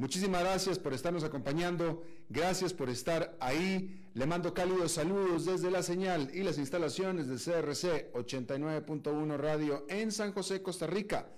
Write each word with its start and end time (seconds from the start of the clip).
Muchísimas 0.00 0.40
gracias 0.40 0.78
por 0.78 0.94
estarnos 0.94 1.24
acompañando, 1.24 2.02
gracias 2.30 2.72
por 2.72 2.88
estar 2.88 3.36
ahí. 3.38 4.02
Le 4.14 4.24
mando 4.24 4.54
cálidos 4.54 4.92
saludos 4.92 5.44
desde 5.44 5.70
la 5.70 5.82
señal 5.82 6.30
y 6.32 6.42
las 6.42 6.56
instalaciones 6.56 7.26
de 7.28 7.34
CRC 7.34 8.10
89.1 8.14 9.36
Radio 9.36 9.84
en 9.90 10.10
San 10.10 10.32
José, 10.32 10.62
Costa 10.62 10.86
Rica, 10.86 11.28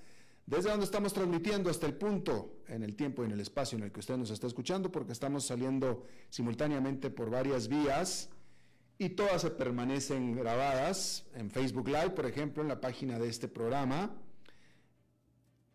desde 0.47 0.71
donde 0.71 0.85
estamos 0.85 1.13
transmitiendo 1.13 1.71
hasta 1.71 1.87
el 1.87 1.95
punto, 1.95 2.63
en 2.69 2.85
el 2.85 2.95
tiempo 2.95 3.25
y 3.25 3.27
en 3.27 3.33
el 3.33 3.41
espacio 3.41 3.77
en 3.77 3.83
el 3.83 3.91
que 3.91 3.99
usted 3.99 4.17
nos 4.17 4.31
está 4.31 4.47
escuchando, 4.47 4.93
porque 4.93 5.11
estamos 5.11 5.45
saliendo 5.45 6.07
simultáneamente 6.31 7.11
por 7.11 7.31
varias 7.31 7.67
vías 7.67 8.31
y 8.97 9.09
todas 9.09 9.43
se 9.43 9.51
permanecen 9.51 10.37
grabadas 10.37 11.27
en 11.35 11.51
Facebook 11.51 11.89
Live, 11.89 12.11
por 12.11 12.27
ejemplo, 12.27 12.63
en 12.63 12.69
la 12.69 12.81
página 12.81 13.19
de 13.19 13.29
este 13.29 13.49
programa 13.49 14.22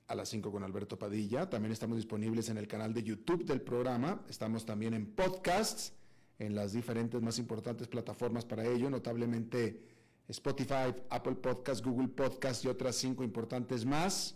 a 0.07 0.15
las 0.15 0.29
5 0.29 0.51
con 0.51 0.63
Alberto 0.63 0.97
Padilla. 0.97 1.49
También 1.49 1.71
estamos 1.71 1.97
disponibles 1.97 2.49
en 2.49 2.57
el 2.57 2.67
canal 2.67 2.93
de 2.93 3.03
YouTube 3.03 3.45
del 3.45 3.61
programa. 3.61 4.21
Estamos 4.29 4.65
también 4.65 4.93
en 4.93 5.05
podcasts, 5.05 5.93
en 6.39 6.55
las 6.55 6.73
diferentes 6.73 7.21
más 7.21 7.39
importantes 7.39 7.87
plataformas 7.87 8.45
para 8.45 8.65
ello, 8.65 8.89
notablemente 8.89 9.83
Spotify, 10.27 10.93
Apple 11.09 11.35
Podcasts, 11.35 11.83
Google 11.83 12.09
Podcasts 12.09 12.63
y 12.65 12.67
otras 12.67 12.95
cinco 12.95 13.23
importantes 13.23 13.85
más. 13.85 14.35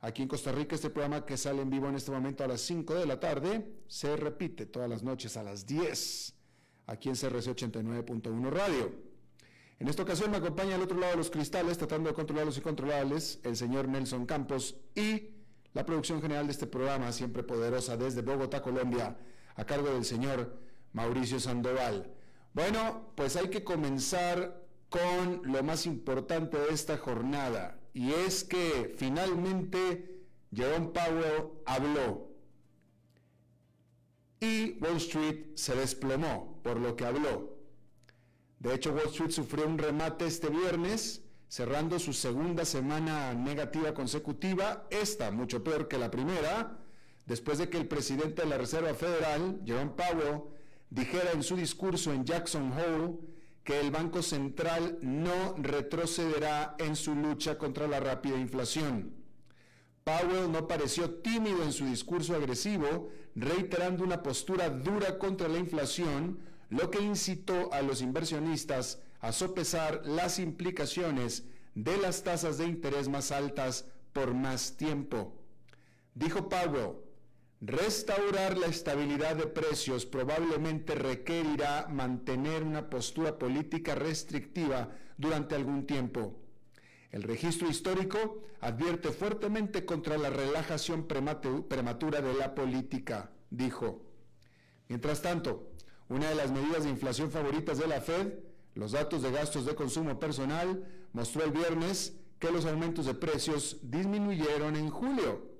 Aquí 0.00 0.20
en 0.20 0.28
Costa 0.28 0.52
Rica, 0.52 0.74
este 0.74 0.90
programa 0.90 1.24
que 1.24 1.38
sale 1.38 1.62
en 1.62 1.70
vivo 1.70 1.88
en 1.88 1.94
este 1.94 2.10
momento 2.10 2.44
a 2.44 2.46
las 2.46 2.60
5 2.60 2.94
de 2.94 3.06
la 3.06 3.18
tarde, 3.18 3.66
se 3.86 4.14
repite 4.16 4.66
todas 4.66 4.86
las 4.86 5.02
noches 5.02 5.38
a 5.38 5.42
las 5.42 5.64
10, 5.64 6.34
aquí 6.88 7.08
en 7.08 7.14
CRC 7.14 7.56
89.1 7.56 8.50
Radio. 8.50 8.92
En 9.84 9.90
esta 9.90 10.02
ocasión 10.02 10.30
me 10.30 10.38
acompaña 10.38 10.76
al 10.76 10.80
otro 10.80 10.98
lado 10.98 11.10
de 11.10 11.18
los 11.18 11.30
cristales, 11.30 11.76
tratando 11.76 12.08
de 12.08 12.14
controlar 12.14 12.46
los 12.46 12.56
incontrolables, 12.56 13.38
el 13.42 13.54
señor 13.54 13.86
Nelson 13.86 14.24
Campos 14.24 14.76
y 14.94 15.34
la 15.74 15.84
producción 15.84 16.22
general 16.22 16.46
de 16.46 16.52
este 16.52 16.66
programa, 16.66 17.12
siempre 17.12 17.42
poderosa 17.42 17.98
desde 17.98 18.22
Bogotá, 18.22 18.62
Colombia, 18.62 19.18
a 19.54 19.64
cargo 19.66 19.90
del 19.90 20.06
señor 20.06 20.58
Mauricio 20.94 21.38
Sandoval. 21.38 22.14
Bueno, 22.54 23.12
pues 23.14 23.36
hay 23.36 23.50
que 23.50 23.62
comenzar 23.62 24.66
con 24.88 25.42
lo 25.44 25.62
más 25.62 25.84
importante 25.84 26.56
de 26.56 26.72
esta 26.72 26.96
jornada, 26.96 27.78
y 27.92 28.10
es 28.10 28.42
que 28.42 28.94
finalmente 28.96 30.24
Jerome 30.50 30.92
Powell 30.94 31.50
habló 31.66 32.30
y 34.40 34.78
Wall 34.82 34.96
Street 34.96 35.56
se 35.56 35.74
desplomó 35.74 36.58
por 36.62 36.80
lo 36.80 36.96
que 36.96 37.04
habló. 37.04 37.53
De 38.64 38.74
hecho, 38.74 38.94
Wall 38.94 39.08
Street 39.08 39.30
sufrió 39.30 39.66
un 39.66 39.76
remate 39.76 40.24
este 40.24 40.48
viernes, 40.48 41.22
cerrando 41.48 41.98
su 41.98 42.14
segunda 42.14 42.64
semana 42.64 43.34
negativa 43.34 43.92
consecutiva, 43.92 44.86
esta 44.88 45.30
mucho 45.30 45.62
peor 45.62 45.86
que 45.86 45.98
la 45.98 46.10
primera, 46.10 46.78
después 47.26 47.58
de 47.58 47.68
que 47.68 47.76
el 47.76 47.86
presidente 47.86 48.40
de 48.40 48.48
la 48.48 48.56
Reserva 48.56 48.94
Federal, 48.94 49.60
Jerome 49.66 49.90
Powell, 49.90 50.44
dijera 50.88 51.32
en 51.32 51.42
su 51.42 51.56
discurso 51.56 52.10
en 52.10 52.24
Jackson 52.24 52.72
Hole 52.72 53.18
que 53.64 53.78
el 53.80 53.90
Banco 53.90 54.22
Central 54.22 54.96
no 55.02 55.54
retrocederá 55.58 56.74
en 56.78 56.96
su 56.96 57.14
lucha 57.14 57.58
contra 57.58 57.86
la 57.86 58.00
rápida 58.00 58.38
inflación. 58.38 59.12
Powell 60.04 60.50
no 60.50 60.66
pareció 60.66 61.16
tímido 61.16 61.62
en 61.64 61.72
su 61.72 61.84
discurso 61.84 62.34
agresivo, 62.34 63.10
reiterando 63.34 64.04
una 64.04 64.22
postura 64.22 64.70
dura 64.70 65.18
contra 65.18 65.48
la 65.48 65.58
inflación, 65.58 66.38
lo 66.74 66.90
que 66.90 67.00
incitó 67.00 67.72
a 67.72 67.82
los 67.82 68.02
inversionistas 68.02 69.00
a 69.20 69.30
sopesar 69.30 70.02
las 70.04 70.40
implicaciones 70.40 71.44
de 71.74 71.96
las 71.98 72.24
tasas 72.24 72.58
de 72.58 72.66
interés 72.66 73.08
más 73.08 73.30
altas 73.30 73.86
por 74.12 74.34
más 74.34 74.76
tiempo. 74.76 75.40
Dijo 76.14 76.48
Powell, 76.48 76.96
restaurar 77.60 78.58
la 78.58 78.66
estabilidad 78.66 79.36
de 79.36 79.46
precios 79.46 80.04
probablemente 80.04 80.96
requerirá 80.96 81.86
mantener 81.88 82.64
una 82.64 82.90
postura 82.90 83.38
política 83.38 83.94
restrictiva 83.94 84.96
durante 85.16 85.54
algún 85.54 85.86
tiempo. 85.86 86.40
El 87.12 87.22
registro 87.22 87.68
histórico 87.70 88.42
advierte 88.60 89.12
fuertemente 89.12 89.84
contra 89.84 90.18
la 90.18 90.30
relajación 90.30 91.06
prematura 91.06 92.20
de 92.20 92.34
la 92.34 92.52
política, 92.52 93.30
dijo. 93.50 94.02
Mientras 94.88 95.22
tanto, 95.22 95.73
una 96.08 96.28
de 96.28 96.34
las 96.34 96.50
medidas 96.50 96.84
de 96.84 96.90
inflación 96.90 97.30
favoritas 97.30 97.78
de 97.78 97.86
la 97.86 98.00
Fed, 98.00 98.34
los 98.74 98.92
datos 98.92 99.22
de 99.22 99.30
gastos 99.30 99.66
de 99.66 99.74
consumo 99.74 100.18
personal, 100.18 100.86
mostró 101.12 101.44
el 101.44 101.52
viernes 101.52 102.16
que 102.38 102.50
los 102.50 102.66
aumentos 102.66 103.06
de 103.06 103.14
precios 103.14 103.78
disminuyeron 103.82 104.76
en 104.76 104.90
julio. 104.90 105.50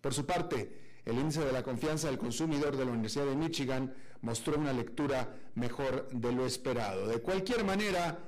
Por 0.00 0.12
su 0.12 0.26
parte, 0.26 1.00
el 1.04 1.18
índice 1.18 1.44
de 1.44 1.52
la 1.52 1.62
confianza 1.62 2.08
del 2.08 2.18
consumidor 2.18 2.76
de 2.76 2.84
la 2.84 2.92
Universidad 2.92 3.26
de 3.26 3.36
Michigan 3.36 3.94
mostró 4.20 4.58
una 4.58 4.72
lectura 4.72 5.36
mejor 5.54 6.08
de 6.12 6.32
lo 6.32 6.46
esperado. 6.46 7.06
De 7.06 7.20
cualquier 7.20 7.64
manera, 7.64 8.18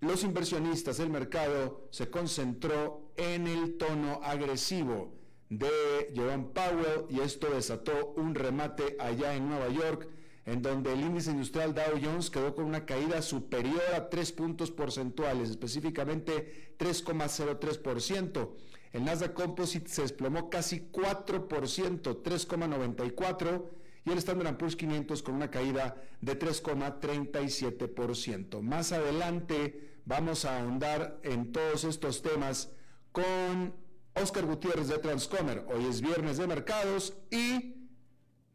los 0.00 0.24
inversionistas 0.24 0.98
del 0.98 1.10
mercado 1.10 1.86
se 1.90 2.10
concentró 2.10 3.12
en 3.16 3.46
el 3.46 3.76
tono 3.76 4.20
agresivo 4.22 5.14
de 5.48 5.68
Jerome 6.14 6.48
Powell 6.54 7.06
y 7.10 7.20
esto 7.20 7.50
desató 7.50 8.14
un 8.16 8.34
remate 8.34 8.96
allá 8.98 9.34
en 9.34 9.48
Nueva 9.48 9.68
York 9.68 10.08
en 10.44 10.62
donde 10.62 10.92
el 10.92 11.00
índice 11.00 11.30
industrial 11.30 11.74
Dow 11.74 12.00
Jones 12.02 12.30
quedó 12.30 12.54
con 12.54 12.64
una 12.64 12.84
caída 12.84 13.22
superior 13.22 13.80
a 13.94 14.08
3 14.08 14.32
puntos 14.32 14.70
porcentuales, 14.70 15.50
específicamente 15.50 16.74
3,03%. 16.78 18.50
El 18.92 19.04
Nasdaq 19.04 19.34
Composite 19.34 19.88
se 19.88 20.02
desplomó 20.02 20.50
casi 20.50 20.90
4%, 20.90 21.48
3,94%, 21.48 23.64
y 24.04 24.10
el 24.10 24.18
Standard 24.18 24.56
Poor's 24.56 24.74
500 24.74 25.22
con 25.22 25.36
una 25.36 25.48
caída 25.50 25.94
de 26.20 26.36
3,37%. 26.38 28.60
Más 28.60 28.90
adelante 28.92 30.00
vamos 30.04 30.44
a 30.44 30.60
ahondar 30.60 31.20
en 31.22 31.52
todos 31.52 31.84
estos 31.84 32.20
temas 32.20 32.72
con 33.12 33.72
Oscar 34.14 34.44
Gutiérrez 34.44 34.88
de 34.88 34.98
Transcomer. 34.98 35.64
Hoy 35.72 35.86
es 35.86 36.00
viernes 36.00 36.38
de 36.38 36.48
mercados 36.48 37.14
y 37.30 37.81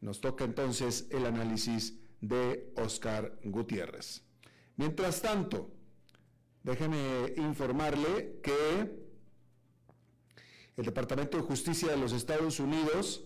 nos 0.00 0.20
toca 0.20 0.44
entonces 0.44 1.06
el 1.10 1.26
análisis 1.26 1.98
de 2.20 2.72
Oscar 2.76 3.38
Gutiérrez. 3.44 4.22
Mientras 4.76 5.20
tanto, 5.20 5.70
déjeme 6.62 7.34
informarle 7.36 8.40
que 8.42 9.08
el 10.76 10.84
Departamento 10.84 11.36
de 11.36 11.42
Justicia 11.42 11.88
de 11.90 11.96
los 11.96 12.12
Estados 12.12 12.60
Unidos 12.60 13.24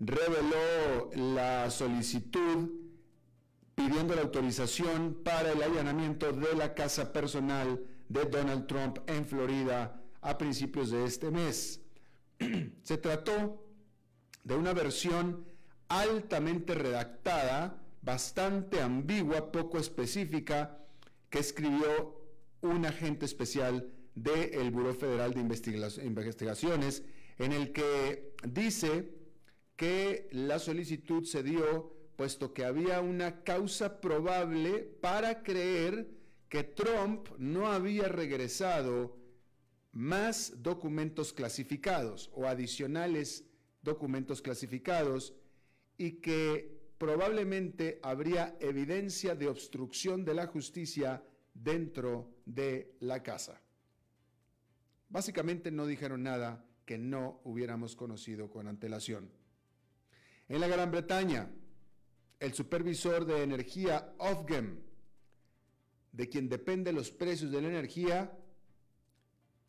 reveló 0.00 1.10
la 1.14 1.70
solicitud 1.70 2.70
pidiendo 3.74 4.14
la 4.14 4.22
autorización 4.22 5.20
para 5.22 5.52
el 5.52 5.62
allanamiento 5.62 6.32
de 6.32 6.54
la 6.54 6.74
casa 6.74 7.12
personal 7.12 7.84
de 8.08 8.24
Donald 8.24 8.66
Trump 8.66 8.98
en 9.06 9.26
Florida 9.26 10.02
a 10.20 10.38
principios 10.38 10.90
de 10.90 11.04
este 11.04 11.30
mes. 11.30 11.80
Se 12.82 12.96
trató 12.98 13.64
de 14.42 14.56
una 14.56 14.72
versión 14.72 15.44
altamente 15.88 16.74
redactada, 16.74 17.82
bastante 18.02 18.80
ambigua, 18.80 19.50
poco 19.50 19.78
específica, 19.78 20.78
que 21.30 21.38
escribió 21.38 22.20
un 22.62 22.86
agente 22.86 23.26
especial 23.26 23.90
del 24.14 24.70
Buró 24.70 24.94
Federal 24.94 25.34
de 25.34 25.40
Investigaciones, 25.40 27.02
en 27.38 27.52
el 27.52 27.72
que 27.72 28.34
dice 28.44 29.10
que 29.76 30.28
la 30.32 30.58
solicitud 30.58 31.24
se 31.24 31.42
dio 31.42 31.94
puesto 32.16 32.52
que 32.52 32.64
había 32.64 33.00
una 33.00 33.44
causa 33.44 34.00
probable 34.00 34.80
para 35.00 35.44
creer 35.44 36.10
que 36.48 36.64
Trump 36.64 37.28
no 37.38 37.68
había 37.68 38.08
regresado 38.08 39.16
más 39.92 40.52
documentos 40.62 41.32
clasificados 41.32 42.28
o 42.34 42.46
adicionales 42.48 43.44
documentos 43.82 44.42
clasificados 44.42 45.32
y 45.98 46.12
que 46.20 46.78
probablemente 46.96 47.98
habría 48.02 48.56
evidencia 48.60 49.34
de 49.34 49.48
obstrucción 49.48 50.24
de 50.24 50.34
la 50.34 50.46
justicia 50.46 51.22
dentro 51.52 52.30
de 52.46 52.96
la 53.00 53.22
casa. 53.22 53.60
Básicamente 55.08 55.70
no 55.70 55.86
dijeron 55.86 56.22
nada 56.22 56.64
que 56.84 56.98
no 56.98 57.40
hubiéramos 57.44 57.96
conocido 57.96 58.48
con 58.48 58.68
antelación. 58.68 59.30
En 60.48 60.60
la 60.60 60.68
Gran 60.68 60.90
Bretaña, 60.90 61.50
el 62.40 62.54
supervisor 62.54 63.26
de 63.26 63.42
energía 63.42 64.14
Ofgem, 64.18 64.80
de 66.12 66.28
quien 66.28 66.48
dependen 66.48 66.94
los 66.94 67.10
precios 67.10 67.50
de 67.50 67.60
la 67.60 67.68
energía, 67.68 68.38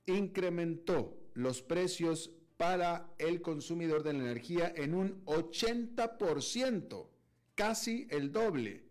incrementó 0.05 1.19
los 1.33 1.61
precios 1.61 2.31
para 2.59 3.09
el 3.17 3.41
consumidor 3.41 4.03
de 4.03 4.11
la 4.11 4.19
energía 4.19 4.73
en 4.75 4.93
un 4.93 5.23
80%, 5.23 7.07
casi 7.55 8.05
el 8.09 8.33
doble. 8.33 8.83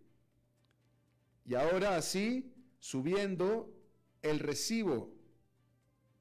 Y 1.44 1.54
ahora 1.54 1.96
así, 1.96 2.50
subiendo 2.78 3.70
el 4.22 4.38
recibo 4.38 5.12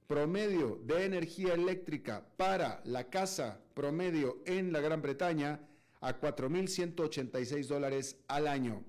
promedio 0.08 0.82
de 0.84 1.06
energía 1.06 1.54
eléctrica 1.54 2.28
para 2.36 2.82
la 2.84 3.10
casa 3.10 3.62
promedio 3.74 4.42
en 4.46 4.74
la 4.74 4.82
Gran 4.82 5.02
Bretaña 5.02 5.62
a 6.02 6.20
4.186 6.20 7.66
dólares 7.68 8.18
al 8.28 8.50
año. 8.50 8.84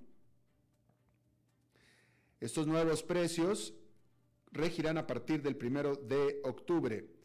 Estos 2.41 2.67
nuevos 2.67 3.05
precios 3.05 3.73
regirán 4.51 4.99
a 4.99 5.07
partir 5.07 5.43
del 5.43 5.55
primero 5.55 5.95
de 5.95 6.41
octubre. 6.43 7.18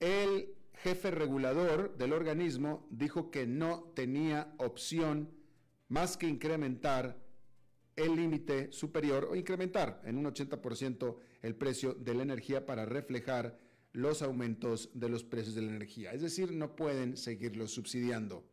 El 0.00 0.54
jefe 0.74 1.10
regulador 1.10 1.96
del 1.96 2.12
organismo 2.12 2.86
dijo 2.90 3.30
que 3.30 3.46
no 3.46 3.92
tenía 3.94 4.54
opción 4.58 5.30
más 5.88 6.16
que 6.16 6.28
incrementar 6.28 7.16
el 7.96 8.14
límite 8.14 8.70
superior 8.72 9.26
o 9.30 9.36
incrementar 9.36 10.02
en 10.04 10.18
un 10.18 10.26
80% 10.26 11.16
el 11.42 11.54
precio 11.54 11.94
de 11.94 12.14
la 12.14 12.22
energía 12.22 12.66
para 12.66 12.84
reflejar 12.84 13.58
los 13.92 14.20
aumentos 14.20 14.90
de 14.92 15.08
los 15.08 15.24
precios 15.24 15.54
de 15.54 15.62
la 15.62 15.70
energía. 15.70 16.12
Es 16.12 16.20
decir, 16.20 16.52
no 16.52 16.76
pueden 16.76 17.16
seguirlos 17.16 17.72
subsidiando. 17.72 18.44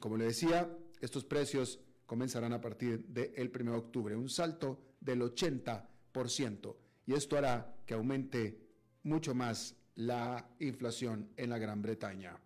Como 0.00 0.16
le 0.16 0.26
decía, 0.26 0.70
estos 1.00 1.24
precios 1.24 1.80
comenzarán 2.06 2.52
a 2.52 2.60
partir 2.60 3.04
del 3.06 3.50
1 3.52 3.72
de 3.72 3.78
octubre, 3.78 4.14
un 4.14 4.28
salto 4.28 4.80
del 5.00 5.22
80%, 5.22 6.76
y 7.06 7.14
esto 7.14 7.36
hará 7.36 7.74
que 7.84 7.94
aumente 7.94 8.61
mucho 9.02 9.34
más 9.34 9.74
la 9.94 10.48
inflación 10.58 11.28
en 11.36 11.50
la 11.50 11.58
Gran 11.58 11.82
Bretaña. 11.82 12.38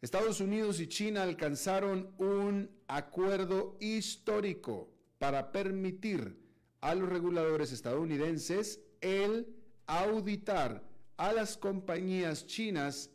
Estados 0.00 0.40
Unidos 0.40 0.80
y 0.80 0.86
China 0.86 1.22
alcanzaron 1.22 2.14
un 2.18 2.70
acuerdo 2.88 3.76
histórico 3.80 4.90
para 5.18 5.50
permitir 5.50 6.36
a 6.80 6.94
los 6.94 7.08
reguladores 7.08 7.72
estadounidenses 7.72 8.80
el 9.00 9.46
auditar 9.86 10.82
a 11.16 11.32
las 11.32 11.56
compañías 11.56 12.46
chinas 12.46 13.10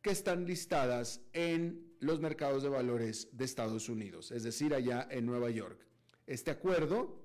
que 0.00 0.10
están 0.10 0.46
listadas 0.46 1.20
en 1.32 1.86
los 2.00 2.20
mercados 2.20 2.62
de 2.62 2.68
valores 2.68 3.28
de 3.32 3.44
Estados 3.44 3.88
Unidos, 3.88 4.30
es 4.30 4.42
decir, 4.42 4.74
allá 4.74 5.06
en 5.10 5.26
Nueva 5.26 5.50
York. 5.50 5.86
Este 6.26 6.50
acuerdo, 6.50 7.22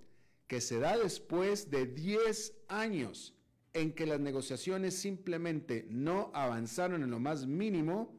que 0.48 0.60
se 0.60 0.80
da 0.80 0.98
después 0.98 1.70
de 1.70 1.86
10 1.86 2.54
años 2.68 3.34
en 3.74 3.94
que 3.94 4.06
las 4.06 4.20
negociaciones 4.20 4.96
simplemente 4.96 5.86
no 5.90 6.32
avanzaron 6.34 7.04
en 7.04 7.12
lo 7.12 7.20
más 7.20 7.46
mínimo, 7.46 8.18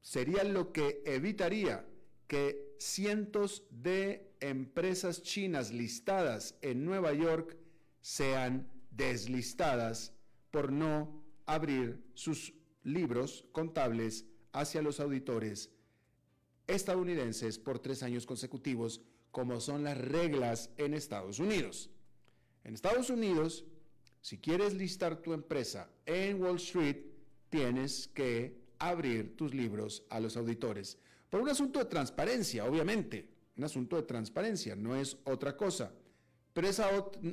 sería 0.00 0.44
lo 0.44 0.72
que 0.72 1.02
evitaría 1.04 1.86
que 2.26 2.74
cientos 2.78 3.64
de 3.70 4.34
empresas 4.40 5.22
chinas 5.22 5.72
listadas 5.72 6.56
en 6.62 6.84
Nueva 6.84 7.12
York 7.12 7.56
sean 8.00 8.68
deslistadas 8.90 10.12
por 10.50 10.72
no 10.72 11.24
abrir 11.44 12.02
sus 12.14 12.54
libros 12.82 13.46
contables 13.52 14.26
hacia 14.52 14.82
los 14.82 15.00
auditores 15.00 15.70
estadounidenses 16.66 17.58
por 17.58 17.78
tres 17.78 18.02
años 18.02 18.26
consecutivos, 18.26 19.00
como 19.30 19.60
son 19.60 19.84
las 19.84 19.98
reglas 19.98 20.70
en 20.76 20.94
Estados 20.94 21.38
Unidos. 21.38 21.90
En 22.64 22.74
Estados 22.74 23.10
Unidos, 23.10 23.64
si 24.26 24.38
quieres 24.38 24.74
listar 24.74 25.22
tu 25.22 25.32
empresa 25.34 25.88
en 26.04 26.42
Wall 26.42 26.56
Street, 26.56 26.96
tienes 27.48 28.08
que 28.08 28.60
abrir 28.76 29.36
tus 29.36 29.54
libros 29.54 30.02
a 30.10 30.18
los 30.18 30.36
auditores. 30.36 30.98
Por 31.30 31.42
un 31.42 31.48
asunto 31.48 31.78
de 31.78 31.84
transparencia, 31.84 32.64
obviamente, 32.64 33.28
un 33.56 33.62
asunto 33.62 33.94
de 33.94 34.02
transparencia, 34.02 34.74
no 34.74 34.96
es 34.96 35.16
otra 35.26 35.56
cosa. 35.56 35.92
Pero 36.52 36.66
esa, 36.66 36.90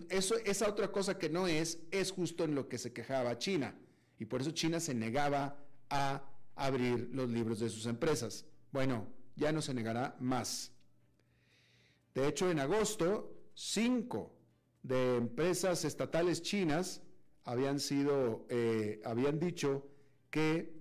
eso, 0.09 0.35
esa 0.45 0.69
otra 0.69 0.91
cosa 0.91 1.17
que 1.17 1.31
no 1.31 1.47
es, 1.47 1.79
es 1.89 2.11
justo 2.11 2.43
en 2.43 2.53
lo 2.53 2.69
que 2.69 2.77
se 2.77 2.93
quejaba 2.93 3.39
China. 3.39 3.75
Y 4.19 4.25
por 4.25 4.41
eso 4.41 4.51
China 4.51 4.79
se 4.79 4.93
negaba 4.93 5.57
a 5.89 6.23
abrir 6.53 7.09
los 7.11 7.27
libros 7.27 7.59
de 7.59 7.69
sus 7.69 7.87
empresas. 7.87 8.45
Bueno, 8.71 9.07
ya 9.35 9.51
no 9.51 9.63
se 9.63 9.73
negará 9.73 10.15
más. 10.19 10.71
De 12.13 12.27
hecho, 12.27 12.51
en 12.51 12.59
agosto, 12.59 13.35
cinco 13.55 14.42
de 14.83 15.15
empresas 15.15 15.85
estatales 15.85 16.41
chinas 16.41 17.01
habían 17.45 17.79
sido, 17.79 18.45
eh, 18.49 19.01
habían 19.05 19.39
dicho 19.39 19.87
que 20.29 20.73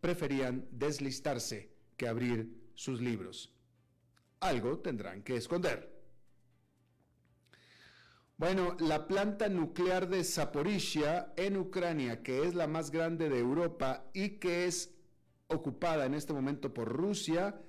preferían 0.00 0.66
deslistarse 0.70 1.70
que 1.96 2.08
abrir 2.08 2.70
sus 2.74 3.00
libros. 3.00 3.52
Algo 4.40 4.78
tendrán 4.78 5.22
que 5.22 5.36
esconder. 5.36 5.98
Bueno, 8.36 8.76
la 8.78 9.08
planta 9.08 9.48
nuclear 9.48 10.08
de 10.08 10.22
Zaporizhia 10.22 11.32
en 11.36 11.56
Ucrania, 11.56 12.22
que 12.22 12.44
es 12.44 12.54
la 12.54 12.68
más 12.68 12.92
grande 12.92 13.28
de 13.28 13.40
Europa 13.40 14.08
y 14.14 14.38
que 14.38 14.66
es 14.66 14.94
ocupada 15.48 16.06
en 16.06 16.14
este 16.14 16.32
momento 16.32 16.72
por 16.72 16.88
Rusia, 16.88 17.60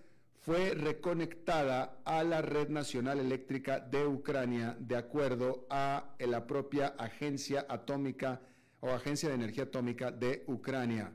fue 0.42 0.74
reconectada 0.74 2.00
a 2.06 2.24
la 2.24 2.42
red 2.42 2.70
nacional 2.70 3.20
eléctrica 3.20 3.80
de 3.80 4.06
Ucrania 4.08 4.78
de 4.80 4.96
acuerdo 4.96 5.68
a 5.70 6.16
la 6.20 6.48
propia 6.48 6.88
agencia 6.98 7.66
atómica 7.68 8.42
o 8.80 8.90
agencia 8.90 9.30
de 9.30 9.36
energía 9.36 9.64
atómica 9.66 10.12
de 10.12 10.44
Ucrania. 10.48 11.14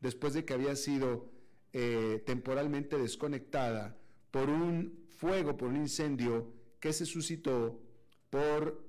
Después 0.00 0.34
de 0.34 0.44
que 0.44 0.52
había 0.52 0.76
sido 0.76 1.30
eh, 1.72 2.22
temporalmente 2.26 2.98
desconectada 2.98 3.96
por 4.30 4.50
un 4.50 5.06
fuego, 5.08 5.56
por 5.56 5.68
un 5.68 5.76
incendio 5.76 6.52
que 6.78 6.92
se 6.92 7.06
suscitó 7.06 7.80
por 8.28 8.84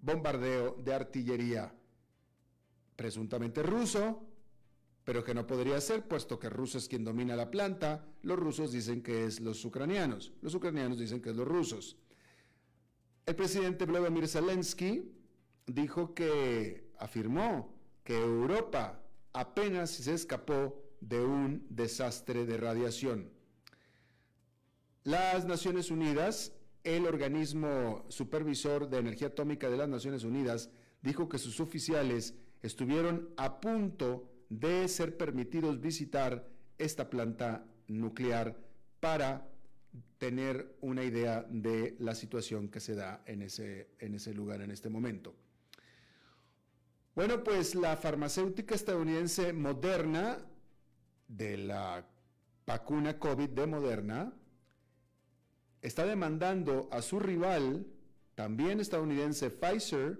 bombardeo 0.00 0.76
de 0.84 0.94
artillería 0.94 1.74
presuntamente 2.94 3.62
ruso, 3.62 4.33
pero 5.04 5.22
que 5.22 5.34
no 5.34 5.46
podría 5.46 5.80
ser, 5.80 6.08
puesto 6.08 6.38
que 6.38 6.48
Rusia 6.48 6.78
es 6.78 6.88
quien 6.88 7.04
domina 7.04 7.36
la 7.36 7.50
planta. 7.50 8.06
Los 8.22 8.38
rusos 8.38 8.72
dicen 8.72 9.02
que 9.02 9.26
es 9.26 9.40
los 9.40 9.64
ucranianos, 9.64 10.32
los 10.40 10.54
ucranianos 10.54 10.98
dicen 10.98 11.20
que 11.20 11.30
es 11.30 11.36
los 11.36 11.46
rusos. 11.46 11.96
El 13.26 13.36
presidente 13.36 13.84
Vladimir 13.84 14.28
Zelensky 14.28 15.12
dijo 15.66 16.14
que 16.14 16.90
afirmó 16.98 17.74
que 18.02 18.18
Europa 18.18 19.00
apenas 19.32 19.90
se 19.90 20.12
escapó 20.12 20.82
de 21.00 21.22
un 21.22 21.66
desastre 21.68 22.46
de 22.46 22.56
radiación. 22.56 23.30
Las 25.04 25.44
Naciones 25.44 25.90
Unidas, 25.90 26.52
el 26.82 27.06
organismo 27.06 28.06
supervisor 28.08 28.88
de 28.88 28.98
energía 28.98 29.28
atómica 29.28 29.68
de 29.68 29.76
las 29.76 29.88
Naciones 29.88 30.24
Unidas, 30.24 30.70
dijo 31.02 31.28
que 31.28 31.38
sus 31.38 31.60
oficiales 31.60 32.34
estuvieron 32.62 33.28
a 33.36 33.60
punto 33.60 34.33
de 34.48 34.88
ser 34.88 35.16
permitidos 35.16 35.80
visitar 35.80 36.46
esta 36.78 37.10
planta 37.10 37.64
nuclear 37.88 38.56
para 39.00 39.48
tener 40.18 40.76
una 40.80 41.04
idea 41.04 41.46
de 41.48 41.96
la 41.98 42.14
situación 42.14 42.68
que 42.68 42.80
se 42.80 42.94
da 42.94 43.22
en 43.26 43.42
ese, 43.42 43.90
en 43.98 44.14
ese 44.14 44.32
lugar 44.32 44.60
en 44.62 44.70
este 44.70 44.88
momento. 44.88 45.34
Bueno, 47.14 47.44
pues 47.44 47.74
la 47.74 47.96
farmacéutica 47.96 48.74
estadounidense 48.74 49.52
Moderna, 49.52 50.38
de 51.28 51.56
la 51.58 52.06
vacuna 52.66 53.18
COVID 53.18 53.50
de 53.50 53.66
Moderna, 53.66 54.32
está 55.80 56.06
demandando 56.06 56.88
a 56.90 57.02
su 57.02 57.20
rival, 57.20 57.86
también 58.34 58.80
estadounidense 58.80 59.50
Pfizer, 59.50 60.18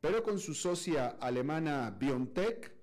pero 0.00 0.22
con 0.22 0.38
su 0.38 0.54
socia 0.54 1.16
alemana 1.20 1.90
BioNTech, 1.90 2.77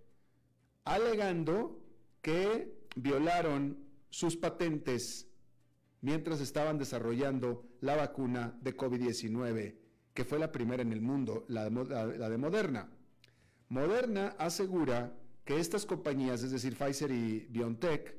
alegando 0.86 1.82
que 2.22 2.74
violaron 2.96 3.78
sus 4.10 4.38
patentes 4.38 5.28
mientras 6.02 6.40
estaban 6.40 6.78
desarrollando 6.78 7.66
la 7.82 7.96
vacuna 7.96 8.58
de 8.62 8.78
COVID-19, 8.78 9.76
que 10.14 10.24
fue 10.24 10.40
la 10.40 10.52
primera 10.52 10.84
en 10.84 10.94
el 10.94 11.02
mundo, 11.02 11.46
la 11.48 11.70
de, 11.70 12.38
Moderna. 12.38 12.90
Moderna 13.70 14.36
asegura 14.38 15.18
que 15.44 15.60
estas 15.60 15.86
compañías, 15.86 16.44
es 16.44 16.52
decir, 16.52 16.78
Pfizer 16.78 17.12
y 17.12 17.48
BioNTech, 17.50 18.16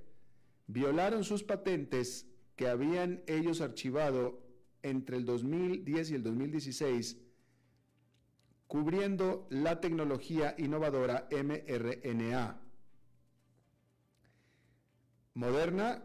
violaron 0.67 1.25
sus 1.25 1.45
patentes 1.45 2.27
que 2.57 2.69
habían 2.69 3.23
ellos 3.27 3.61
archivado 3.61 4.43
entre 4.83 5.17
el 5.17 5.25
2010 5.25 6.11
y 6.11 6.15
el 6.15 6.23
2016, 6.23 7.19
cubriendo 8.67 9.47
la 9.51 9.81
tecnología 9.81 10.55
innovadora 10.59 11.29
mRNA. 11.31 12.61
Moderna 15.35 16.03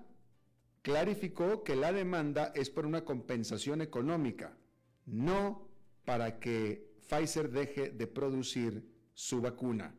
clarificó 0.82 1.64
que 1.64 1.76
la 1.76 1.92
demanda 1.92 2.52
es 2.56 2.70
por 2.70 2.86
una 2.86 3.06
compensación 3.06 3.82
económica, 3.82 4.58
no 5.06 5.68
para 6.06 6.40
que 6.40 6.92
Pfizer 7.08 7.50
deje 7.50 7.90
de 7.90 8.08
producir 8.08 8.84
su 9.14 9.42
vacuna. 9.42 9.96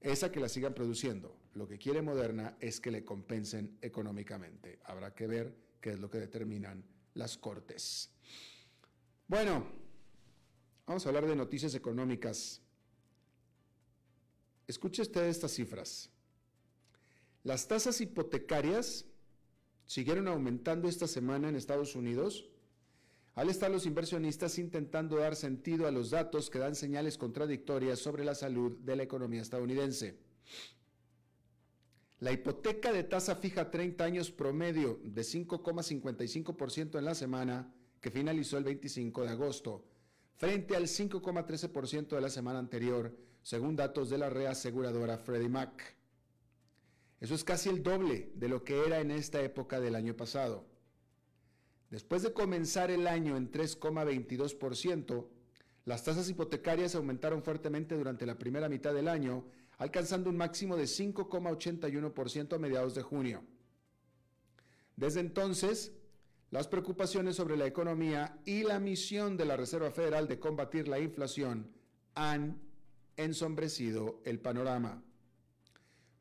Esa 0.00 0.32
que 0.32 0.40
la 0.40 0.48
sigan 0.48 0.74
produciendo. 0.74 1.38
Lo 1.54 1.68
que 1.68 1.78
quiere 1.78 2.02
Moderna 2.02 2.56
es 2.60 2.80
que 2.80 2.90
le 2.90 3.04
compensen 3.04 3.78
económicamente. 3.82 4.80
Habrá 4.84 5.14
que 5.14 5.26
ver 5.26 5.54
qué 5.80 5.90
es 5.90 6.00
lo 6.00 6.10
que 6.10 6.18
determinan 6.18 6.84
las 7.14 7.36
cortes. 7.36 8.10
Bueno, 9.28 9.81
vamos 10.86 11.04
a 11.04 11.08
hablar 11.08 11.26
de 11.26 11.36
noticias 11.36 11.74
económicas. 11.74 12.60
Escuche 14.66 15.02
usted 15.02 15.24
estas 15.26 15.52
cifras. 15.52 16.10
Las 17.44 17.66
tasas 17.66 18.00
hipotecarias 18.00 19.04
siguieron 19.86 20.28
aumentando 20.28 20.88
esta 20.88 21.06
semana 21.06 21.48
en 21.48 21.56
Estados 21.56 21.96
Unidos 21.96 22.48
al 23.34 23.48
estar 23.48 23.70
los 23.70 23.86
inversionistas 23.86 24.58
intentando 24.58 25.16
dar 25.16 25.36
sentido 25.36 25.86
a 25.86 25.90
los 25.90 26.10
datos 26.10 26.50
que 26.50 26.58
dan 26.58 26.74
señales 26.74 27.16
contradictorias 27.16 27.98
sobre 27.98 28.24
la 28.24 28.34
salud 28.34 28.78
de 28.80 28.96
la 28.96 29.02
economía 29.02 29.40
estadounidense. 29.40 30.18
La 32.20 32.30
hipoteca 32.30 32.92
de 32.92 33.04
tasa 33.04 33.34
fija 33.36 33.70
30 33.70 34.04
años 34.04 34.30
promedio 34.30 35.00
de 35.02 35.22
5,55% 35.22 36.98
en 36.98 37.04
la 37.04 37.14
semana 37.14 37.74
que 38.00 38.10
finalizó 38.10 38.58
el 38.58 38.64
25 38.64 39.22
de 39.22 39.30
agosto, 39.30 39.84
frente 40.36 40.76
al 40.76 40.84
5,13% 40.84 42.08
de 42.08 42.20
la 42.20 42.30
semana 42.30 42.58
anterior, 42.58 43.16
según 43.42 43.76
datos 43.76 44.10
de 44.10 44.18
la 44.18 44.30
reaseguradora 44.30 45.18
Freddie 45.18 45.48
Mac. 45.48 45.96
Eso 47.20 47.34
es 47.34 47.44
casi 47.44 47.68
el 47.68 47.82
doble 47.82 48.32
de 48.34 48.48
lo 48.48 48.64
que 48.64 48.84
era 48.84 49.00
en 49.00 49.10
esta 49.10 49.40
época 49.42 49.80
del 49.80 49.94
año 49.94 50.16
pasado. 50.16 50.66
Después 51.90 52.22
de 52.22 52.32
comenzar 52.32 52.90
el 52.90 53.06
año 53.06 53.36
en 53.36 53.52
3,22%, 53.52 55.26
las 55.84 56.04
tasas 56.04 56.28
hipotecarias 56.28 56.94
aumentaron 56.94 57.42
fuertemente 57.42 57.96
durante 57.96 58.26
la 58.26 58.38
primera 58.38 58.68
mitad 58.68 58.94
del 58.94 59.08
año, 59.08 59.44
alcanzando 59.78 60.30
un 60.30 60.36
máximo 60.36 60.76
de 60.76 60.84
5,81% 60.84 62.54
a 62.54 62.58
mediados 62.58 62.94
de 62.94 63.02
junio. 63.02 63.44
Desde 64.96 65.20
entonces, 65.20 65.92
las 66.52 66.68
preocupaciones 66.68 67.36
sobre 67.36 67.56
la 67.56 67.66
economía 67.66 68.38
y 68.44 68.62
la 68.62 68.78
misión 68.78 69.38
de 69.38 69.46
la 69.46 69.56
Reserva 69.56 69.90
Federal 69.90 70.28
de 70.28 70.38
combatir 70.38 70.86
la 70.86 71.00
inflación 71.00 71.72
han 72.14 72.60
ensombrecido 73.16 74.20
el 74.26 74.38
panorama. 74.38 75.02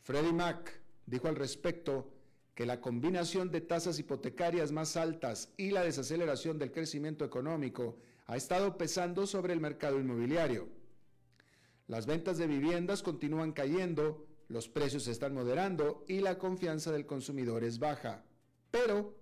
Freddie 0.03 0.31
Mac 0.31 0.81
dijo 1.05 1.27
al 1.27 1.35
respecto 1.35 2.13
que 2.55 2.65
la 2.65 2.79
combinación 2.79 3.51
de 3.51 3.59
tasas 3.59 3.99
hipotecarias 3.99 4.71
más 4.71 4.95
altas 4.95 5.49
y 5.57 5.71
la 5.71 5.83
desaceleración 5.83 6.57
del 6.57 6.71
crecimiento 6.71 7.25
económico 7.25 7.97
ha 8.25 8.37
estado 8.37 8.77
pesando 8.77 9.27
sobre 9.27 9.51
el 9.51 9.59
mercado 9.59 9.99
inmobiliario. 9.99 10.69
Las 11.87 12.05
ventas 12.05 12.37
de 12.37 12.47
viviendas 12.47 13.03
continúan 13.03 13.51
cayendo, 13.51 14.25
los 14.47 14.69
precios 14.69 15.09
están 15.09 15.33
moderando 15.33 16.05
y 16.07 16.21
la 16.21 16.37
confianza 16.37 16.89
del 16.93 17.05
consumidor 17.05 17.65
es 17.65 17.79
baja. 17.79 18.23
Pero, 18.71 19.20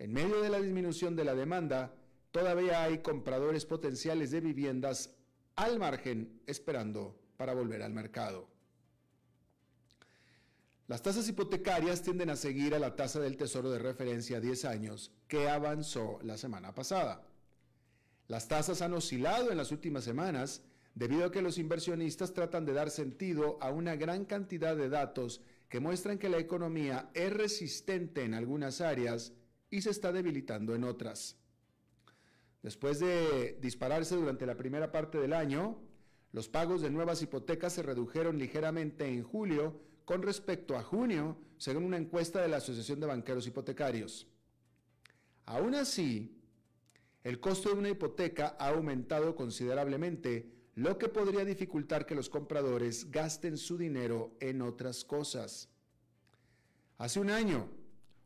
en 0.00 0.14
medio 0.14 0.40
de 0.40 0.48
la 0.48 0.58
disminución 0.58 1.14
de 1.14 1.24
la 1.24 1.34
demanda, 1.34 1.94
todavía 2.30 2.82
hay 2.82 3.00
compradores 3.00 3.66
potenciales 3.66 4.30
de 4.30 4.40
viviendas 4.40 5.14
al 5.56 5.78
margen 5.78 6.40
esperando 6.46 7.20
para 7.36 7.52
volver 7.52 7.82
al 7.82 7.92
mercado. 7.92 8.48
Las 10.86 11.02
tasas 11.02 11.28
hipotecarias 11.28 12.00
tienden 12.00 12.30
a 12.30 12.36
seguir 12.36 12.74
a 12.74 12.78
la 12.78 12.96
tasa 12.96 13.20
del 13.20 13.36
tesoro 13.36 13.70
de 13.70 13.78
referencia 13.78 14.38
a 14.38 14.40
10 14.40 14.64
años 14.64 15.12
que 15.28 15.50
avanzó 15.50 16.18
la 16.22 16.38
semana 16.38 16.74
pasada. 16.74 17.22
Las 18.26 18.48
tasas 18.48 18.80
han 18.80 18.94
oscilado 18.94 19.50
en 19.50 19.58
las 19.58 19.70
últimas 19.70 20.02
semanas 20.02 20.62
debido 20.94 21.26
a 21.26 21.30
que 21.30 21.42
los 21.42 21.58
inversionistas 21.58 22.32
tratan 22.32 22.64
de 22.64 22.72
dar 22.72 22.90
sentido 22.90 23.58
a 23.60 23.70
una 23.70 23.96
gran 23.96 24.24
cantidad 24.24 24.74
de 24.74 24.88
datos 24.88 25.42
que 25.68 25.78
muestran 25.78 26.16
que 26.16 26.30
la 26.30 26.38
economía 26.38 27.10
es 27.12 27.30
resistente 27.34 28.24
en 28.24 28.32
algunas 28.32 28.80
áreas 28.80 29.34
y 29.70 29.82
se 29.82 29.90
está 29.90 30.12
debilitando 30.12 30.74
en 30.74 30.84
otras. 30.84 31.36
Después 32.62 32.98
de 33.00 33.58
dispararse 33.60 34.16
durante 34.16 34.44
la 34.46 34.56
primera 34.56 34.92
parte 34.92 35.18
del 35.18 35.32
año, 35.32 35.80
los 36.32 36.48
pagos 36.48 36.82
de 36.82 36.90
nuevas 36.90 37.22
hipotecas 37.22 37.72
se 37.72 37.82
redujeron 37.82 38.38
ligeramente 38.38 39.06
en 39.06 39.22
julio 39.22 39.80
con 40.04 40.22
respecto 40.22 40.76
a 40.76 40.82
junio, 40.82 41.38
según 41.56 41.84
una 41.84 41.96
encuesta 41.96 42.42
de 42.42 42.48
la 42.48 42.58
Asociación 42.58 43.00
de 43.00 43.06
Banqueros 43.06 43.46
Hipotecarios. 43.46 44.26
Aún 45.46 45.74
así, 45.74 46.36
el 47.24 47.40
costo 47.40 47.70
de 47.70 47.76
una 47.76 47.90
hipoteca 47.90 48.56
ha 48.58 48.68
aumentado 48.68 49.34
considerablemente, 49.34 50.52
lo 50.74 50.98
que 50.98 51.08
podría 51.08 51.44
dificultar 51.44 52.06
que 52.06 52.14
los 52.14 52.30
compradores 52.30 53.10
gasten 53.10 53.58
su 53.58 53.76
dinero 53.76 54.36
en 54.40 54.62
otras 54.62 55.04
cosas. 55.04 55.68
Hace 56.96 57.20
un 57.20 57.30
año, 57.30 57.68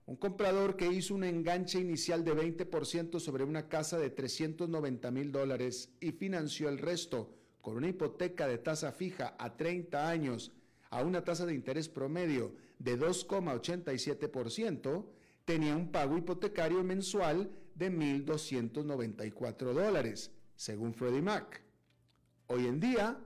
un 0.07 0.17
comprador 0.17 0.77
que 0.77 0.93
hizo 0.93 1.15
un 1.15 1.25
enganche 1.25 1.81
inicial 1.81 2.25
de 2.25 2.35
20% 2.35 3.19
sobre 3.21 3.45
una 3.45 3.69
casa 3.69 3.99
de 3.99 4.11
390 4.11 5.11
mil 5.11 5.33
dólares 5.33 5.95
y 6.01 6.13
financió 6.13 6.69
el 6.69 6.77
resto 6.79 7.35
con 7.63 7.77
una 7.77 7.89
hipoteca 7.89 8.47
de 8.47 8.59
tasa 8.59 8.93
fija 8.93 9.35
a 9.39 9.57
30 9.57 10.09
años 10.09 10.53
a 10.91 11.03
una 11.03 11.25
tasa 11.25 11.47
de 11.47 11.55
interés 11.55 11.89
promedio 11.89 12.55
de 12.79 12.99
2,87%, 12.99 15.07
tenía 15.45 15.75
un 15.75 15.91
pago 15.91 16.19
hipotecario 16.19 16.85
mensual 16.85 17.51
de 17.75 17.91
1.294 17.91 19.73
dólares, 19.73 20.31
según 20.55 20.93
Freddie 20.93 21.23
Mac. 21.23 21.63
Hoy 22.47 22.67
en 22.67 22.79
día, 22.79 23.19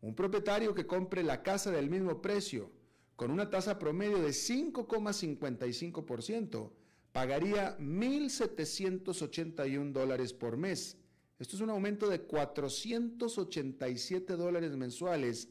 un 0.00 0.16
propietario 0.16 0.74
que 0.74 0.86
compre 0.86 1.22
la 1.22 1.42
casa 1.42 1.70
del 1.70 1.88
mismo 1.88 2.20
precio, 2.20 2.72
con 3.22 3.30
una 3.30 3.48
tasa 3.48 3.78
promedio 3.78 4.20
de 4.20 4.30
5,55%, 4.30 6.72
pagaría 7.12 7.78
1.781 7.78 9.92
dólares 9.92 10.32
por 10.32 10.56
mes. 10.56 10.96
Esto 11.38 11.54
es 11.54 11.62
un 11.62 11.70
aumento 11.70 12.08
de 12.08 12.22
487 12.22 14.34
dólares 14.34 14.74
mensuales 14.74 15.48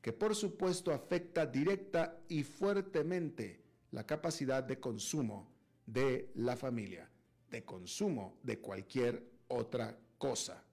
que 0.00 0.14
por 0.14 0.34
supuesto 0.34 0.92
afecta 0.92 1.44
directa 1.44 2.22
y 2.26 2.42
fuertemente 2.42 3.60
la 3.90 4.06
capacidad 4.06 4.64
de 4.64 4.80
consumo 4.80 5.52
de 5.84 6.32
la 6.36 6.56
familia, 6.56 7.10
de 7.50 7.66
consumo 7.66 8.38
de 8.42 8.60
cualquier 8.60 9.22
otra 9.48 9.94
cosa. 10.16 10.64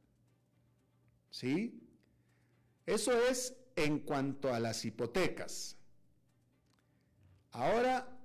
¿Sí? 1.29 1.77
Eso 2.85 3.11
es 3.21 3.53
en 3.75 3.99
cuanto 3.99 4.53
a 4.53 4.61
las 4.61 4.85
hipotecas. 4.85 5.75
Ahora, 7.51 8.17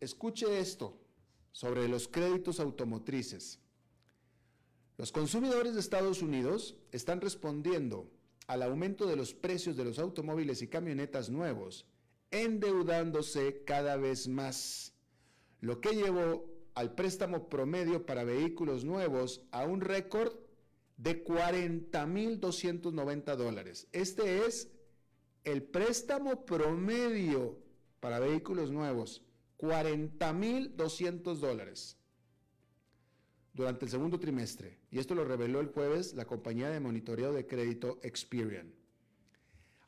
escuche 0.00 0.58
esto 0.58 0.98
sobre 1.52 1.86
los 1.88 2.08
créditos 2.08 2.58
automotrices. 2.60 3.58
Los 4.96 5.12
consumidores 5.12 5.74
de 5.74 5.80
Estados 5.80 6.22
Unidos 6.22 6.76
están 6.92 7.20
respondiendo 7.20 8.10
al 8.46 8.62
aumento 8.62 9.04
de 9.06 9.16
los 9.16 9.34
precios 9.34 9.76
de 9.76 9.84
los 9.84 9.98
automóviles 9.98 10.62
y 10.62 10.68
camionetas 10.68 11.28
nuevos, 11.30 11.84
endeudándose 12.30 13.64
cada 13.64 13.96
vez 13.96 14.28
más, 14.28 14.94
lo 15.60 15.80
que 15.80 15.94
llevó 15.94 16.48
al 16.74 16.94
préstamo 16.94 17.48
promedio 17.48 18.06
para 18.06 18.22
vehículos 18.24 18.84
nuevos 18.84 19.42
a 19.50 19.64
un 19.64 19.80
récord 19.80 20.34
de 20.96 21.24
40.290 21.24 23.36
dólares. 23.36 23.88
Este 23.92 24.46
es 24.46 24.70
el 25.44 25.62
préstamo 25.62 26.44
promedio 26.44 27.58
para 28.00 28.18
vehículos 28.18 28.70
nuevos, 28.70 29.22
40.200 29.58 31.34
dólares 31.36 31.96
durante 33.52 33.84
el 33.84 33.90
segundo 33.90 34.18
trimestre, 34.18 34.78
y 34.90 34.98
esto 34.98 35.14
lo 35.14 35.24
reveló 35.24 35.60
el 35.60 35.68
jueves 35.68 36.14
la 36.14 36.24
compañía 36.24 36.70
de 36.70 36.80
monitoreo 36.80 37.32
de 37.32 37.46
crédito 37.46 37.98
Experian. 38.02 38.72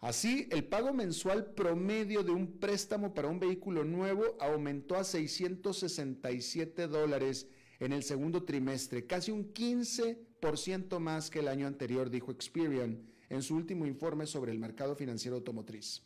Así, 0.00 0.49
el 0.50 0.64
pago 0.64 0.92
mensual 0.92 1.54
promedio 1.54 2.25
de 2.25 2.33
un 2.33 2.59
préstamo 2.59 3.14
para 3.14 3.28
un 3.28 3.38
vehículo 3.38 3.85
nuevo 3.85 4.37
aumentó 4.40 4.97
a 4.97 5.04
667 5.04 6.88
dólares 6.88 7.47
en 7.78 7.92
el 7.92 8.02
segundo 8.02 8.42
trimestre, 8.42 9.07
casi 9.07 9.31
un 9.31 9.54
15% 9.54 10.99
más 10.99 11.31
que 11.31 11.38
el 11.38 11.49
año 11.49 11.69
anterior, 11.69 12.11
dijo 12.11 12.33
Experian 12.33 13.00
en 13.28 13.42
su 13.42 13.54
último 13.54 13.87
informe 13.87 14.26
sobre 14.26 14.50
el 14.50 14.59
mercado 14.59 14.97
financiero 14.97 15.37
automotriz. 15.37 16.02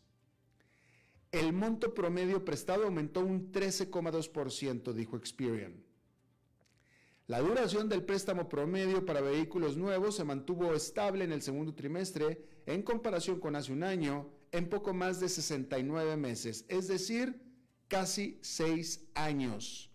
El 1.36 1.52
monto 1.52 1.92
promedio 1.92 2.46
prestado 2.46 2.84
aumentó 2.84 3.20
un 3.20 3.52
13,2%, 3.52 4.94
dijo 4.94 5.18
Experian. 5.18 5.84
La 7.26 7.40
duración 7.40 7.90
del 7.90 8.04
préstamo 8.04 8.48
promedio 8.48 9.04
para 9.04 9.20
vehículos 9.20 9.76
nuevos 9.76 10.16
se 10.16 10.24
mantuvo 10.24 10.72
estable 10.72 11.24
en 11.24 11.32
el 11.32 11.42
segundo 11.42 11.74
trimestre 11.74 12.40
en 12.64 12.82
comparación 12.82 13.38
con 13.38 13.54
hace 13.54 13.70
un 13.70 13.82
año 13.82 14.30
en 14.50 14.70
poco 14.70 14.94
más 14.94 15.20
de 15.20 15.28
69 15.28 16.16
meses, 16.16 16.64
es 16.68 16.88
decir, 16.88 17.38
casi 17.86 18.38
6 18.40 19.08
años. 19.14 19.90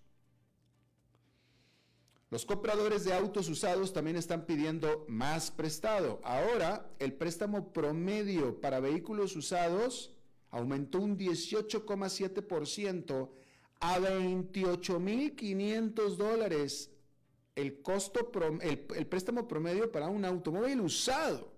Los 2.29 2.45
compradores 2.45 3.03
de 3.03 3.13
autos 3.13 3.49
usados 3.49 3.93
también 3.93 4.15
están 4.15 4.45
pidiendo 4.45 5.05
más 5.07 5.49
prestado. 5.49 6.21
Ahora, 6.23 6.87
el 6.99 7.13
préstamo 7.13 7.73
promedio 7.73 8.61
para 8.61 8.79
vehículos 8.79 9.35
usados 9.35 10.15
aumentó 10.51 10.99
un 10.99 11.17
18,7% 11.17 13.29
a 13.79 13.99
28.500 13.99 16.15
dólares 16.15 16.91
el 17.55 17.81
costo, 17.81 18.31
el, 18.61 18.85
el, 18.95 19.07
préstamo 19.07 19.47
promedio 19.47 19.91
para 19.91 20.07
un 20.07 20.23
automóvil 20.23 20.81
usado, 20.81 21.51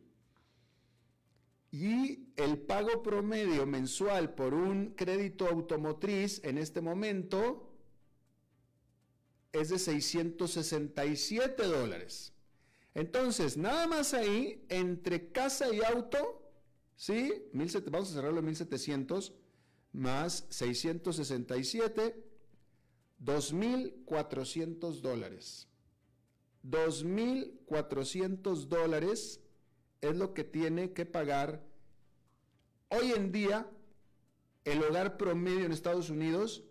Y 1.72 2.32
el 2.36 2.58
pago 2.58 3.02
promedio 3.02 3.64
mensual 3.64 4.34
por 4.34 4.54
un 4.54 4.94
crédito 4.94 5.46
automotriz 5.46 6.40
en 6.44 6.58
este 6.58 6.80
momento 6.80 7.70
es 9.52 9.68
de 9.68 9.78
667 9.78 11.62
dólares. 11.64 12.32
Entonces, 12.94 13.56
nada 13.56 13.86
más 13.86 14.14
ahí, 14.14 14.64
entre 14.68 15.30
casa 15.30 15.72
y 15.72 15.80
auto, 15.82 16.42
¿sí? 16.96 17.32
vamos 17.90 18.10
a 18.10 18.14
cerrarlo 18.14 18.40
en 18.40 18.46
1700 18.46 19.32
más 19.92 20.46
667, 20.50 22.24
2.400 23.24 25.00
dólares. 25.00 25.68
2.400 26.64 28.66
dólares 28.66 29.40
es 30.00 30.16
lo 30.16 30.34
que 30.34 30.44
tiene 30.44 30.92
que 30.92 31.06
pagar 31.06 31.62
hoy 32.88 33.12
en 33.12 33.32
día 33.32 33.70
el 34.64 34.82
hogar 34.82 35.16
promedio 35.16 35.64
en 35.64 35.72
Estados 35.72 36.10
Unidos 36.10 36.64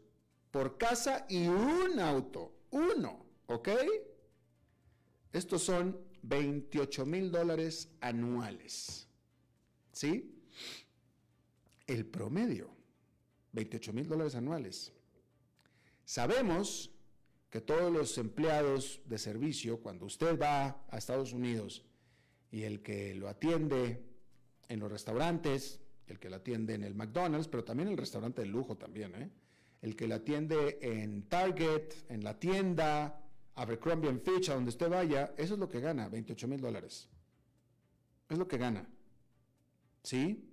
por 0.51 0.77
casa 0.77 1.25
y 1.29 1.47
un 1.47 1.99
auto. 1.99 2.53
Uno, 2.71 3.25
¿ok? 3.47 3.69
Estos 5.31 5.63
son 5.63 5.99
28 6.23 7.05
mil 7.05 7.31
dólares 7.31 7.89
anuales. 8.01 9.07
¿Sí? 9.91 10.35
El 11.87 12.05
promedio, 12.05 12.69
28 13.53 13.93
mil 13.93 14.07
dólares 14.07 14.35
anuales. 14.35 14.91
Sabemos 16.05 16.91
que 17.49 17.61
todos 17.61 17.91
los 17.91 18.17
empleados 18.17 19.01
de 19.05 19.17
servicio, 19.17 19.79
cuando 19.81 20.05
usted 20.05 20.39
va 20.39 20.85
a 20.89 20.97
Estados 20.97 21.33
Unidos 21.33 21.83
y 22.51 22.63
el 22.63 22.81
que 22.81 23.15
lo 23.15 23.27
atiende 23.27 24.03
en 24.67 24.79
los 24.79 24.91
restaurantes, 24.91 25.79
el 26.07 26.19
que 26.19 26.29
lo 26.29 26.37
atiende 26.37 26.73
en 26.73 26.83
el 26.83 26.95
McDonald's, 26.95 27.47
pero 27.47 27.63
también 27.63 27.89
el 27.89 27.97
restaurante 27.97 28.41
de 28.41 28.47
lujo 28.47 28.77
también, 28.77 29.15
¿eh? 29.15 29.29
el 29.81 29.95
que 29.95 30.07
lo 30.07 30.15
atiende 30.15 30.79
en 30.81 31.23
Target, 31.23 31.93
en 32.09 32.23
la 32.23 32.37
tienda, 32.39 33.21
Abercrombie 33.55 34.19
Fitch, 34.19 34.49
a 34.49 34.55
donde 34.55 34.69
usted 34.69 34.89
vaya, 34.89 35.33
eso 35.37 35.53
es 35.53 35.59
lo 35.59 35.69
que 35.69 35.79
gana, 35.79 36.09
28 36.09 36.47
mil 36.47 36.59
dólares. 36.59 37.09
Es 38.29 38.37
lo 38.37 38.47
que 38.47 38.57
gana. 38.57 38.87
¿Sí? 40.03 40.49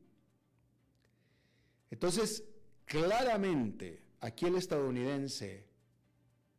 Entonces, 1.91 2.45
claramente, 2.85 4.03
aquí 4.21 4.47
el 4.47 4.57
estadounidense, 4.57 5.67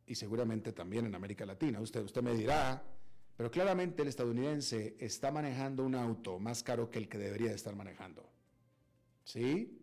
y 0.06 0.14
seguramente 0.14 0.72
también 0.72 1.06
en 1.06 1.14
América 1.14 1.44
Latina, 1.44 1.80
usted, 1.80 2.02
usted 2.02 2.22
me 2.22 2.34
dirá, 2.34 2.82
pero 3.38 3.52
claramente 3.52 4.02
el 4.02 4.08
estadounidense 4.08 4.96
está 4.98 5.30
manejando 5.30 5.84
un 5.84 5.94
auto 5.94 6.40
más 6.40 6.64
caro 6.64 6.90
que 6.90 6.98
el 6.98 7.08
que 7.08 7.18
debería 7.18 7.50
de 7.50 7.54
estar 7.54 7.76
manejando. 7.76 8.28
¿Sí? 9.22 9.80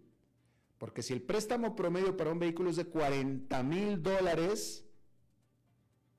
Porque 0.77 1.01
si 1.01 1.13
el 1.13 1.21
préstamo 1.21 1.73
promedio 1.73 2.17
para 2.17 2.33
un 2.33 2.39
vehículo 2.39 2.69
es 2.69 2.75
de 2.75 2.83
40 2.83 3.63
mil 3.63 4.03
dólares, 4.03 4.85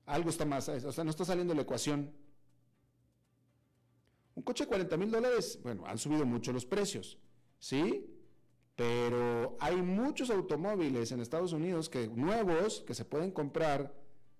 algo 0.07 0.31
está 0.31 0.45
más, 0.45 0.67
o 0.67 0.91
sea, 0.91 1.03
no 1.03 1.11
está 1.11 1.25
saliendo 1.25 1.53
la 1.53 1.61
ecuación. 1.61 2.11
Un 4.33 4.41
coche 4.41 4.63
de 4.63 4.69
40 4.69 4.97
mil 4.97 5.11
dólares, 5.11 5.59
bueno, 5.61 5.85
han 5.85 5.99
subido 5.99 6.25
mucho 6.25 6.51
los 6.51 6.65
precios, 6.65 7.19
¿sí? 7.59 8.03
Pero 8.75 9.57
hay 9.59 9.75
muchos 9.75 10.31
automóviles 10.31 11.11
en 11.11 11.19
Estados 11.19 11.53
Unidos 11.53 11.87
que 11.87 12.07
nuevos 12.07 12.81
que 12.81 12.95
se 12.95 13.05
pueden 13.05 13.29
comprar 13.29 13.93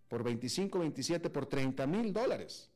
por 0.07 0.23
25, 0.23 0.79
27, 0.79 1.29
por 1.29 1.45
30 1.45 1.85
mil 1.85 2.11
dólares. 2.11 2.71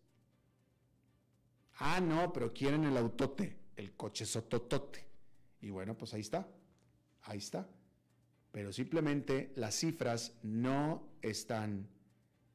Ah, 1.83 1.99
no, 1.99 2.31
pero 2.31 2.53
quieren 2.53 2.83
el 2.83 2.95
autote, 2.95 3.57
el 3.75 3.93
coche 3.93 4.23
sototote. 4.23 5.03
Y 5.61 5.71
bueno, 5.71 5.97
pues 5.97 6.13
ahí 6.13 6.21
está. 6.21 6.47
Ahí 7.23 7.39
está. 7.39 7.67
Pero 8.51 8.71
simplemente 8.71 9.51
las 9.55 9.73
cifras 9.73 10.37
no 10.43 11.09
están 11.23 11.89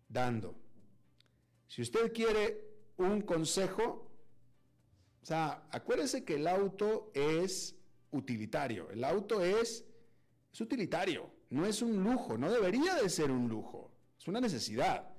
dando. 0.08 0.54
Si 1.66 1.82
usted 1.82 2.12
quiere 2.12 2.68
un 2.98 3.22
consejo, 3.22 4.08
o 5.20 5.26
sea, 5.26 5.66
acuérdese 5.72 6.24
que 6.24 6.36
el 6.36 6.46
auto 6.46 7.10
es 7.12 7.74
utilitario. 8.12 8.88
El 8.92 9.02
auto 9.02 9.42
es, 9.42 9.84
es 10.52 10.60
utilitario, 10.60 11.28
no 11.50 11.66
es 11.66 11.82
un 11.82 12.04
lujo, 12.04 12.38
no 12.38 12.48
debería 12.48 12.94
de 12.94 13.08
ser 13.08 13.32
un 13.32 13.48
lujo, 13.48 13.90
es 14.16 14.28
una 14.28 14.40
necesidad, 14.40 15.10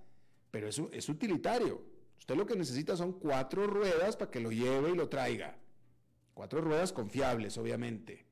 pero 0.49 0.69
es, 0.69 0.81
es 0.93 1.09
utilitario. 1.09 1.96
Usted 2.19 2.35
lo 2.35 2.45
que 2.45 2.55
necesita 2.55 2.95
son 2.95 3.13
cuatro 3.13 3.67
ruedas 3.67 4.15
para 4.17 4.31
que 4.31 4.39
lo 4.39 4.51
lleve 4.51 4.91
y 4.91 4.95
lo 4.95 5.09
traiga. 5.09 5.57
Cuatro 6.33 6.61
ruedas 6.61 6.91
confiables, 6.91 7.57
obviamente. 7.57 8.25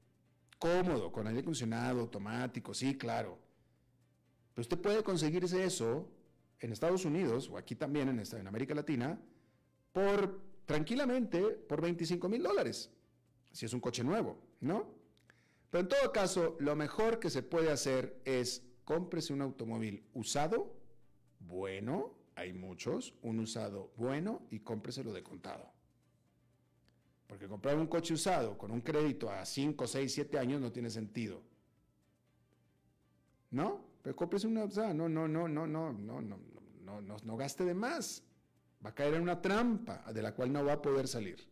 Cómodo, 0.60 1.12
con 1.12 1.28
aire 1.28 1.42
acondicionado, 1.42 2.02
automático, 2.02 2.74
sí, 2.74 2.98
claro. 2.98 3.40
Pero 4.54 4.62
usted 4.62 4.80
puede 4.80 5.04
conseguirse 5.04 5.64
eso 5.64 6.10
en 6.60 6.72
Estados 6.72 7.06
Unidos 7.06 7.50
o 7.50 7.58
aquí 7.58 7.76
también 7.76 8.10
en, 8.10 8.20
en 8.20 8.48
América 8.48 8.74
Latina 8.74 9.20
por 9.92 10.42
tranquilamente 10.66 11.42
por 11.42 11.82
25 11.82 12.28
mil 12.28 12.44
dólares, 12.44 12.92
si 13.52 13.66
es 13.66 13.74
un 13.74 13.80
coche 13.80 14.04
nuevo, 14.04 14.38
¿no? 14.62 14.94
Pero 15.70 15.82
en 15.82 15.88
todo 15.88 16.12
caso, 16.12 16.56
lo 16.60 16.76
mejor 16.76 17.20
que 17.20 17.30
se 17.30 17.44
puede 17.44 17.72
hacer 17.72 18.22
es 18.26 18.64
cómprese 18.84 19.34
un 19.34 19.42
automóvil 19.42 20.06
usado, 20.14 20.74
bueno, 21.40 22.16
hay 22.36 22.54
muchos, 22.54 23.14
un 23.22 23.40
usado 23.40 23.92
bueno 23.96 24.42
y 24.52 24.60
cómpreselo 24.60 25.14
de 25.14 25.24
contado. 25.24 25.72
Porque 27.28 27.48
comprar 27.48 27.78
un 27.78 27.88
coche 27.88 28.14
usado 28.14 28.58
con 28.58 28.72
un 28.72 28.82
crédito 28.82 29.30
a 29.32 29.46
5, 29.46 29.88
6, 29.88 30.14
7 30.14 30.38
años 30.38 30.62
no 30.62 30.72
tiene 30.72 30.90
sentido. 30.90 31.42
¿No? 33.52 33.86
Pero 34.02 34.16
cómprese 34.16 34.48
una, 34.48 34.66
usada, 34.66 34.94
no, 34.94 35.10
no, 35.10 35.28
no, 35.28 35.48
no, 35.48 35.66
no, 35.66 35.94
no, 35.94 36.22
no, 36.22 36.38
no, 36.84 37.02
no, 37.02 37.18
no 37.24 37.38
gaste 37.38 37.64
de 37.64 37.74
más. 37.74 38.24
Va 38.86 38.90
a 38.92 38.96
caer 38.96 39.16
en 39.16 39.24
una 39.24 39.42
trampa 39.42 40.04
de 40.14 40.22
la 40.22 40.36
cual 40.36 40.52
no 40.52 40.64
va 40.64 40.74
a 40.74 40.82
poder 40.82 41.08
salir. 41.08 41.50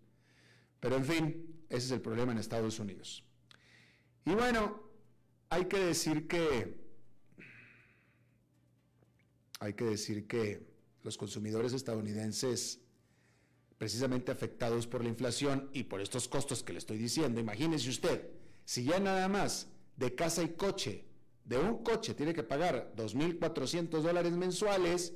Pero 0.79 0.97
en 0.97 1.05
fin, 1.05 1.65
ese 1.69 1.85
es 1.87 1.91
el 1.91 2.01
problema 2.01 2.33
en 2.33 2.37
Estados 2.37 2.77
Unidos. 2.79 3.23
Y 4.25 4.31
bueno, 4.31 4.83
hay 5.49 5.65
que 5.65 5.79
decir 5.79 6.27
que 6.27 6.83
hay 9.59 9.73
que 9.73 9.85
decir 9.85 10.27
que 10.27 10.72
los 11.03 11.17
consumidores 11.17 11.73
estadounidenses 11.73 12.79
precisamente 13.77 14.31
afectados 14.31 14.87
por 14.87 15.03
la 15.03 15.09
inflación 15.09 15.69
y 15.73 15.83
por 15.83 16.01
estos 16.01 16.27
costos 16.27 16.63
que 16.63 16.73
le 16.73 16.79
estoy 16.79 16.97
diciendo, 16.97 17.39
imagínese 17.39 17.89
usted, 17.89 18.29
si 18.65 18.85
ya 18.85 18.99
nada 18.99 19.27
más 19.27 19.67
de 19.97 20.15
casa 20.15 20.41
y 20.41 20.49
coche, 20.49 21.05
de 21.43 21.57
un 21.57 21.83
coche 21.83 22.13
tiene 22.13 22.33
que 22.33 22.43
pagar 22.43 22.93
2.400 22.95 24.01
dólares 24.01 24.31
mensuales, 24.31 25.13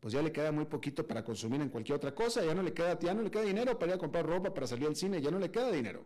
pues 0.00 0.12
ya 0.12 0.22
le 0.22 0.30
queda 0.30 0.52
muy 0.52 0.66
poquito 0.66 1.06
para 1.06 1.24
consumir 1.24 1.60
en 1.62 1.70
cualquier 1.70 1.96
otra 1.96 2.14
cosa, 2.14 2.44
ya 2.44 2.54
no 2.54 2.62
le 2.62 2.74
queda, 2.74 2.98
ya 2.98 3.14
no 3.14 3.22
le 3.22 3.30
queda 3.30 3.42
dinero 3.42 3.78
para 3.78 3.92
ir 3.92 3.96
a 3.96 3.98
comprar 3.98 4.26
ropa, 4.26 4.52
para 4.52 4.66
salir 4.66 4.86
al 4.86 4.96
cine, 4.96 5.22
ya 5.22 5.30
no 5.30 5.38
le 5.38 5.50
queda 5.50 5.72
dinero. 5.72 6.04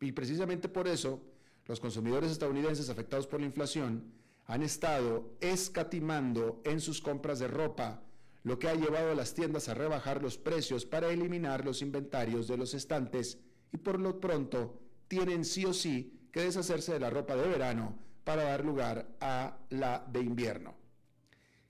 Y 0.00 0.12
precisamente 0.12 0.68
por 0.68 0.86
eso, 0.86 1.22
los 1.66 1.80
consumidores 1.80 2.30
estadounidenses 2.30 2.90
afectados 2.90 3.26
por 3.26 3.40
la 3.40 3.46
inflación 3.46 4.12
han 4.46 4.62
estado 4.62 5.32
escatimando 5.40 6.60
en 6.64 6.80
sus 6.80 7.00
compras 7.00 7.38
de 7.38 7.48
ropa, 7.48 8.02
lo 8.48 8.58
que 8.58 8.66
ha 8.66 8.74
llevado 8.74 9.10
a 9.12 9.14
las 9.14 9.34
tiendas 9.34 9.68
a 9.68 9.74
rebajar 9.74 10.22
los 10.22 10.38
precios 10.38 10.86
para 10.86 11.10
eliminar 11.10 11.66
los 11.66 11.82
inventarios 11.82 12.48
de 12.48 12.56
los 12.56 12.72
estantes 12.72 13.38
y 13.70 13.76
por 13.76 14.00
lo 14.00 14.20
pronto 14.20 14.80
tienen 15.06 15.44
sí 15.44 15.66
o 15.66 15.74
sí 15.74 16.18
que 16.32 16.40
deshacerse 16.40 16.94
de 16.94 17.00
la 17.00 17.10
ropa 17.10 17.36
de 17.36 17.46
verano 17.46 17.98
para 18.24 18.44
dar 18.44 18.64
lugar 18.64 19.06
a 19.20 19.58
la 19.68 20.02
de 20.10 20.20
invierno. 20.20 20.74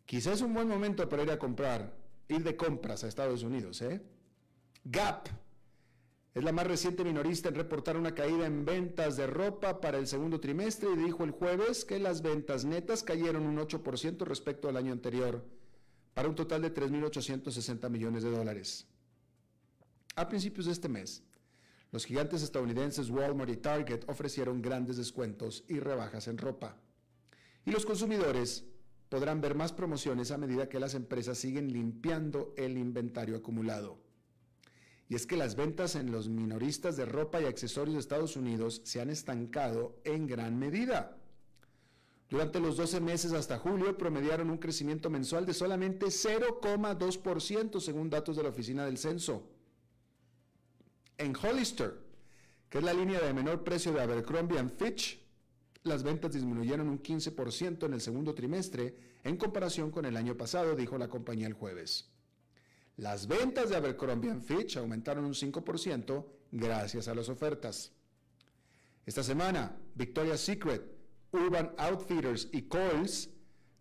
Quizás 0.07 0.35
es 0.35 0.43
un 0.43 0.55
buen 0.55 0.69
momento 0.69 1.09
para 1.09 1.25
ir 1.25 1.31
a 1.33 1.39
comprar, 1.39 1.97
ir 2.29 2.45
de 2.45 2.57
compras 2.57 3.03
a 3.03 3.09
Estados 3.09 3.43
Unidos. 3.43 3.83
¿eh? 3.83 4.01
Gap 4.85 5.29
es 6.33 6.45
la 6.45 6.53
más 6.53 6.69
reciente 6.69 7.03
minorista 7.03 7.49
en 7.49 7.57
reportar 7.57 7.97
una 7.97 8.15
caída 8.15 8.47
en 8.47 8.65
ventas 8.65 9.17
de 9.17 9.27
ropa 9.27 9.81
para 9.81 9.99
el 9.99 10.07
segundo 10.07 10.39
trimestre 10.39 10.91
y 10.93 10.97
dijo 10.97 11.25
el 11.25 11.33
jueves 11.33 11.85
que 11.85 11.99
las 11.99 12.23
ventas 12.23 12.65
netas 12.65 13.03
cayeron 13.03 13.47
un 13.47 13.59
8% 13.59 14.25
respecto 14.25 14.69
al 14.69 14.77
año 14.77 14.93
anterior, 14.93 15.45
para 16.19 16.31
un 16.31 16.35
total 16.35 16.63
de 16.63 16.75
3.860 16.75 17.89
millones 17.89 18.25
de 18.25 18.31
dólares. 18.33 18.89
A 20.17 20.29
principios 20.29 20.67
de 20.67 20.73
este 20.73 20.89
mes, 20.89 21.23
los 21.93 22.05
gigantes 22.05 22.43
estadounidenses 22.43 23.09
Walmart 23.09 23.53
y 23.53 23.57
Target 23.57 24.01
ofrecieron 24.09 24.61
grandes 24.61 24.97
descuentos 24.97 25.63
y 25.69 25.79
rebajas 25.79 26.27
en 26.27 26.37
ropa. 26.37 26.77
Y 27.65 27.71
los 27.71 27.87
consumidores 27.87 28.65
podrán 29.09 29.41
ver 29.41 29.55
más 29.55 29.73
promociones 29.73 30.33
a 30.33 30.39
medida 30.39 30.69
que 30.69 30.81
las 30.81 30.95
empresas 30.95 31.39
siguen 31.39 31.73
limpiando 31.73 32.53
el 32.57 32.77
inventario 32.79 33.37
acumulado. 33.37 34.01
Y 35.09 35.15
es 35.15 35.25
que 35.25 35.37
las 35.37 35.55
ventas 35.55 35.95
en 35.95 36.11
los 36.11 36.29
minoristas 36.29 36.97
de 36.97 37.05
ropa 37.05 37.41
y 37.41 37.45
accesorios 37.45 37.95
de 37.95 38.01
Estados 38.01 38.35
Unidos 38.35 38.81
se 38.83 39.01
han 39.01 39.11
estancado 39.11 40.01
en 40.03 40.27
gran 40.27 40.59
medida. 40.59 41.17
Durante 42.29 42.61
los 42.61 42.77
12 42.77 43.01
meses 43.01 43.33
hasta 43.33 43.59
julio 43.59 43.97
promediaron 43.97 44.51
un 44.51 44.59
crecimiento 44.59 45.09
mensual 45.09 45.47
de 45.47 45.55
solamente 45.55 46.07
0,2% 46.07 47.81
según 47.81 48.11
datos 48.11 48.37
de 48.37 48.43
la 48.43 48.51
Oficina 48.51 48.85
del 48.85 48.99
Censo. 48.99 49.49
En 51.17 51.35
Hollister, 51.35 51.95
que 52.69 52.79
es 52.79 52.85
la 52.85 52.93
línea 52.93 53.21
de 53.21 53.33
menor 53.33 53.65
precio 53.65 53.93
de 53.93 54.03
Abercrombie 54.03 54.63
Fitch, 54.69 55.25
las 55.85 56.03
ventas 56.03 56.35
disminuyeron 56.35 56.89
un 56.89 57.03
15% 57.03 57.87
en 57.87 57.95
el 57.95 58.01
segundo 58.01 58.35
trimestre 58.35 58.95
en 59.25 59.37
comparación 59.39 59.91
con 59.91 60.05
el 60.05 60.17
año 60.17 60.37
pasado, 60.37 60.75
dijo 60.75 60.99
la 60.99 61.09
compañía 61.09 61.47
el 61.47 61.55
jueves. 61.55 62.11
Las 62.99 63.27
ventas 63.27 63.71
de 63.71 63.77
Abercrombie 63.77 64.35
Fitch 64.35 64.77
aumentaron 64.77 65.25
un 65.25 65.33
5% 65.33 66.27
gracias 66.53 67.09
a 67.09 67.15
las 67.15 67.29
ofertas. 67.31 67.93
Esta 69.07 69.23
semana, 69.23 69.79
Victoria's 69.95 70.41
Secret, 70.41 70.98
Urban 71.33 71.73
Outfitters 71.77 72.49
y 72.53 72.63
Kohl's 72.63 73.31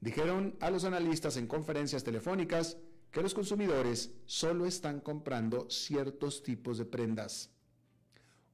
dijeron 0.02 0.56
a 0.60 0.70
los 0.70 0.84
analistas 0.84 1.38
en 1.38 1.48
conferencias 1.48 2.04
telefónicas 2.04 2.78
que 3.12 3.22
los 3.22 3.34
consumidores 3.34 4.12
solo 4.26 4.66
están 4.66 5.00
comprando 5.00 5.70
ciertos 5.70 6.44
tipos 6.44 6.78
de 6.78 6.86
prendas. 6.86 7.50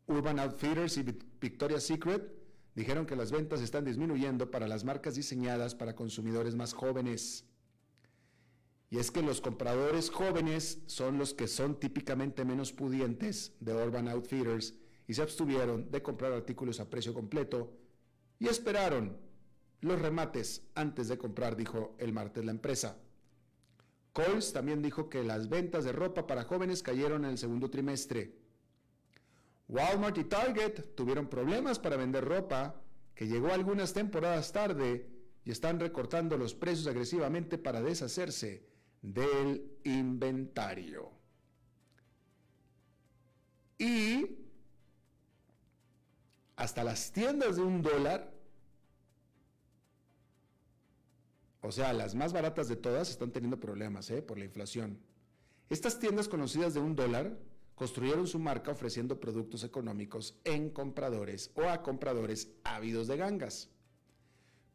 Urban 0.08 0.40
Outfitters 0.40 0.98
y 0.98 1.04
Victoria's 1.42 1.84
Secret 1.84 2.32
dijeron 2.76 3.06
que 3.06 3.16
las 3.16 3.32
ventas 3.32 3.62
están 3.62 3.84
disminuyendo 3.84 4.52
para 4.52 4.68
las 4.68 4.84
marcas 4.84 5.16
diseñadas 5.16 5.76
para 5.76 5.96
consumidores 5.96 6.56
más 6.56 6.74
jóvenes. 6.74 7.46
Y 8.90 9.00
es 9.00 9.10
que 9.10 9.24
los 9.24 9.42
compradores 9.42 10.12
jóvenes 10.12 10.80
son 10.86 11.18
los 11.18 11.34
que 11.34 11.48
son 11.48 11.80
típicamente 11.80 12.46
menos 12.46 12.74
pudientes 12.74 13.54
de 13.60 13.74
Urban 13.74 14.08
Outfitters 14.08 14.76
y 15.08 15.16
se 15.16 15.24
abstuvieron 15.24 15.90
de 15.90 16.04
comprar 16.04 16.32
artículos 16.32 16.80
a 16.80 16.90
precio 16.90 17.14
completo 17.14 17.74
y 18.44 18.50
esperaron 18.50 19.16
los 19.80 20.02
remates 20.02 20.64
antes 20.76 21.08
de 21.08 21.18
comprar, 21.18 21.56
dijo 21.56 21.96
el 21.98 22.12
martes 22.12 22.44
la 22.44 22.52
empresa. 22.52 22.98
Coles 24.12 24.52
también 24.52 24.82
dijo 24.82 25.10
que 25.10 25.24
las 25.24 25.48
ventas 25.48 25.86
de 25.86 25.94
ropa 25.94 26.28
para 26.28 26.44
jóvenes 26.44 26.84
cayeron 26.84 27.24
en 27.24 27.32
el 27.32 27.38
segundo 27.38 27.70
trimestre. 27.70 28.36
Walmart 29.70 30.18
y 30.18 30.26
Target 30.26 30.94
tuvieron 30.94 31.30
problemas 31.30 31.80
para 31.80 31.96
vender 31.96 32.26
ropa 32.26 32.82
que 33.16 33.28
llegó 33.28 33.54
algunas 33.54 33.94
temporadas 33.94 34.52
tarde 34.52 35.10
y 35.46 35.52
están 35.52 35.80
recortando 35.80 36.38
los 36.38 36.54
precios 36.54 36.88
agresivamente 36.88 37.58
para 37.58 37.82
deshacerse 37.82 38.68
del 39.02 39.72
inventario. 39.86 41.12
Y 43.78 44.44
hasta 46.56 46.84
las 46.84 47.12
tiendas 47.12 47.56
de 47.56 47.62
un 47.62 47.82
dólar, 47.82 48.33
o 51.64 51.72
sea, 51.72 51.94
las 51.94 52.14
más 52.14 52.34
baratas 52.34 52.68
de 52.68 52.76
todas, 52.76 53.10
están 53.10 53.32
teniendo 53.32 53.58
problemas 53.58 54.10
¿eh? 54.12 54.22
por 54.22 54.38
la 54.38 54.44
inflación. 54.44 55.00
Estas 55.70 55.98
tiendas 55.98 56.28
conocidas 56.28 56.74
de 56.74 56.82
un 56.82 56.94
dólar 56.94 57.40
construyeron 57.74 58.28
su 58.28 58.38
marca 58.38 58.72
ofreciendo 58.72 59.18
productos 59.18 59.64
económicos 59.64 60.38
en 60.44 60.70
compradores 60.70 61.52
o 61.56 61.64
a 61.64 61.82
compradores 61.82 62.52
ávidos 62.66 63.08
de 63.08 63.16
gangas. 63.16 63.70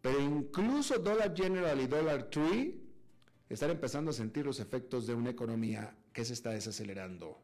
Pero 0.01 0.19
incluso 0.19 0.99
Dollar 0.99 1.37
General 1.37 1.79
y 1.79 1.87
Dollar 1.87 2.31
Tree 2.31 2.81
están 3.51 3.71
empezando 3.71 4.11
a 4.11 4.15
sentir 4.15 4.47
los 4.47 4.59
efectos 4.59 5.07
de 5.07 5.13
una 5.13 5.29
economía 5.29 5.95
que 6.15 6.25
se 6.25 6.33
está 6.33 6.51
desacelerando. 6.51 7.39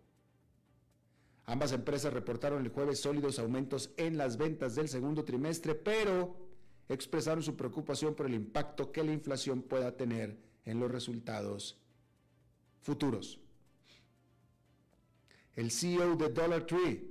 Ambas 1.44 1.72
empresas 1.72 2.14
reportaron 2.14 2.64
el 2.64 2.72
jueves 2.72 3.00
sólidos 3.00 3.38
aumentos 3.38 3.92
en 3.98 4.16
las 4.16 4.38
ventas 4.38 4.74
del 4.74 4.88
segundo 4.88 5.22
trimestre, 5.22 5.74
pero 5.74 6.43
expresaron 6.88 7.42
su 7.42 7.56
preocupación 7.56 8.14
por 8.14 8.26
el 8.26 8.34
impacto 8.34 8.92
que 8.92 9.04
la 9.04 9.12
inflación 9.12 9.62
pueda 9.62 9.96
tener 9.96 10.38
en 10.64 10.80
los 10.80 10.90
resultados 10.90 11.78
futuros. 12.82 13.40
El 15.56 15.70
CEO 15.70 16.16
de 16.16 16.28
Dollar 16.28 16.66
Tree 16.66 17.10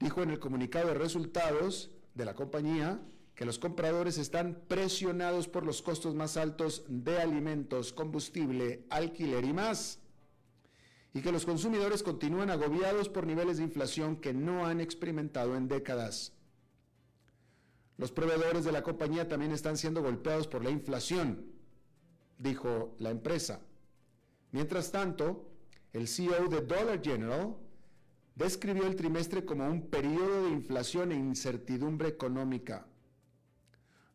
dijo 0.00 0.22
en 0.22 0.30
el 0.30 0.38
comunicado 0.38 0.88
de 0.88 0.94
resultados 0.94 1.90
de 2.14 2.24
la 2.24 2.34
compañía 2.34 3.00
que 3.34 3.44
los 3.44 3.58
compradores 3.58 4.16
están 4.18 4.62
presionados 4.68 5.48
por 5.48 5.64
los 5.66 5.82
costos 5.82 6.14
más 6.14 6.36
altos 6.36 6.84
de 6.88 7.20
alimentos, 7.20 7.92
combustible, 7.92 8.84
alquiler 8.90 9.44
y 9.44 9.52
más. 9.52 10.00
y 11.16 11.20
que 11.20 11.30
los 11.30 11.46
consumidores 11.46 12.02
continúan 12.02 12.50
agobiados 12.50 13.08
por 13.08 13.24
niveles 13.24 13.58
de 13.58 13.62
inflación 13.62 14.16
que 14.16 14.34
no 14.34 14.66
han 14.66 14.80
experimentado 14.80 15.56
en 15.56 15.68
décadas. 15.68 16.32
Los 17.96 18.10
proveedores 18.10 18.64
de 18.64 18.72
la 18.72 18.82
compañía 18.82 19.28
también 19.28 19.52
están 19.52 19.76
siendo 19.76 20.02
golpeados 20.02 20.48
por 20.48 20.64
la 20.64 20.70
inflación, 20.70 21.46
dijo 22.38 22.96
la 22.98 23.10
empresa. 23.10 23.60
Mientras 24.50 24.90
tanto, 24.90 25.48
el 25.92 26.08
CEO 26.08 26.48
de 26.48 26.60
Dollar 26.60 27.00
General 27.02 27.56
describió 28.34 28.86
el 28.86 28.96
trimestre 28.96 29.44
como 29.44 29.66
un 29.66 29.88
periodo 29.88 30.44
de 30.44 30.50
inflación 30.50 31.12
e 31.12 31.16
incertidumbre 31.16 32.08
económica. 32.08 32.86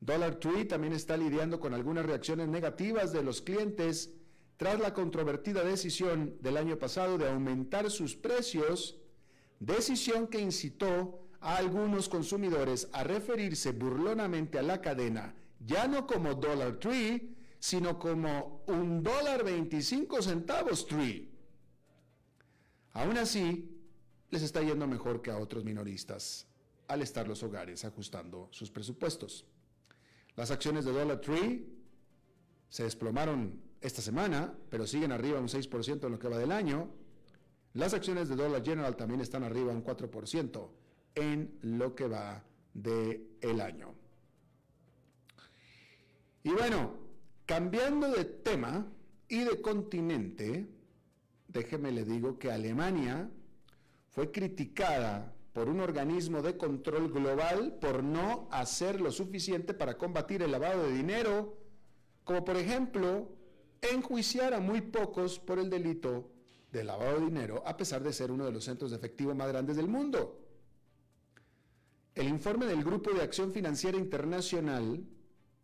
Dollar 0.01 0.35
Tree 0.35 0.65
también 0.65 0.93
está 0.93 1.17
lidiando 1.17 1.59
con 1.59 1.73
algunas 1.73 2.05
reacciones 2.05 2.47
negativas 2.47 3.11
de 3.11 3.23
los 3.23 3.41
clientes 3.41 4.13
tras 4.57 4.79
la 4.79 4.93
controvertida 4.93 5.63
decisión 5.63 6.37
del 6.41 6.57
año 6.57 6.77
pasado 6.77 7.17
de 7.17 7.29
aumentar 7.29 7.89
sus 7.89 8.15
precios, 8.15 8.97
decisión 9.59 10.27
que 10.27 10.41
incitó 10.41 11.28
a 11.41 11.58
algunos 11.58 12.10
consumidores 12.10 12.89
a 12.91 13.04
referirse 13.04 13.71
burlonamente 13.71 14.60
a 14.60 14.63
la 14.63 14.82
cadena 14.82 15.36
ya 15.65 15.88
no 15.88 16.08
como 16.08 16.36
Dollar 16.36 16.78
Tree, 16.80 17.36
sino 17.60 17.99
como 17.99 18.63
un 18.67 19.04
dólar 19.04 19.43
25 19.43 20.21
centavos 20.21 20.86
Tree. 20.86 21.30
Aún 22.93 23.17
así, 23.17 23.69
les 24.30 24.41
está 24.41 24.62
yendo 24.62 24.88
mejor 24.88 25.21
que 25.21 25.32
a 25.32 25.38
otros 25.38 25.63
minoristas 25.63 26.47
al 26.88 27.02
estar 27.02 27.28
los 27.28 27.43
hogares 27.43 27.86
ajustando 27.86 28.47
sus 28.52 28.71
presupuestos. 28.71 29.45
Las 30.36 30.52
acciones 30.52 30.86
de 30.86 30.93
Dollar 30.93 31.19
Tree 31.19 31.67
se 32.69 32.84
desplomaron 32.84 33.62
esta 33.82 34.02
semana, 34.02 34.54
pero 34.69 34.88
siguen 34.88 35.12
arriba 35.12 35.39
un 35.39 35.47
6% 35.47 36.06
en 36.06 36.12
lo 36.12 36.19
que 36.19 36.30
va 36.30 36.38
del 36.38 36.52
año. 36.52 36.89
Las 37.73 37.93
acciones 37.93 38.30
de 38.30 38.36
Dollar 38.36 38.63
General 38.63 38.95
también 38.95 39.21
están 39.21 39.43
arriba 39.43 39.73
un 39.73 39.84
4% 39.84 40.69
en 41.19 41.58
lo 41.62 41.95
que 41.95 42.08
va 42.08 42.43
del 42.73 43.62
año. 43.62 43.93
Y 46.43 46.51
bueno, 46.51 46.93
cambiando 47.45 48.10
de 48.12 48.25
tema 48.25 48.88
y 49.27 49.43
de 49.43 49.62
continente, 49.62 50.67
déjeme 51.47 51.91
le 51.91 52.05
digo 52.05 52.39
que 52.39 52.51
Alemania 52.51 53.29
fue 54.10 54.32
criticada 54.32 55.34
por 55.53 55.67
un 55.67 55.82
organismo 55.82 56.41
de 56.41 56.58
control 56.58 57.12
global 57.12 57.77
por 57.82 58.03
no 58.03 58.47
hacer 58.51 59.01
lo 59.01 59.12
suficiente 59.12 59.73
para 59.73 59.97
combatir 59.97 60.41
el 60.41 60.51
lavado 60.51 60.88
de 60.88 60.93
dinero, 60.93 61.58
como 62.23 62.45
por 62.45 62.55
ejemplo 62.55 63.29
enjuiciar 63.82 64.53
a 64.53 64.60
muy 64.60 64.82
pocos 64.82 65.39
por 65.39 65.60
el 65.60 65.69
delito 65.69 66.32
de 66.71 66.84
lavado 66.84 67.19
de 67.19 67.25
dinero, 67.25 67.63
a 67.65 67.75
pesar 67.75 68.03
de 68.03 68.13
ser 68.13 68.32
uno 68.32 68.45
de 68.45 68.51
los 68.51 68.63
centros 68.63 68.91
de 68.91 68.97
efectivo 68.97 69.34
más 69.36 69.47
grandes 69.47 69.75
del 69.75 69.88
mundo. 69.88 70.48
El 72.19 72.27
informe 72.27 72.65
del 72.65 72.84
Grupo 72.84 73.13
de 73.13 73.21
Acción 73.21 73.53
Financiera 73.53 73.97
Internacional, 73.97 75.01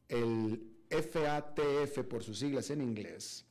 el 0.08 0.72
FATF 0.90 2.06
por 2.10 2.24
sus 2.24 2.40
siglas 2.40 2.70
en 2.70 2.80
inglés, 2.82 3.46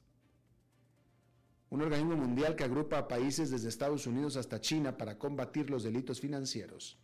un 1.69 1.83
organismo 1.83 2.17
mundial 2.17 2.57
que 2.57 2.65
agrupa 2.65 2.97
a 2.97 3.07
países 3.07 3.51
desde 3.51 3.69
Estados 3.69 4.07
Unidos 4.07 4.39
hasta 4.39 4.59
China 4.59 4.97
para 4.97 5.19
combatir 5.19 5.69
los 5.69 5.83
delitos 5.83 6.19
financieros, 6.19 6.97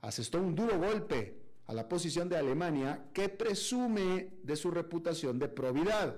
asestó 0.00 0.40
un 0.40 0.54
duro 0.54 0.78
golpe 0.78 1.38
a 1.66 1.74
la 1.74 1.86
posición 1.86 2.30
de 2.30 2.38
Alemania 2.38 3.10
que 3.12 3.28
presume 3.28 4.38
de 4.42 4.56
su 4.56 4.70
reputación 4.70 5.38
de 5.38 5.48
probidad. 5.48 6.16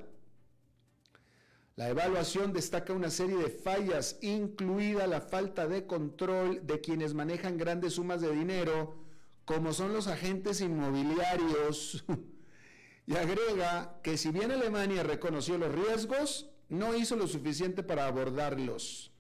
La 1.75 1.89
evaluación 1.89 2.53
destaca 2.53 2.93
una 2.93 3.11
serie 3.11 3.37
de 3.37 3.51
fallas, 3.51 4.17
incluida 4.23 5.09
la 5.09 5.21
falta 5.21 5.67
de 5.67 5.89
control 5.89 6.65
de 6.65 6.81
quienes 6.81 7.15
manejan 7.15 7.59
grandes 7.59 7.95
sumas 7.95 8.21
de 8.21 8.31
dinero, 8.31 9.08
como 9.49 9.73
son 9.73 9.95
los 9.95 10.09
agentes 10.09 10.61
inmobiliarios, 10.61 12.05
y 13.07 13.17
agrega 13.17 13.99
que 14.03 14.19
si 14.19 14.31
bien 14.31 14.51
Alemania 14.51 15.03
reconoció 15.03 15.57
los 15.57 15.75
riesgos, 15.75 16.51
no 16.69 16.95
hizo 16.95 17.17
lo 17.17 17.27
suficiente 17.27 17.83
para 17.83 18.07
abordarlos. 18.07 19.11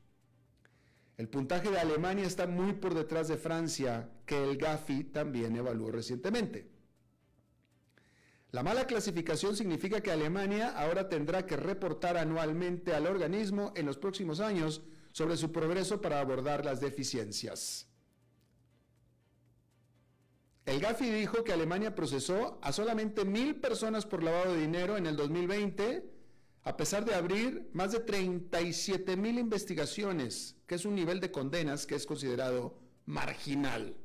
El 1.16 1.30
puntaje 1.30 1.70
de 1.70 1.78
Alemania 1.78 2.26
está 2.26 2.46
muy 2.46 2.74
por 2.74 2.92
detrás 2.92 3.28
de 3.28 3.38
Francia, 3.38 4.10
que 4.26 4.44
el 4.44 4.58
GAFI 4.58 5.04
también 5.04 5.56
evaluó 5.56 5.90
recientemente. 5.90 6.70
La 8.50 8.62
mala 8.62 8.86
clasificación 8.86 9.56
significa 9.56 10.02
que 10.02 10.12
Alemania 10.12 10.74
ahora 10.76 11.08
tendrá 11.08 11.46
que 11.46 11.56
reportar 11.56 12.18
anualmente 12.18 12.94
al 12.94 13.06
organismo 13.06 13.72
en 13.76 13.86
los 13.86 13.96
próximos 13.96 14.40
años 14.40 14.82
sobre 15.12 15.38
su 15.38 15.52
progreso 15.52 16.02
para 16.02 16.20
abordar 16.20 16.66
las 16.66 16.80
deficiencias. 16.80 17.87
El 20.68 20.80
GAFI 20.80 21.08
dijo 21.10 21.44
que 21.44 21.54
Alemania 21.54 21.94
procesó 21.94 22.58
a 22.60 22.72
solamente 22.72 23.24
mil 23.24 23.56
personas 23.56 24.04
por 24.04 24.22
lavado 24.22 24.52
de 24.52 24.60
dinero 24.60 24.98
en 24.98 25.06
el 25.06 25.16
2020, 25.16 26.04
a 26.62 26.76
pesar 26.76 27.06
de 27.06 27.14
abrir 27.14 27.70
más 27.72 27.92
de 27.92 28.00
37 28.00 29.16
mil 29.16 29.38
investigaciones, 29.38 30.56
que 30.66 30.74
es 30.74 30.84
un 30.84 30.94
nivel 30.94 31.20
de 31.20 31.30
condenas 31.30 31.86
que 31.86 31.94
es 31.94 32.04
considerado 32.04 32.78
marginal. 33.06 33.96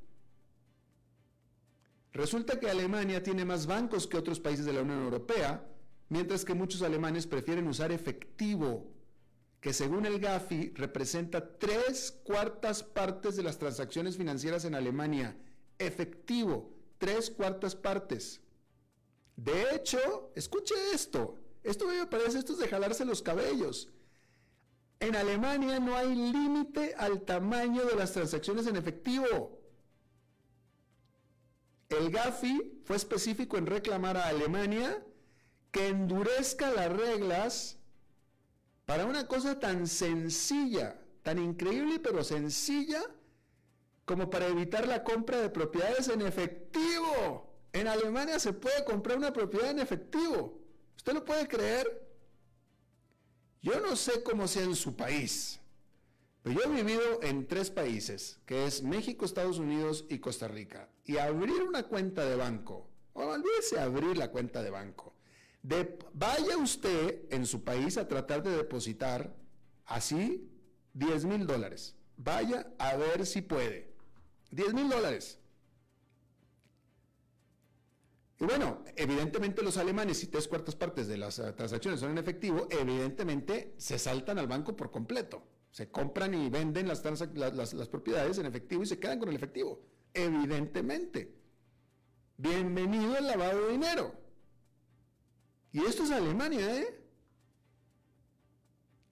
Resulta 2.14 2.58
que 2.58 2.70
Alemania 2.70 3.22
tiene 3.22 3.44
más 3.44 3.66
bancos 3.66 4.08
que 4.08 4.16
otros 4.16 4.40
países 4.40 4.66
de 4.66 4.72
la 4.72 4.84
Unión 4.84 5.04
Europea, 5.04 5.68
mientras 6.08 6.46
que 6.46 6.54
muchos 6.54 6.82
alemanes 6.82 7.28
prefieren 7.28 7.68
usar 7.68 7.92
efectivo, 7.92 8.90
que 9.60 9.74
según 9.74 10.06
el 10.06 10.18
GAFI 10.18 10.72
representa 10.76 11.58
tres 11.58 12.22
cuartas 12.24 12.84
partes 12.84 13.36
de 13.36 13.44
las 13.44 13.60
transacciones 13.60 14.16
financieras 14.16 14.64
en 14.64 14.76
Alemania. 14.76 15.36
Efectivo, 15.78 16.74
tres 16.98 17.30
cuartas 17.30 17.76
partes. 17.76 18.42
De 19.36 19.76
hecho, 19.76 20.32
escuche 20.36 20.76
esto, 20.94 21.38
esto 21.64 21.88
me 21.88 22.06
parece 22.06 22.40
esto 22.40 22.54
es 22.54 22.60
de 22.60 22.68
jalarse 22.68 23.06
los 23.06 23.22
cabellos. 23.22 23.90
En 25.00 25.16
Alemania 25.16 25.80
no 25.80 25.98
hay 25.98 26.16
límite 26.16 26.94
al 26.98 27.22
tamaño 27.22 27.84
de 27.86 27.96
las 27.96 28.14
transacciones 28.14 28.68
en 28.68 28.78
efectivo. 28.78 29.60
El 31.90 32.10
GAFI 32.10 32.82
fue 32.86 32.96
específico 32.96 33.58
en 33.58 33.66
reclamar 33.66 34.18
a 34.18 34.28
Alemania 34.28 35.04
que 35.72 35.88
endurezca 35.90 36.72
las 36.72 36.92
reglas 36.92 37.78
para 38.86 39.06
una 39.06 39.28
cosa 39.28 39.60
tan 39.60 39.88
sencilla, 39.88 41.02
tan 41.22 41.40
increíble 41.40 42.00
pero 42.00 42.24
sencilla, 42.24 43.02
como 44.06 44.30
para 44.30 44.48
evitar 44.48 44.88
la 44.88 45.04
compra 45.04 45.40
de 45.40 45.50
propiedades 45.50 46.10
en 46.10 46.22
efectivo. 46.22 47.54
En 47.72 47.88
Alemania 47.88 48.40
se 48.40 48.54
puede 48.54 48.84
comprar 48.84 49.18
una 49.18 49.34
propiedad 49.34 49.72
en 49.72 49.80
efectivo. 49.80 50.60
¿Usted 50.96 51.14
lo 51.14 51.26
puede 51.26 51.48
creer? 51.48 52.08
Yo 53.62 53.80
no 53.80 53.96
sé 53.96 54.24
cómo 54.24 54.48
sea 54.48 54.64
en 54.64 54.76
su 54.76 54.96
país, 54.96 55.60
pero 56.42 56.60
yo 56.60 56.66
he 56.66 56.76
vivido 56.76 57.22
en 57.22 57.48
tres 57.48 57.72
países, 57.72 58.42
que 58.46 58.66
es 58.66 58.84
México, 58.84 59.24
Estados 59.24 59.58
Unidos 59.58 60.06
y 60.10 60.20
Costa 60.20 60.50
Rica. 60.50 60.90
Y 61.06 61.18
abrir 61.18 61.64
una 61.64 61.84
cuenta 61.84 62.26
de 62.26 62.36
banco, 62.36 62.90
o 63.14 63.24
olvídese 63.24 63.80
abrir 63.80 64.18
la 64.18 64.32
cuenta 64.32 64.62
de 64.62 64.70
banco. 64.70 65.16
vaya 66.14 66.58
usted 66.58 67.22
en 67.30 67.46
su 67.46 67.64
país 67.64 67.98
a 67.98 68.08
tratar 68.08 68.44
de 68.44 68.52
depositar 68.52 69.34
así 69.86 70.50
10 70.94 71.24
mil 71.24 71.48
dólares. 71.48 71.96
Vaya 72.18 72.68
a 72.78 72.98
ver 72.98 73.26
si 73.26 73.42
puede. 73.42 73.93
10 74.54 74.74
mil 74.74 74.88
dólares. 74.88 75.40
Y 78.40 78.46
bueno, 78.46 78.84
evidentemente 78.96 79.64
los 79.64 79.78
alemanes, 79.78 80.20
si 80.20 80.28
tres 80.28 80.48
cuartas 80.48 80.76
partes 80.76 81.08
de 81.08 81.18
las 81.18 81.40
eh, 81.40 81.54
transacciones 81.54 82.00
son 82.00 82.12
en 82.12 82.18
efectivo, 82.18 82.68
evidentemente 82.70 83.74
se 83.78 83.98
saltan 83.98 84.38
al 84.38 84.48
banco 84.48 84.76
por 84.76 84.92
completo. 84.92 85.48
Se 85.72 85.90
compran 85.90 86.34
y 86.36 86.50
venden 86.50 86.88
las, 86.88 87.02
propiedades 87.88 88.38
en 88.38 88.46
efectivo 88.46 88.84
y 88.84 88.86
se 88.86 89.00
quedan 89.00 89.18
con 89.18 89.30
el 89.30 89.36
efectivo. 89.36 89.82
Evidentemente. 90.14 91.34
Bienvenido 92.38 93.16
al 93.16 93.26
lavado 93.26 93.66
de 93.66 93.72
dinero. 93.72 94.14
Y 95.72 95.84
esto 95.84 96.04
es 96.04 96.12
Alemania, 96.12 96.80
¿eh? 96.80 97.02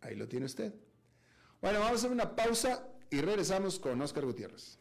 Ahí 0.01 0.15
lo 0.15 0.27
tiene 0.27 0.45
usted. 0.45 0.75
Bueno, 1.61 1.79
vamos 1.79 1.93
a 1.93 1.95
hacer 1.95 2.11
una 2.11 2.35
pausa 2.35 2.87
y 3.09 3.21
regresamos 3.21 3.79
con 3.79 3.99
Oscar 4.01 4.25
Gutiérrez. 4.25 4.80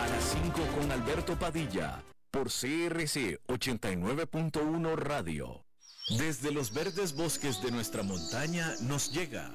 A 0.00 0.06
las 0.08 0.24
5 0.24 0.66
con 0.78 0.92
Alberto 0.92 1.38
Padilla, 1.38 2.02
por 2.30 2.48
CRC 2.48 3.40
89.1 3.46 4.96
Radio. 4.96 5.64
Desde 6.18 6.50
los 6.50 6.72
verdes 6.72 7.14
bosques 7.14 7.62
de 7.62 7.70
nuestra 7.70 8.02
montaña 8.02 8.74
nos 8.82 9.12
llega 9.12 9.54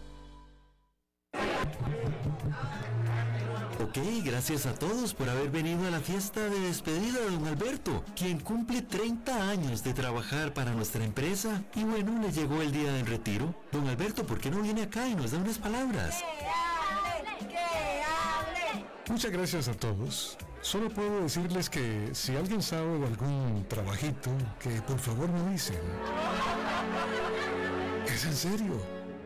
Ok, 3.81 3.97
gracias 4.23 4.67
a 4.67 4.73
todos 4.73 5.13
por 5.13 5.27
haber 5.27 5.49
venido 5.49 5.87
a 5.87 5.89
la 5.89 5.99
fiesta 5.99 6.39
de 6.39 6.59
despedida 6.59 7.19
de 7.19 7.31
don 7.31 7.47
Alberto, 7.47 8.03
quien 8.15 8.39
cumple 8.39 8.83
30 8.83 9.49
años 9.49 9.83
de 9.83 9.93
trabajar 9.93 10.53
para 10.53 10.71
nuestra 10.71 11.03
empresa. 11.03 11.63
Y 11.75 11.83
bueno, 11.83 12.21
le 12.21 12.31
llegó 12.31 12.61
el 12.61 12.71
día 12.71 12.93
del 12.93 13.07
retiro. 13.07 13.55
Don 13.71 13.87
Alberto, 13.87 14.25
¿por 14.25 14.39
qué 14.39 14.51
no 14.51 14.61
viene 14.61 14.83
acá 14.83 15.07
y 15.07 15.15
nos 15.15 15.31
da 15.31 15.39
unas 15.39 15.57
palabras? 15.57 16.23
Muchas 19.09 19.31
gracias 19.31 19.67
a 19.67 19.73
todos. 19.73 20.37
Solo 20.61 20.89
puedo 20.89 21.23
decirles 21.23 21.69
que 21.69 22.11
si 22.13 22.35
alguien 22.35 22.61
sabe 22.61 22.99
de 22.99 23.07
algún 23.07 23.65
trabajito, 23.67 24.29
que 24.59 24.69
por 24.83 24.99
favor 24.99 25.27
me 25.27 25.51
dicen. 25.53 25.79
Es 28.05 28.25
en 28.25 28.35
serio. 28.35 29.00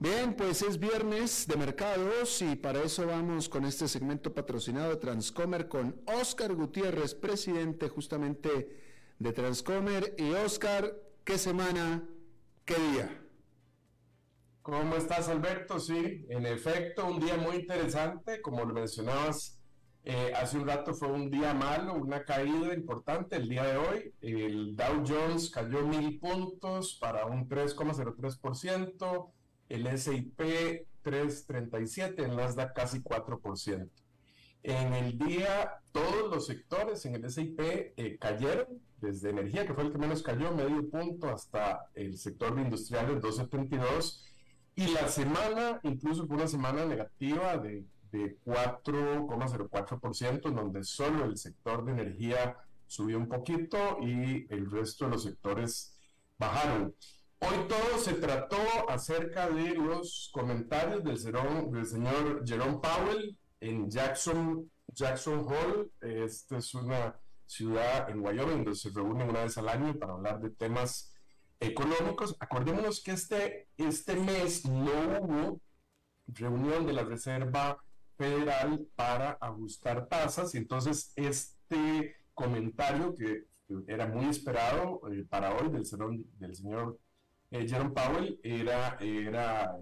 Bien, 0.00 0.34
pues 0.36 0.62
es 0.62 0.78
viernes 0.78 1.48
de 1.48 1.56
mercados 1.56 2.40
y 2.40 2.54
para 2.54 2.82
eso 2.82 3.04
vamos 3.04 3.48
con 3.48 3.64
este 3.64 3.88
segmento 3.88 4.32
patrocinado 4.32 4.90
de 4.90 4.96
Transcomer 4.96 5.68
con 5.68 6.00
Oscar 6.06 6.54
Gutiérrez, 6.54 7.16
presidente 7.16 7.88
justamente 7.88 8.78
de 9.18 9.32
Transcomer. 9.32 10.14
Y 10.16 10.30
Oscar, 10.34 10.94
¿qué 11.24 11.36
semana, 11.36 12.08
qué 12.64 12.76
día? 12.92 13.24
¿Cómo 14.62 14.94
estás, 14.94 15.28
Alberto? 15.28 15.80
Sí, 15.80 16.26
en 16.28 16.46
efecto, 16.46 17.06
un 17.06 17.18
día 17.18 17.36
muy 17.36 17.56
interesante, 17.56 18.40
como 18.40 18.64
lo 18.64 18.74
mencionabas 18.74 19.58
eh, 20.04 20.32
hace 20.34 20.56
un 20.56 20.66
rato 20.66 20.94
fue 20.94 21.08
un 21.08 21.30
día 21.30 21.52
malo, 21.52 21.94
una 21.94 22.24
caída 22.24 22.72
importante 22.72 23.36
el 23.36 23.46
día 23.46 23.64
de 23.64 23.76
hoy. 23.76 24.14
El 24.22 24.74
Dow 24.74 25.04
Jones 25.06 25.50
cayó 25.50 25.86
mil 25.86 26.18
puntos 26.18 26.96
para 26.98 27.26
un 27.26 27.46
3,03%, 27.46 29.32
el 29.68 29.86
S&P 29.86 30.86
3,37, 31.04 32.24
el 32.24 32.36
Nasdaq 32.36 32.74
casi 32.74 33.00
4%. 33.00 33.88
En 34.64 34.92
el 34.92 35.18
día, 35.18 35.80
todos 35.92 36.30
los 36.30 36.46
sectores 36.46 37.04
en 37.06 37.14
el 37.14 37.24
S&P 37.24 37.94
eh, 37.96 38.18
cayeron, 38.18 38.66
desde 39.00 39.30
energía, 39.30 39.64
que 39.64 39.74
fue 39.74 39.84
el 39.84 39.92
que 39.92 39.98
menos 39.98 40.22
cayó, 40.22 40.52
medio 40.52 40.90
punto, 40.90 41.28
hasta 41.28 41.88
el 41.94 42.18
sector 42.18 42.54
de 42.54 42.62
industriales 42.62 43.22
2,72. 43.22 44.24
Y 44.74 44.88
la 44.88 45.08
semana, 45.08 45.80
incluso 45.84 46.26
fue 46.26 46.36
una 46.36 46.48
semana 46.48 46.84
negativa 46.84 47.56
de 47.56 47.84
de 48.10 48.38
4,04%, 48.44 50.48
en 50.48 50.54
donde 50.54 50.84
solo 50.84 51.24
el 51.24 51.36
sector 51.36 51.84
de 51.84 51.92
energía 51.92 52.56
subió 52.86 53.18
un 53.18 53.28
poquito 53.28 53.98
y 54.00 54.46
el 54.50 54.70
resto 54.70 55.04
de 55.04 55.10
los 55.12 55.24
sectores 55.24 55.94
bajaron. 56.38 56.94
Hoy 57.40 57.68
todo 57.68 57.98
se 57.98 58.14
trató 58.14 58.58
acerca 58.88 59.48
de 59.48 59.74
los 59.74 60.30
comentarios 60.32 61.04
del, 61.04 61.70
del 61.70 61.86
señor 61.86 62.42
Jerome 62.44 62.80
Powell 62.82 63.38
en 63.60 63.88
Jackson, 63.88 64.70
Jackson 64.88 65.46
Hole. 65.46 65.90
Esta 66.00 66.58
es 66.58 66.74
una 66.74 67.18
ciudad 67.46 68.10
en 68.10 68.20
Wyoming 68.20 68.64
donde 68.64 68.74
se 68.74 68.90
reúnen 68.90 69.30
una 69.30 69.44
vez 69.44 69.56
al 69.56 69.68
año 69.68 69.96
para 69.98 70.14
hablar 70.14 70.40
de 70.40 70.50
temas 70.50 71.14
económicos. 71.60 72.36
Acordémonos 72.40 73.02
que 73.02 73.12
este, 73.12 73.68
este 73.76 74.16
mes 74.16 74.64
no 74.66 75.20
hubo 75.20 75.60
reunión 76.26 76.86
de 76.86 76.92
la 76.92 77.04
Reserva 77.04 77.78
federal 78.16 78.84
para 78.96 79.38
ajustar 79.40 80.08
tasas 80.08 80.54
y 80.54 80.58
entonces 80.58 81.12
este 81.14 82.16
comentario 82.34 83.14
que 83.14 83.46
era 83.86 84.06
muy 84.06 84.26
esperado 84.26 85.00
eh, 85.10 85.24
para 85.28 85.54
hoy 85.54 85.68
del, 85.70 85.84
del 86.38 86.54
señor 86.56 86.98
eh, 87.50 87.66
Jerome 87.68 87.90
Powell 87.90 88.40
era, 88.42 88.96
era 89.00 89.76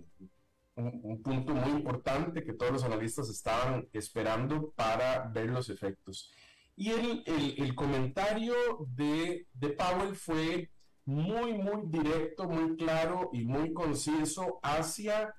un, 0.74 1.22
punto 1.22 1.54
muy 1.54 1.72
importante 1.72 2.44
que 2.44 2.52
todos 2.52 2.72
los 2.72 2.84
analistas 2.84 3.28
estaban 3.28 3.88
esperando 3.92 4.70
para 4.76 5.28
ver 5.28 5.50
los 5.50 5.68
efectos. 5.70 6.32
Y 6.76 6.90
el, 6.90 7.22
el, 7.26 7.74
comentario 7.74 8.54
de, 8.94 9.46
de 9.54 9.68
Powell 9.70 10.14
fue 10.14 10.70
muy, 11.06 11.54
muy 11.54 11.82
directo, 11.86 12.48
muy 12.48 12.76
claro 12.76 13.30
y 13.32 13.44
muy 13.44 13.72
conciso 13.72 14.58
hacia 14.62 15.34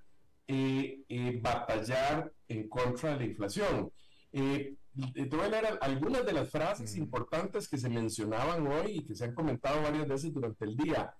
eh, 0.48 1.04
eh, 1.10 1.40
batallar 1.42 2.32
en 2.48 2.70
contra 2.70 3.12
de 3.12 3.18
la 3.18 3.26
inflación. 3.26 3.92
Eh, 4.32 4.76
leer 4.96 5.78
algunas 5.82 6.26
de 6.26 6.34
las 6.34 6.50
frases 6.50 6.96
importantes 6.96 7.68
que 7.68 7.78
se 7.78 7.90
mencionaban 7.90 8.66
hoy 8.66 8.98
y 8.98 9.06
que 9.06 9.13
se 9.13 9.26
han 9.26 9.36
comentado 9.36 9.82
varias 9.82 10.08
veces 10.08 10.34
durante 10.34 10.63
el 10.63 10.78
día. 10.78 11.13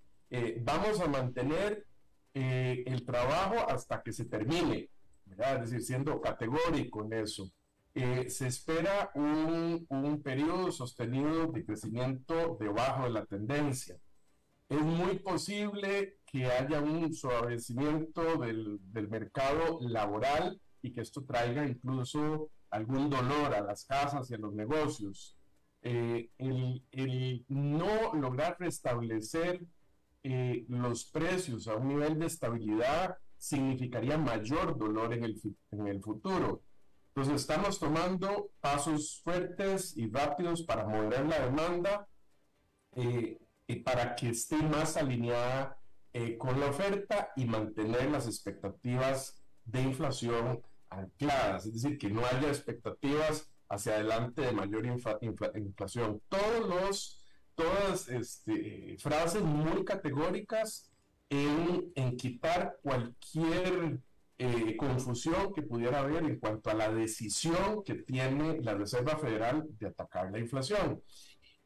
Vamos 0.62 1.00
a 1.00 1.08
mantener 1.08 1.86
el 2.34 3.06
trabajo 3.06 3.70
hasta 3.70 4.02
que 4.02 4.12
se 4.12 4.26
termine, 4.26 4.90
es 5.26 5.62
decir, 5.62 5.82
siendo 5.82 6.22
categórico 6.22 7.04
en 7.06 7.14
eso. 7.14 7.52
se 7.94 8.48
espera 8.48 9.12
un, 9.16 9.86
un 9.90 10.22
periodo 10.22 10.72
sostenido 10.72 11.48
de 11.48 11.66
crecimiento 11.66 12.58
debajo 12.60 13.04
de 13.04 13.10
la 13.12 13.26
tendencia. 13.26 13.98
Es 14.70 14.82
muy 14.82 15.20
posible 15.20 16.18
que 16.26 16.46
haya 16.46 16.82
un 16.82 17.14
suavecimiento 17.14 18.38
del, 18.38 18.80
del, 18.92 19.08
mercado 19.08 19.80
laboral 19.82 20.60
y 20.82 20.92
que 20.92 21.02
esto 21.02 21.24
traiga 21.24 21.66
incluso 21.66 22.50
algún 22.70 23.10
dolor 23.10 23.56
a 23.56 23.62
las 23.62 23.86
casas 23.86 24.30
y 24.30 24.34
a 24.34 24.38
los 24.38 24.54
negocios. 24.54 25.38
Eh, 25.82 26.30
el, 26.38 26.84
el, 26.92 27.46
no 27.48 28.14
lograr 28.14 28.58
restablecer 28.60 29.62
eh, 30.30 30.66
los 30.68 31.06
precios 31.06 31.70
a 31.70 31.76
un 31.76 31.88
nivel 31.88 32.20
de 32.20 32.26
estabilidad 32.26 33.18
significaría 33.38 34.18
mayor 34.18 34.78
dolor 34.78 35.14
en 35.14 35.24
el, 35.24 35.42
en 35.72 35.88
el 35.88 36.02
futuro. 36.02 36.64
Entonces 37.10 37.42
estamos 37.42 37.80
tomando 37.80 38.52
pasos 38.60 39.22
fuertes 39.24 39.96
y 39.96 40.12
rápidos 40.12 40.64
para 40.64 40.86
mover 40.86 41.26
la 41.28 41.46
demanda 41.46 42.08
eh, 42.96 43.40
y 43.68 43.76
para 43.78 44.16
que 44.16 44.30
esté 44.32 44.58
más 44.58 44.98
alineada 44.98 45.80
eh, 46.12 46.38
con 46.38 46.60
la 46.60 46.72
oferta 46.72 47.32
y 47.38 47.46
mantener 47.46 48.12
las 48.12 48.28
expectativas 48.28 49.42
de 49.64 49.82
inflación 49.82 50.62
ancladas, 50.90 51.68
es 51.68 51.74
decir, 51.82 51.98
que 51.98 52.10
no 52.10 52.26
haya 52.26 52.50
expectativas 52.50 53.50
hacia 53.70 53.94
adelante 53.94 54.42
de 54.42 54.52
mayor 54.52 54.86
inflación. 54.86 56.22
Todos 56.28 56.68
los, 56.68 57.17
todas 57.58 58.08
este, 58.08 58.96
frases 59.00 59.42
muy 59.42 59.84
categóricas 59.84 60.92
en, 61.30 61.92
en 61.96 62.16
quitar 62.16 62.78
cualquier 62.84 64.00
eh, 64.38 64.78
confusión 64.78 65.52
que 65.52 65.64
pudiera 65.64 66.02
haber 66.02 66.24
en 66.24 66.40
cuanto 66.40 66.70
a 66.70 66.76
la 66.76 66.94
decisión 66.94 67.84
que 67.84 67.96
tiene 67.96 68.62
la 68.62 68.76
Reserva 68.76 69.18
Federal 69.18 69.66
de 69.80 69.88
atacar 69.88 70.32
la 70.32 70.38
inflación. 70.38 71.02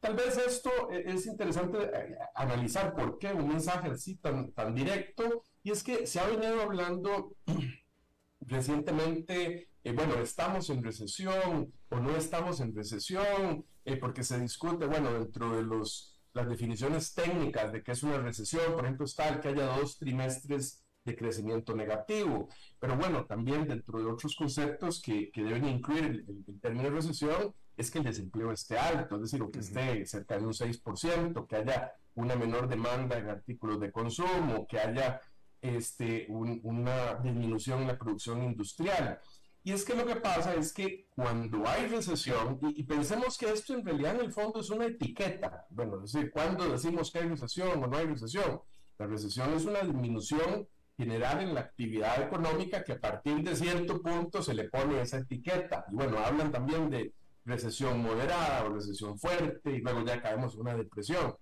Tal 0.00 0.16
vez 0.16 0.38
esto 0.38 0.70
e, 0.90 1.12
es 1.12 1.26
interesante 1.26 1.78
eh, 1.78 2.16
analizar 2.34 2.94
por 2.94 3.18
qué 3.18 3.34
un 3.34 3.48
mensaje 3.48 3.88
así 3.90 4.16
tan, 4.16 4.50
tan 4.52 4.74
directo, 4.74 5.44
y 5.62 5.70
es 5.70 5.84
que 5.84 6.06
se 6.06 6.18
ha 6.18 6.26
venido 6.26 6.62
hablando 6.62 7.34
recientemente, 8.40 9.68
eh, 9.84 9.92
bueno, 9.92 10.14
estamos 10.22 10.70
en 10.70 10.82
recesión 10.82 11.70
o 11.92 12.00
no 12.00 12.16
estamos 12.16 12.60
en 12.60 12.74
recesión, 12.74 13.64
eh, 13.84 13.96
porque 13.96 14.24
se 14.24 14.40
discute, 14.40 14.86
bueno, 14.86 15.12
dentro 15.12 15.54
de 15.56 15.62
los 15.62 16.12
las 16.34 16.48
definiciones 16.48 17.14
técnicas 17.14 17.72
de 17.72 17.82
qué 17.82 17.92
es 17.92 18.02
una 18.02 18.18
recesión, 18.18 18.72
por 18.72 18.84
ejemplo, 18.84 19.04
está 19.04 19.28
el 19.28 19.40
que 19.40 19.48
haya 19.48 19.66
dos 19.76 19.98
trimestres 19.98 20.82
de 21.04 21.16
crecimiento 21.16 21.74
negativo. 21.74 22.48
Pero 22.78 22.96
bueno, 22.96 23.26
también 23.26 23.68
dentro 23.68 23.98
de 23.98 24.10
otros 24.10 24.34
conceptos 24.36 25.02
que, 25.02 25.30
que 25.30 25.42
deben 25.42 25.68
incluir 25.68 26.24
el, 26.26 26.60
término 26.60 26.84
de 26.84 26.90
recesión 26.90 27.54
es 27.76 27.90
que 27.90 27.98
el 27.98 28.04
desempleo 28.04 28.52
esté 28.52 28.78
alto, 28.78 29.16
es 29.16 29.22
decir, 29.22 29.42
que 29.52 29.58
esté 29.58 30.06
cerca 30.06 30.38
de 30.38 30.46
un 30.46 30.52
6%, 30.52 31.46
que 31.46 31.56
haya 31.56 31.92
una 32.14 32.36
menor 32.36 32.68
demanda 32.68 33.18
en 33.18 33.28
artículos 33.28 33.80
de 33.80 33.90
consumo, 33.90 34.66
que 34.66 34.78
haya 34.78 35.20
este, 35.60 36.26
una 36.30 37.14
disminución 37.16 37.82
en 37.82 37.88
la 37.88 37.98
producción 37.98 38.42
industrial. 38.42 39.18
Y 39.64 39.72
es 39.72 39.84
que 39.84 39.94
lo 39.94 40.04
que 40.04 40.16
pasa 40.16 40.54
es 40.54 40.72
que 40.72 41.06
cuando 41.14 41.66
hay 41.66 41.86
recesión, 41.86 42.58
y, 42.62 42.82
pensemos 42.82 43.38
que 43.38 43.50
esto 43.50 43.74
en 43.74 43.84
realidad 43.84 44.16
en 44.16 44.22
el 44.22 44.32
fondo 44.32 44.60
es 44.60 44.70
una 44.70 44.86
etiqueta, 44.86 45.66
bueno, 45.70 46.02
es 46.02 46.12
decir, 46.12 46.32
cuando 46.32 46.68
decimos 46.68 47.12
que 47.12 47.20
hay 47.20 47.28
recesión 47.28 47.82
o 47.82 47.86
no 47.86 47.96
hay 47.96 48.06
recesión, 48.06 48.60
la 48.98 49.06
recesión 49.06 49.54
es 49.54 49.64
una 49.64 49.80
disminución 49.82 50.66
general 50.96 51.40
en 51.42 51.54
la 51.54 51.60
actividad 51.60 52.22
económica 52.22 52.82
que 52.82 52.92
a 52.92 53.00
partir 53.00 53.42
de 53.42 53.54
cierto 53.56 54.02
punto 54.02 54.42
se 54.42 54.54
le 54.54 54.68
pone 54.68 55.00
esa 55.00 55.18
etiqueta. 55.18 55.84
Y 55.90 55.94
bueno, 55.94 56.18
hablan 56.18 56.50
también 56.50 56.90
de 56.90 57.12
recesión 57.44 58.02
moderada 58.02 58.64
o 58.64 58.74
recesión 58.74 59.18
fuerte 59.18 59.70
y 59.70 59.80
luego 59.80 60.04
ya 60.04 60.20
caemos 60.20 60.54
en 60.54 60.60
una 60.60 60.76
depresión. 60.76 61.34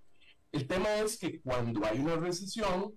El 0.52 0.66
tema 0.66 0.96
es 0.96 1.18
que 1.18 1.40
cuando 1.40 1.84
hay 1.86 1.98
una 1.98 2.16
recesión, 2.16 2.92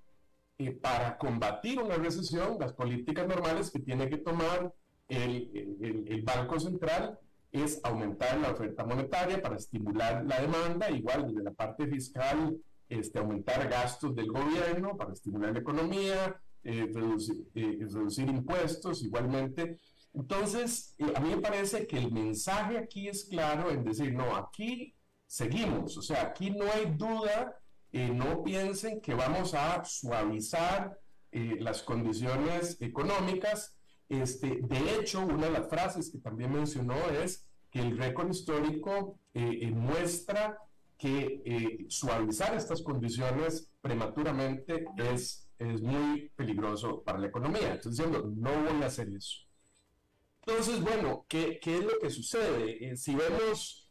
eh, 0.58 0.72
para 0.72 1.18
combatir 1.18 1.80
una 1.80 1.96
recesión, 1.96 2.58
las 2.60 2.74
políticas 2.74 3.28
normales 3.28 3.72
que 3.72 3.80
tiene 3.80 4.10
que 4.10 4.18
tomar 4.18 4.74
el, 5.08 6.06
el, 6.08 6.22
Banco 6.24 6.60
Central 6.60 7.20
es 7.52 7.80
aumentar 7.84 8.40
la 8.40 8.52
oferta 8.52 8.86
monetaria 8.86 9.42
para 9.42 9.58
estimular 9.58 10.26
la 10.26 10.42
demanda, 10.42 10.90
igual 10.90 11.28
desde 11.28 11.44
la 11.44 11.52
parte 11.52 11.88
fiscal, 11.88 12.58
este, 12.90 13.20
aumentar 13.20 13.70
gastos 13.70 14.16
del 14.16 14.32
gobierno 14.32 14.98
para 14.98 15.14
estimular 15.14 15.54
la 15.54 15.60
economía, 15.60 16.42
eh, 16.64 16.90
reducir, 16.94 17.48
eh, 17.54 17.78
reducir, 17.82 18.28
impuestos 18.30 19.04
igualmente. 19.04 19.80
Entonces, 20.14 20.96
a 21.16 21.20
mí 21.20 21.30
me 21.30 21.42
parece 21.42 21.86
que 21.86 21.98
el 21.98 22.12
mensaje 22.12 22.78
aquí 22.78 23.08
es 23.08 23.26
claro 23.26 23.72
en 23.72 23.84
decir, 23.84 24.14
no, 24.14 24.36
aquí 24.36 24.96
seguimos, 25.28 25.98
o 25.98 26.02
sea, 26.02 26.22
aquí 26.24 26.52
no 26.52 26.66
hay 26.72 26.86
duda 26.96 27.58
eh, 27.94 28.10
no 28.10 28.44
piensen 28.44 29.00
que 29.02 29.14
vamos 29.14 29.54
a 29.54 29.86
suavizar 29.86 31.00
eh, 31.32 31.58
las 31.60 31.84
condiciones 31.84 32.82
económicas. 32.82 33.78
Este, 34.10 34.60
de 34.62 34.96
hecho, 34.96 35.22
una 35.22 35.48
de 35.48 35.52
las 35.52 35.70
frases 35.70 36.10
que 36.12 36.20
también 36.20 36.52
mencionó 36.52 36.96
es 37.10 37.48
que 37.72 37.80
el 37.80 37.98
récord 37.98 38.30
histórico 38.30 39.20
eh, 39.34 39.72
muestra 39.72 40.60
que 40.98 41.86
suavizar 41.90 42.56
estas 42.56 42.82
condiciones 42.82 43.72
prematuramente 43.82 44.86
es, 44.98 45.50
es 45.60 45.82
muy 45.82 46.32
peligroso 46.36 47.02
para 47.04 47.20
la 47.20 47.28
economía. 47.28 47.74
Estoy 47.74 47.92
diciendo, 47.92 48.32
no 48.34 48.52
voy 48.64 48.82
a 48.84 48.86
hacer 48.86 49.10
eso. 49.10 49.40
Entonces, 50.46 50.82
bueno, 50.82 51.26
¿qué, 51.28 51.60
qué 51.62 51.78
es 51.78 51.84
lo 51.84 52.00
que 52.00 52.10
sucede? 52.10 52.96
si 52.96 53.16
vemos, 53.16 53.90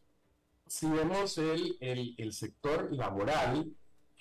si 0.67 0.87
vemos 0.87 1.37
el, 1.37 1.77
el, 1.79 2.15
el 2.17 2.33
sector 2.33 2.91
laboral, 2.91 3.71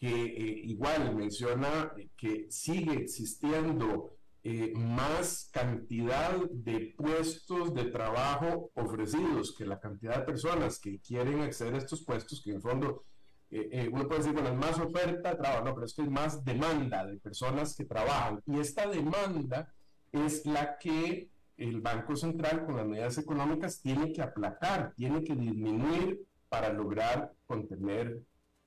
que 0.02 0.08
eh, 0.08 0.60
igual 0.64 1.14
menciona 1.14 1.92
que 2.16 2.46
sigue 2.50 2.94
existiendo 2.94 4.16
eh, 4.44 4.72
más 4.74 5.50
cantidad 5.52 6.36
de 6.50 6.94
puestos 6.96 7.72
de 7.74 7.84
trabajo 7.84 8.70
ofrecidos 8.74 9.54
que 9.56 9.64
la 9.64 9.78
cantidad 9.78 10.18
de 10.18 10.24
personas 10.24 10.80
que 10.80 11.00
quieren 11.00 11.40
acceder 11.42 11.74
a 11.74 11.78
estos 11.78 12.04
puestos, 12.04 12.42
que 12.42 12.50
en 12.50 12.56
el 12.56 12.62
fondo 12.62 13.04
eh, 13.50 13.88
uno 13.92 14.08
puede 14.08 14.20
decir, 14.20 14.32
bueno, 14.32 14.48
es 14.48 14.56
más 14.56 14.78
oferta 14.78 15.30
de 15.30 15.36
trabajo, 15.36 15.64
no, 15.64 15.74
pero 15.74 15.86
es 15.86 15.94
que 15.94 16.02
es 16.02 16.10
más 16.10 16.44
demanda 16.44 17.06
de 17.06 17.18
personas 17.18 17.76
que 17.76 17.84
trabajan. 17.84 18.40
Y 18.46 18.58
esta 18.58 18.88
demanda 18.88 19.72
es 20.10 20.46
la 20.46 20.78
que 20.78 21.30
el 21.56 21.80
Banco 21.80 22.16
Central 22.16 22.64
con 22.64 22.76
las 22.76 22.86
medidas 22.86 23.18
económicas 23.18 23.80
tiene 23.80 24.12
que 24.12 24.22
aplacar, 24.22 24.94
tiene 24.96 25.22
que 25.22 25.34
disminuir 25.36 26.20
para 26.48 26.72
lograr 26.72 27.32
contener 27.46 28.22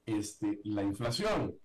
este, 0.06 0.60
la 0.64 0.84
inflación. 0.84 1.56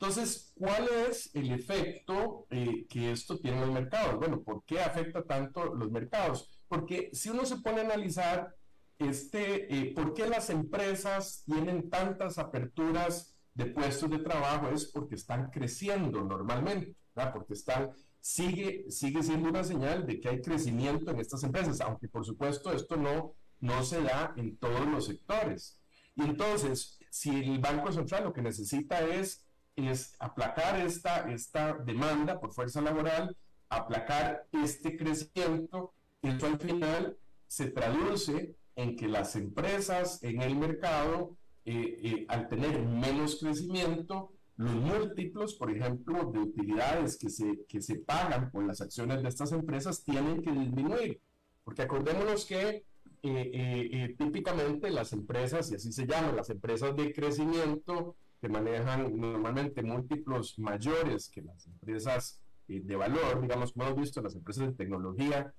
Entonces, 0.00 0.52
¿cuál 0.54 0.88
es 1.08 1.34
el 1.34 1.50
efecto 1.50 2.46
eh, 2.50 2.86
que 2.88 3.10
esto 3.10 3.36
tiene 3.40 3.56
en 3.56 3.62
los 3.62 3.72
mercados? 3.72 4.16
Bueno, 4.16 4.40
¿por 4.42 4.62
qué 4.64 4.80
afecta 4.80 5.24
tanto 5.24 5.74
los 5.74 5.90
mercados? 5.90 6.48
Porque 6.68 7.10
si 7.12 7.30
uno 7.30 7.44
se 7.44 7.56
pone 7.56 7.80
a 7.80 7.84
analizar 7.84 8.54
este, 8.96 9.74
eh, 9.74 9.92
por 9.96 10.14
qué 10.14 10.28
las 10.28 10.50
empresas 10.50 11.42
tienen 11.46 11.90
tantas 11.90 12.38
aperturas 12.38 13.34
de 13.54 13.66
puestos 13.66 14.08
de 14.08 14.20
trabajo, 14.20 14.68
es 14.68 14.84
porque 14.84 15.16
están 15.16 15.50
creciendo 15.50 16.22
normalmente, 16.22 16.94
¿verdad? 17.12 17.32
porque 17.32 17.54
están, 17.54 17.90
sigue, 18.20 18.88
sigue 18.90 19.20
siendo 19.24 19.48
una 19.48 19.64
señal 19.64 20.06
de 20.06 20.20
que 20.20 20.28
hay 20.28 20.40
crecimiento 20.40 21.10
en 21.10 21.18
estas 21.18 21.42
empresas, 21.42 21.80
aunque 21.80 22.06
por 22.06 22.24
supuesto 22.24 22.72
esto 22.72 22.96
no, 22.96 23.34
no 23.58 23.82
se 23.82 24.00
da 24.00 24.32
en 24.36 24.56
todos 24.58 24.86
los 24.86 25.06
sectores. 25.06 25.80
Y 26.14 26.22
entonces, 26.22 27.00
si 27.10 27.30
el 27.30 27.58
Banco 27.58 27.90
Central 27.90 28.24
lo 28.24 28.32
que 28.32 28.42
necesita 28.42 29.00
es, 29.00 29.47
es 29.86 30.16
aplacar 30.18 30.80
esta, 30.80 31.30
esta 31.30 31.74
demanda 31.74 32.40
por 32.40 32.52
fuerza 32.52 32.80
laboral, 32.80 33.36
aplacar 33.68 34.46
este 34.52 34.96
crecimiento, 34.96 35.92
esto 36.22 36.46
al 36.46 36.58
final 36.58 37.16
se 37.46 37.70
traduce 37.70 38.56
en 38.74 38.96
que 38.96 39.08
las 39.08 39.36
empresas 39.36 40.22
en 40.22 40.42
el 40.42 40.56
mercado, 40.56 41.36
eh, 41.64 42.00
eh, 42.02 42.26
al 42.28 42.48
tener 42.48 42.80
menos 42.80 43.38
crecimiento, 43.40 44.32
los 44.56 44.74
múltiplos, 44.74 45.54
por 45.54 45.70
ejemplo, 45.70 46.32
de 46.32 46.40
utilidades 46.40 47.16
que 47.16 47.30
se, 47.30 47.64
que 47.68 47.80
se 47.80 47.96
pagan 48.00 48.50
por 48.50 48.66
las 48.66 48.80
acciones 48.80 49.22
de 49.22 49.28
estas 49.28 49.52
empresas 49.52 50.02
tienen 50.02 50.42
que 50.42 50.50
disminuir. 50.50 51.20
Porque 51.62 51.82
acordémonos 51.82 52.44
que 52.44 52.84
eh, 53.22 53.50
eh, 53.52 53.88
eh, 53.92 54.14
típicamente 54.16 54.90
las 54.90 55.12
empresas, 55.12 55.70
y 55.70 55.74
así 55.74 55.92
se 55.92 56.06
llaman, 56.06 56.36
las 56.36 56.50
empresas 56.50 56.94
de 56.94 57.12
crecimiento, 57.12 58.16
que 58.40 58.48
manejan 58.48 59.18
normalmente 59.18 59.82
múltiplos 59.82 60.58
mayores 60.58 61.28
que 61.28 61.42
las 61.42 61.66
empresas 61.66 62.40
de 62.66 62.96
valor, 62.96 63.40
digamos, 63.40 63.72
hemos 63.74 63.96
visto, 63.96 64.20
las 64.20 64.34
empresas 64.34 64.66
de 64.66 64.74
tecnología, 64.74 65.52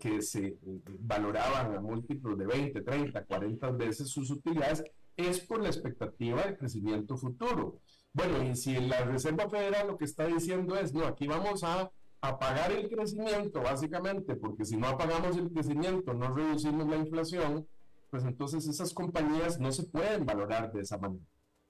que 0.00 0.22
se 0.22 0.56
valoraban 0.98 1.76
a 1.76 1.80
múltiplos 1.80 2.36
de 2.36 2.46
20, 2.46 2.80
30, 2.80 3.24
40 3.24 3.70
veces 3.72 4.08
sus 4.08 4.30
utilidades, 4.30 4.82
es 5.16 5.40
por 5.40 5.60
la 5.62 5.68
expectativa 5.68 6.42
de 6.42 6.56
crecimiento 6.56 7.16
futuro. 7.16 7.80
Bueno, 8.12 8.42
y 8.42 8.56
si 8.56 8.74
la 8.74 9.04
Reserva 9.04 9.48
Federal 9.48 9.86
lo 9.86 9.98
que 9.98 10.04
está 10.04 10.26
diciendo 10.26 10.76
es, 10.76 10.92
no, 10.92 11.04
aquí 11.06 11.26
vamos 11.26 11.62
a 11.62 11.90
apagar 12.20 12.72
el 12.72 12.88
crecimiento, 12.88 13.60
básicamente, 13.60 14.34
porque 14.34 14.64
si 14.64 14.76
no 14.76 14.88
apagamos 14.88 15.36
el 15.36 15.50
crecimiento, 15.50 16.14
no 16.14 16.34
reducimos 16.34 16.88
la 16.88 16.96
inflación, 16.96 17.68
pues 18.10 18.24
entonces 18.24 18.66
esas 18.66 18.92
compañías 18.94 19.60
no 19.60 19.70
se 19.70 19.84
pueden 19.84 20.24
valorar 20.24 20.72
de 20.72 20.80
esa 20.80 20.98
manera, 20.98 21.24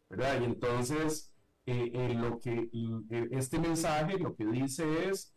¿verdad? 0.08 0.40
Y 0.40 0.44
entonces, 0.44 1.32
eh, 1.66 1.90
eh, 1.92 2.14
lo 2.14 2.38
que 2.38 2.70
eh, 2.72 3.28
este 3.32 3.58
mensaje 3.58 4.18
lo 4.18 4.34
que 4.34 4.46
dice 4.46 5.08
es, 5.08 5.34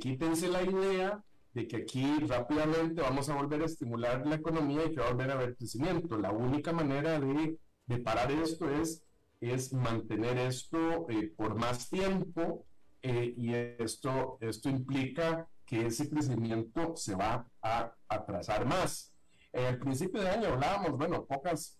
quítense 0.00 0.48
la 0.48 0.62
idea 0.62 1.24
de 1.52 1.66
que 1.66 1.78
aquí 1.78 2.06
rápidamente 2.28 3.02
vamos 3.02 3.28
a 3.28 3.34
volver 3.34 3.62
a 3.62 3.64
estimular 3.64 4.24
la 4.24 4.36
economía 4.36 4.84
y 4.84 4.92
que 4.92 5.00
va 5.00 5.08
a 5.08 5.12
volver 5.12 5.30
a 5.30 5.34
haber 5.34 5.56
crecimiento. 5.56 6.16
La 6.16 6.30
única 6.30 6.72
manera 6.72 7.18
de, 7.18 7.58
de 7.86 7.98
parar 7.98 8.30
esto 8.30 8.70
es, 8.70 9.02
es 9.40 9.72
mantener 9.72 10.38
esto 10.38 11.08
por 11.36 11.56
más 11.56 11.90
tiempo, 11.90 12.64
eh, 13.06 13.34
y 13.36 13.52
esto, 13.52 14.38
esto 14.40 14.70
implica 14.70 15.46
que 15.66 15.84
ese 15.84 16.08
crecimiento 16.08 16.96
se 16.96 17.14
va 17.14 17.46
a 17.60 17.94
atrasar 18.08 18.64
más. 18.64 19.12
al 19.52 19.78
principio 19.78 20.22
de 20.22 20.30
año 20.30 20.48
hablábamos, 20.48 20.96
bueno, 20.96 21.26
pocas 21.26 21.78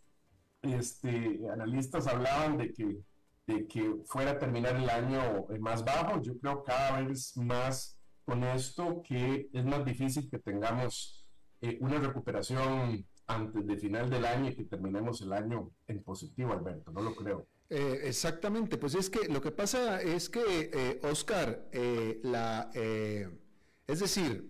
este, 0.64 1.40
analistas 1.52 2.06
hablaban 2.06 2.56
de 2.58 2.72
que, 2.72 2.98
de 3.46 3.66
que 3.66 3.96
fuera 4.06 4.32
a 4.32 4.38
terminar 4.38 4.76
el 4.76 4.88
año 4.88 5.46
más 5.60 5.84
bajo. 5.84 6.20
Yo 6.22 6.38
creo 6.38 6.62
cada 6.64 7.02
vez 7.02 7.36
más 7.36 7.98
con 8.24 8.42
esto 8.44 9.02
que 9.02 9.48
es 9.52 9.64
más 9.64 9.84
difícil 9.84 10.30
que 10.30 10.38
tengamos 10.38 11.26
eh, 11.60 11.78
una 11.80 11.98
recuperación 11.98 13.06
antes 13.26 13.66
de 13.66 13.76
final 13.76 14.10
del 14.10 14.24
año 14.24 14.50
y 14.50 14.54
que 14.54 14.64
terminemos 14.64 15.20
el 15.22 15.32
año 15.32 15.70
en 15.86 16.02
positivo, 16.02 16.52
Alberto, 16.52 16.90
no 16.92 17.00
lo 17.00 17.14
creo. 17.14 17.46
Eh, 17.70 18.00
exactamente, 18.04 18.76
pues 18.76 18.94
es 18.94 19.08
que 19.08 19.28
lo 19.28 19.40
que 19.40 19.50
pasa 19.50 20.00
es 20.00 20.28
que, 20.28 20.70
eh, 20.72 21.00
Oscar, 21.02 21.66
eh, 21.72 22.20
la, 22.22 22.70
es 22.72 24.00
decir, 24.00 24.48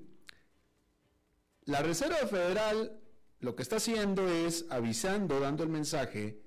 la 1.65 1.81
Reserva 1.83 2.17
Federal 2.17 3.01
lo 3.45 3.55
que 3.55 3.63
está 3.63 3.77
haciendo 3.77 4.27
es 4.27 4.65
avisando, 4.71 5.39
dando 5.39 5.63
el 5.63 5.69
mensaje 5.69 6.41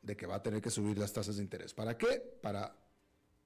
de 0.00 0.16
que 0.16 0.26
va 0.26 0.36
a 0.36 0.42
tener 0.42 0.62
que 0.62 0.70
subir 0.70 0.96
las 0.96 1.12
tasas 1.12 1.36
de 1.36 1.42
interés. 1.42 1.74
¿Para 1.74 1.98
qué? 1.98 2.38
Para 2.40 2.74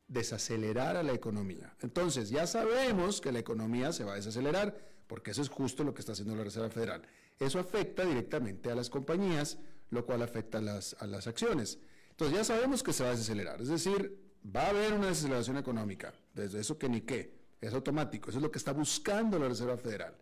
desacelerar 0.07 0.97
a 0.97 1.03
la 1.03 1.13
economía. 1.13 1.75
Entonces, 1.83 2.31
ya 2.31 2.47
sabemos 2.47 3.21
que 3.21 3.33
la 3.33 3.41
economía 3.41 3.93
se 3.93 4.05
va 4.05 4.13
a 4.13 4.17
desacelerar, 4.17 4.79
porque 5.09 5.33
eso 5.33 5.43
es 5.43 5.49
justo 5.49 5.83
lo 5.83 5.93
que 5.93 6.01
está 6.01 6.13
haciendo 6.13 6.37
la 6.37 6.45
Reserva 6.45 6.71
Federal. 6.71 7.03
Eso 7.41 7.59
afecta 7.59 8.05
directamente 8.05 8.71
a 8.71 8.77
las 8.77 8.91
compañías, 8.91 9.59
lo 9.91 10.07
cual 10.07 10.23
afecta 10.23 10.59
a 10.59 10.61
las, 10.63 11.27
acciones. 11.27 11.81
Entonces 12.11 12.37
ya 12.37 12.45
sabemos 12.45 12.85
que 12.85 12.93
se 12.93 13.03
va 13.03 13.09
a 13.09 13.13
desacelerar, 13.13 13.61
es 13.61 13.69
decir, 13.69 14.17
va 14.55 14.67
a 14.67 14.71
haber 14.71 14.93
una 14.93 15.09
desaceleración 15.09 15.57
económica, 15.57 16.15
desde 16.33 16.61
eso 16.61 16.79
que 16.79 16.89
ni 16.89 17.01
qué, 17.01 17.35
es 17.61 17.75
automático, 17.75 18.31
eso 18.31 18.39
es 18.39 18.43
lo 18.43 18.53
que 18.53 18.59
está 18.59 18.73
buscando 18.73 19.37
la 19.37 19.49
Reserva 19.49 19.77
Federal. 19.77 20.15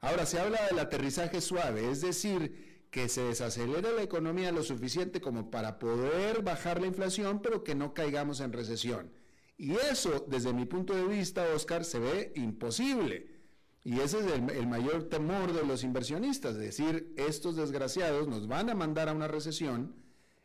Ahora, 0.00 0.26
se 0.26 0.38
habla 0.38 0.66
del 0.66 0.78
aterrizaje 0.78 1.40
suave, 1.40 1.90
es 1.90 2.00
decir, 2.00 2.86
que 2.90 3.08
se 3.08 3.22
desacelere 3.22 3.92
la 3.92 4.02
economía 4.02 4.52
lo 4.52 4.62
suficiente 4.62 5.20
como 5.20 5.50
para 5.50 5.78
poder 5.78 6.42
bajar 6.42 6.80
la 6.80 6.86
inflación, 6.86 7.40
pero 7.42 7.64
que 7.64 7.74
no 7.74 7.92
caigamos 7.92 8.40
en 8.40 8.52
recesión. 8.52 9.12
Y 9.58 9.72
eso, 9.72 10.24
desde 10.28 10.52
mi 10.52 10.66
punto 10.66 10.94
de 10.94 11.04
vista, 11.04 11.46
Oscar, 11.54 11.84
se 11.84 11.98
ve 11.98 12.32
imposible. 12.36 13.36
Y 13.84 14.00
ese 14.00 14.18
es 14.18 14.26
el, 14.26 14.66
mayor 14.66 15.04
temor 15.04 15.52
de 15.52 15.64
los 15.64 15.84
inversionistas, 15.84 16.56
decir, 16.56 17.14
estos 17.16 17.54
desgraciados 17.54 18.26
nos 18.26 18.48
van 18.48 18.68
a 18.68 18.74
mandar 18.74 19.08
a 19.08 19.12
una 19.12 19.28
recesión. 19.28 19.94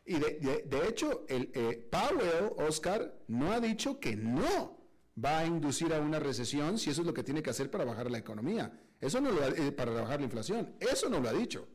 Y 0.04 0.14
de, 0.18 0.88
hecho, 0.88 1.24
el, 1.28 1.50
eh, 1.54 1.90
Oscar, 2.56 3.18
no 3.28 3.52
ha 3.52 3.60
dicho 3.60 3.98
que 3.98 4.14
no 4.14 4.71
va 5.22 5.40
a 5.40 5.46
inducir 5.46 5.92
a 5.92 6.00
una 6.00 6.18
recesión 6.18 6.78
si 6.78 6.90
eso 6.90 7.02
es 7.02 7.06
lo 7.06 7.14
que 7.14 7.22
tiene 7.22 7.42
que 7.42 7.50
hacer 7.50 7.70
para 7.70 7.84
bajar 7.84 8.10
la 8.10 8.18
economía. 8.18 8.72
Eso 9.00 9.20
no 9.20 9.30
lo 9.30 9.44
eh, 9.44 9.72
para 9.72 9.92
bajar 9.92 10.20
la 10.20 10.24
inflación. 10.26 10.76
Eso 10.80 11.08
no 11.08 11.20
lo 11.20 11.28
ha 11.28 11.32
dicho. 11.32 11.68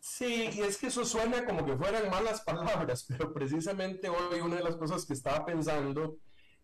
Sí, 0.00 0.48
y 0.54 0.60
es 0.60 0.78
que 0.78 0.86
eso 0.86 1.04
suena 1.04 1.44
como 1.44 1.64
que 1.64 1.76
fueran 1.76 2.10
malas 2.10 2.40
palabras, 2.46 3.04
pero 3.06 3.32
precisamente 3.32 4.08
hoy 4.08 4.40
una 4.40 4.56
de 4.56 4.64
las 4.64 4.76
cosas 4.76 5.04
que 5.04 5.12
estaba 5.12 5.44
pensando 5.44 6.16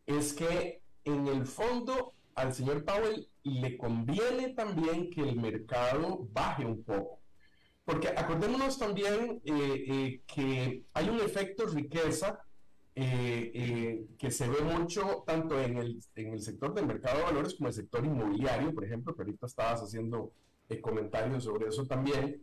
es 0.06 0.32
que 0.32 0.82
en 1.04 1.26
el 1.28 1.46
fondo 1.46 2.14
al 2.34 2.54
señor 2.54 2.84
Powell 2.84 3.28
le 3.42 3.76
conviene 3.78 4.50
también 4.54 5.10
que 5.10 5.22
el 5.22 5.36
mercado 5.36 6.26
baje 6.32 6.64
un 6.64 6.82
poco. 6.82 7.20
Porque 7.84 8.08
acordémonos 8.08 8.78
también 8.78 9.40
eh, 9.44 9.84
eh, 9.88 10.22
que 10.26 10.84
hay 10.92 11.08
un 11.08 11.20
efecto 11.20 11.66
riqueza 11.66 12.40
eh, 12.98 14.06
que 14.18 14.30
se 14.30 14.48
ve 14.48 14.62
mucho 14.62 15.22
tanto 15.26 15.60
en 15.60 15.76
el, 15.76 16.02
en 16.14 16.32
el 16.32 16.40
sector 16.40 16.72
del 16.72 16.86
mercado 16.86 17.18
de 17.18 17.24
valores 17.24 17.54
como 17.54 17.68
el 17.68 17.74
sector 17.74 18.04
inmobiliario, 18.04 18.74
por 18.74 18.84
ejemplo, 18.84 19.14
que 19.14 19.22
ahorita 19.22 19.46
estabas 19.46 19.82
haciendo 19.82 20.32
comentarios 20.80 21.44
sobre 21.44 21.68
eso 21.68 21.86
también. 21.86 22.42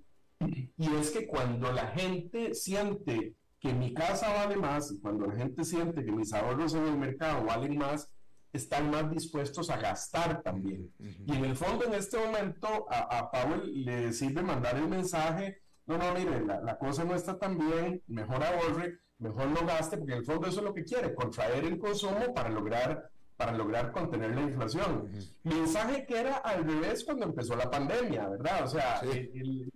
Y 0.78 0.96
es 0.96 1.12
que 1.12 1.26
cuando 1.26 1.72
la 1.72 1.88
gente 1.88 2.54
siente 2.54 3.34
que 3.60 3.74
mi 3.74 3.94
casa 3.94 4.32
vale 4.34 4.58
más 4.58 4.92
y 4.92 5.00
cuando 5.00 5.26
la 5.26 5.36
gente 5.36 5.64
siente 5.64 6.04
que 6.04 6.12
mis 6.12 6.34
ahorros 6.34 6.74
en 6.76 6.86
el 6.86 6.98
mercado 6.98 7.46
valen 7.46 7.78
más, 7.78 8.10
están 8.52 8.92
más 8.92 9.10
dispuestos 9.10 9.70
a 9.70 9.78
gastar 9.78 10.44
también. 10.44 10.92
Y 11.00 11.34
en 11.34 11.46
el 11.46 11.56
fondo, 11.56 11.86
en 11.86 11.96
este 11.96 12.18
momento, 12.18 12.86
a, 12.90 13.18
a 13.18 13.32
Powell 13.32 13.86
le 13.86 14.14
sirve 14.14 14.44
mandar 14.44 14.78
el 14.78 14.88
mensaje, 14.88 15.62
no, 15.88 15.98
no, 15.98 16.14
mire, 16.14 16.46
la, 16.46 16.62
la, 16.62 16.78
cosa 16.78 17.04
no 17.04 17.16
está 17.16 17.40
tan 17.40 17.58
bien, 17.58 18.02
mejor 18.08 18.44
ahorre, 18.44 19.00
mejor 19.24 19.48
no 19.48 19.66
gaste, 19.66 19.98
porque 19.98 20.14
en 20.14 20.20
el 20.20 20.26
fondo 20.26 20.48
eso 20.48 20.60
es 20.60 20.66
lo 20.66 20.74
que 20.74 20.84
quiere, 20.84 21.16
contraer 21.16 21.64
el 21.64 21.80
consumo 21.80 22.34
para 22.34 22.50
lograr 22.50 23.10
para 23.36 23.52
lograr 23.58 23.92
contener 23.92 24.36
la 24.36 24.42
inflación. 24.42 25.10
Mensaje 25.44 26.06
que 26.06 26.20
era 26.20 26.36
al 26.38 26.64
revés 26.64 27.04
cuando 27.04 27.26
empezó 27.26 27.56
la 27.56 27.70
pandemia, 27.70 28.30
¿verdad? 28.30 28.64
O 28.64 28.68
sea, 28.68 29.02
el, 29.02 29.72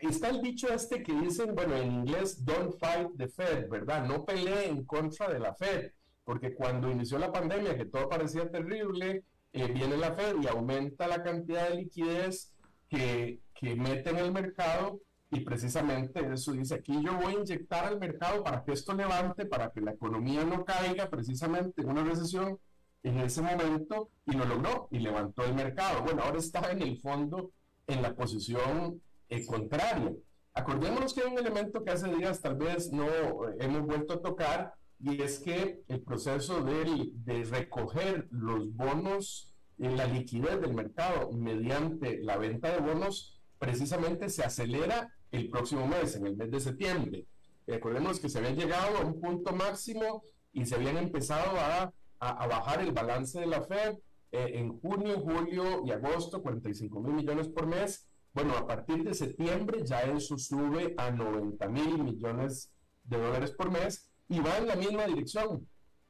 está 0.00 0.30
el 0.30 0.40
dicho 0.40 0.72
este 0.72 1.02
que 1.02 1.12
dicen, 1.12 1.54
bueno, 1.54 1.76
en 1.76 1.92
inglés, 1.92 2.44
don't 2.44 2.74
fight 2.78 3.08
the 3.16 3.28
Fed, 3.28 3.68
¿verdad? 3.68 4.06
No 4.06 4.24
pelee 4.24 4.68
en 4.68 4.84
contra 4.84 5.28
de 5.28 5.40
la 5.40 5.54
Fed, 5.54 5.92
porque 6.24 6.54
cuando 6.54 6.90
inició 6.90 7.18
la 7.18 7.30
pandemia, 7.30 7.76
que 7.76 7.84
todo 7.84 8.08
parecía 8.08 8.50
terrible, 8.50 9.24
eh, 9.52 9.68
viene 9.68 9.96
la 9.96 10.14
Fed 10.14 10.36
y 10.42 10.46
aumenta 10.48 11.06
la 11.06 11.22
cantidad 11.22 11.68
de 11.68 11.76
liquidez 11.76 12.52
que, 12.88 13.40
que 13.54 13.76
mete 13.76 14.10
en 14.10 14.16
el 14.16 14.32
mercado 14.32 15.00
y 15.30 15.40
precisamente 15.40 16.20
eso 16.32 16.52
dice, 16.52 16.74
aquí 16.76 16.92
yo 17.02 17.14
voy 17.16 17.34
a 17.34 17.38
inyectar 17.38 17.86
al 17.86 17.98
mercado 17.98 18.44
para 18.44 18.64
que 18.64 18.72
esto 18.72 18.94
levante, 18.94 19.46
para 19.46 19.70
que 19.70 19.80
la 19.80 19.92
economía 19.92 20.44
no 20.44 20.64
caiga 20.64 21.08
precisamente 21.10 21.82
en 21.82 21.90
una 21.90 22.04
recesión 22.04 22.58
en 23.02 23.18
ese 23.18 23.42
momento 23.42 24.10
y 24.26 24.32
lo 24.32 24.44
logró 24.44 24.88
y 24.90 24.98
levantó 24.98 25.44
el 25.44 25.54
mercado. 25.54 26.02
Bueno, 26.02 26.22
ahora 26.22 26.38
está 26.38 26.70
en 26.70 26.82
el 26.82 27.00
fondo 27.00 27.50
en 27.86 28.02
la 28.02 28.14
posición 28.14 29.00
el 29.28 29.46
contrario. 29.46 30.18
Acordémonos 30.54 31.12
que 31.12 31.22
hay 31.22 31.32
un 31.32 31.38
elemento 31.38 31.82
que 31.82 31.90
hace 31.90 32.14
días 32.14 32.40
tal 32.40 32.56
vez 32.56 32.92
no 32.92 33.06
eh, 33.06 33.56
hemos 33.60 33.82
vuelto 33.86 34.14
a 34.14 34.22
tocar 34.22 34.74
y 35.00 35.20
es 35.20 35.40
que 35.40 35.82
el 35.88 36.00
proceso 36.00 36.62
de, 36.62 37.10
de 37.12 37.44
recoger 37.44 38.28
los 38.30 38.72
bonos 38.74 39.52
en 39.78 39.96
la 39.96 40.06
liquidez 40.06 40.60
del 40.60 40.74
mercado 40.74 41.32
mediante 41.32 42.20
la 42.22 42.36
venta 42.36 42.72
de 42.72 42.80
bonos 42.80 43.33
precisamente 43.64 44.28
se 44.28 44.44
acelera 44.44 45.12
el 45.30 45.48
próximo 45.50 45.86
mes, 45.86 46.16
en 46.16 46.26
el 46.26 46.36
mes 46.36 46.50
de 46.50 46.60
septiembre. 46.60 47.26
Recordemos 47.66 48.20
que 48.20 48.28
se 48.28 48.38
habían 48.38 48.56
llegado 48.56 48.98
a 48.98 49.04
un 49.04 49.20
punto 49.20 49.52
máximo 49.52 50.22
y 50.52 50.66
se 50.66 50.74
habían 50.74 50.96
empezado 50.96 51.58
a, 51.58 51.92
a, 52.18 52.46
bajar 52.46 52.80
el 52.80 52.92
balance 52.92 53.40
de 53.40 53.46
la 53.46 53.62
Fed 53.62 53.98
eh, 54.32 54.52
en 54.54 54.78
junio, 54.80 55.20
julio 55.20 55.82
y 55.84 55.90
agosto, 55.92 56.42
45 56.42 57.00
mil 57.00 57.14
millones 57.14 57.48
por 57.48 57.66
mes 57.66 58.08
bueno, 58.34 58.56
a 58.56 58.66
partir 58.66 59.04
de 59.04 59.14
septiembre 59.14 59.84
ya 59.84 60.02
eso 60.02 60.36
sube 60.36 60.92
a 60.98 61.12
90 61.12 61.68
mil 61.68 62.02
millones 62.02 62.72
de 63.04 63.16
dólares 63.16 63.52
por 63.52 63.70
mes 63.70 64.10
y 64.28 64.40
va 64.40 64.58
en 64.58 64.66
la 64.66 64.74
misma 64.74 65.06
dirección 65.06 65.68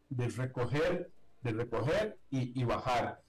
de 0.08 0.28
recoger, 0.28 1.12
de 1.42 1.52
recoger 1.52 2.18
y, 2.30 2.64
bajar. 2.64 3.22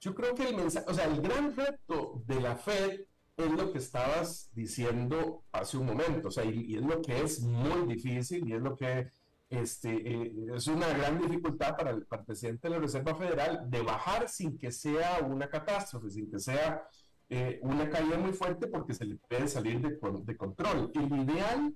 Yo 0.00 0.12
creo 0.14 0.34
que 0.34 0.48
el 0.48 0.56
mensaje, 0.56 0.86
o 0.90 0.94
sea, 0.94 1.04
el 1.04 1.20
gran 1.20 1.54
reto 1.54 2.20
de 2.26 2.40
la 2.40 2.56
Fed 2.56 3.02
es 3.36 3.50
lo 3.52 3.72
que 3.72 3.78
estabas 3.78 4.50
diciendo 4.54 5.44
hace 5.52 5.76
un 5.76 5.86
momento, 5.86 6.28
o 6.28 6.30
sea, 6.30 6.44
y, 6.44 6.76
es 6.76 6.82
lo 6.82 7.02
que 7.02 7.20
es 7.20 7.40
muy 7.40 7.94
difícil 7.94 8.48
y 8.48 8.54
es 8.54 8.60
lo 8.62 8.76
que 8.76 9.10
este, 9.48 9.90
eh, 9.90 10.32
es 10.54 10.66
una 10.66 10.88
gran 10.88 11.20
dificultad 11.20 11.76
para 11.76 11.90
el, 11.90 12.06
para 12.06 12.22
el 12.22 12.26
presidente 12.26 12.68
de 12.68 12.74
la 12.74 12.80
Reserva 12.80 13.14
Federal 13.14 13.70
de 13.70 13.82
bajar 13.82 14.28
sin 14.28 14.58
que 14.58 14.72
sea 14.72 15.20
una 15.20 15.48
catástrofe, 15.48 16.10
sin 16.10 16.30
que 16.30 16.38
sea 16.38 16.82
eh, 17.28 17.60
una 17.62 17.88
caída 17.90 18.16
muy 18.18 18.32
fuerte 18.32 18.68
porque 18.68 18.94
se 18.94 19.04
le 19.04 19.16
puede 19.16 19.48
salir 19.48 19.80
de, 19.80 19.98
de, 20.24 20.36
control. 20.36 20.90
El 20.94 21.20
ideal 21.22 21.74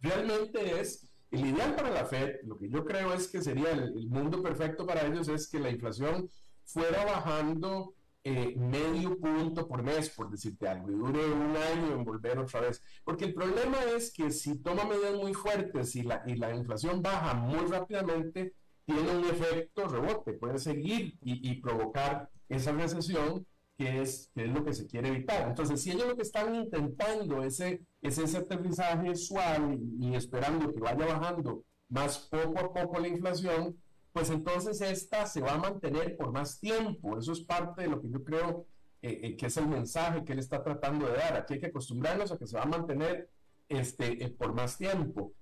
realmente 0.00 0.80
es, 0.80 1.08
el 1.30 1.46
ideal 1.46 1.76
para 1.76 1.90
la 1.90 2.04
Fed, 2.04 2.40
lo 2.44 2.58
que 2.58 2.68
yo 2.68 2.84
creo 2.84 3.14
es 3.14 3.28
que 3.28 3.40
sería 3.40 3.70
el, 3.70 4.08
mundo 4.08 4.42
perfecto 4.42 4.86
para 4.86 5.06
ellos 5.06 5.28
es 5.28 5.48
que 5.48 5.60
la 5.60 5.70
inflación 5.70 6.28
fuera 6.64 7.04
bajando 7.04 7.94
eh, 8.24 8.54
medio 8.56 9.18
punto 9.18 9.66
por 9.66 9.82
mes, 9.82 10.10
por 10.10 10.30
decirte 10.30 10.68
algo, 10.68 10.90
y 10.90 10.94
dure 10.94 11.24
un 11.24 11.56
año 11.56 11.94
en 11.94 12.04
volver 12.04 12.38
otra 12.38 12.60
vez. 12.60 12.82
Porque 13.04 13.26
el 13.26 13.34
problema 13.34 13.78
es 13.96 14.12
que 14.12 14.30
si 14.30 14.58
toma 14.58 14.84
medidas 14.84 15.14
muy 15.14 15.34
fuertes 15.34 15.96
y 15.96 16.02
la, 16.02 16.22
y 16.26 16.36
la 16.36 16.54
inflación 16.54 17.02
baja 17.02 17.34
muy 17.34 17.66
rápidamente, 17.66 18.54
tiene 18.84 19.16
un 19.16 19.24
efecto 19.24 19.86
rebote, 19.88 20.34
puede 20.34 20.58
seguir 20.58 21.16
y, 21.22 21.50
y 21.50 21.60
provocar 21.60 22.28
esa 22.48 22.72
recesión 22.72 23.46
que 23.76 24.02
es, 24.02 24.30
es 24.34 24.48
lo 24.48 24.64
que 24.64 24.72
se 24.74 24.86
quiere 24.86 25.08
evitar. 25.08 25.48
Entonces, 25.48 25.82
si 25.82 25.90
ellos 25.90 26.06
lo 26.08 26.16
que 26.16 26.22
están 26.22 26.54
intentando 26.54 27.42
es, 27.42 27.60
es 27.60 27.80
ese 28.18 28.38
aterrizaje 28.38 29.14
suave 29.14 29.78
y, 30.00 30.14
esperando 30.14 30.72
que 30.72 30.80
vaya 30.80 31.06
bajando 31.06 31.64
más 31.88 32.18
poco 32.18 32.58
a 32.58 32.72
poco 32.72 33.00
la 33.00 33.08
inflación, 33.08 33.76
pues 34.12 34.30
entonces 34.30 34.80
esta 34.80 35.26
se 35.26 35.40
va 35.40 35.52
a 35.52 35.58
mantener 35.58 36.16
por 36.16 36.32
más 36.32 36.60
tiempo. 36.60 37.18
Eso 37.18 37.32
es 37.32 37.40
parte 37.40 37.82
de 37.82 37.88
lo 37.88 38.00
que 38.00 38.10
yo 38.10 38.22
creo 38.22 38.66
eh, 39.00 39.20
eh, 39.22 39.36
que 39.36 39.46
es 39.46 39.56
el 39.56 39.66
mensaje 39.66 40.24
que 40.24 40.32
él 40.32 40.38
está 40.38 40.62
tratando 40.62 41.08
de 41.08 41.16
dar. 41.16 41.36
Aquí 41.36 41.54
hay 41.54 41.60
que 41.60 41.66
acostumbrarnos 41.66 42.30
a 42.30 42.38
que 42.38 42.46
se 42.46 42.56
va 42.56 42.62
a 42.62 42.66
mantener 42.66 43.30
este, 43.68 44.24
eh, 44.24 44.30
por 44.30 44.54
más 44.54 44.78
tiempo. 44.78 45.34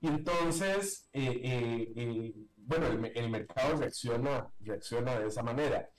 Y 0.00 0.06
entonces, 0.06 1.08
bueno, 1.12 2.86
el, 2.86 3.30
mercado 3.30 3.76
reacciona, 3.78 4.48
reacciona 4.60 5.18
de 5.18 5.26
esa 5.26 5.42
manera. 5.42 5.90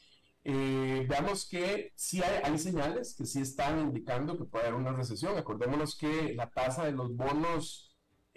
Veamos 0.42 1.46
que 1.50 1.92
sí 1.96 2.22
hay, 2.24 2.58
señales 2.58 3.14
que 3.14 3.26
sí 3.26 3.42
están 3.42 3.78
indicando 3.82 4.38
que 4.38 4.46
puede 4.46 4.68
haber 4.68 4.80
una 4.80 4.94
recesión. 4.94 5.38
Acordémonos 5.38 5.98
que 5.98 6.34
la 6.34 6.50
tasa 6.50 6.86
de 6.86 6.94
los 6.94 7.14
bonos 7.14 7.89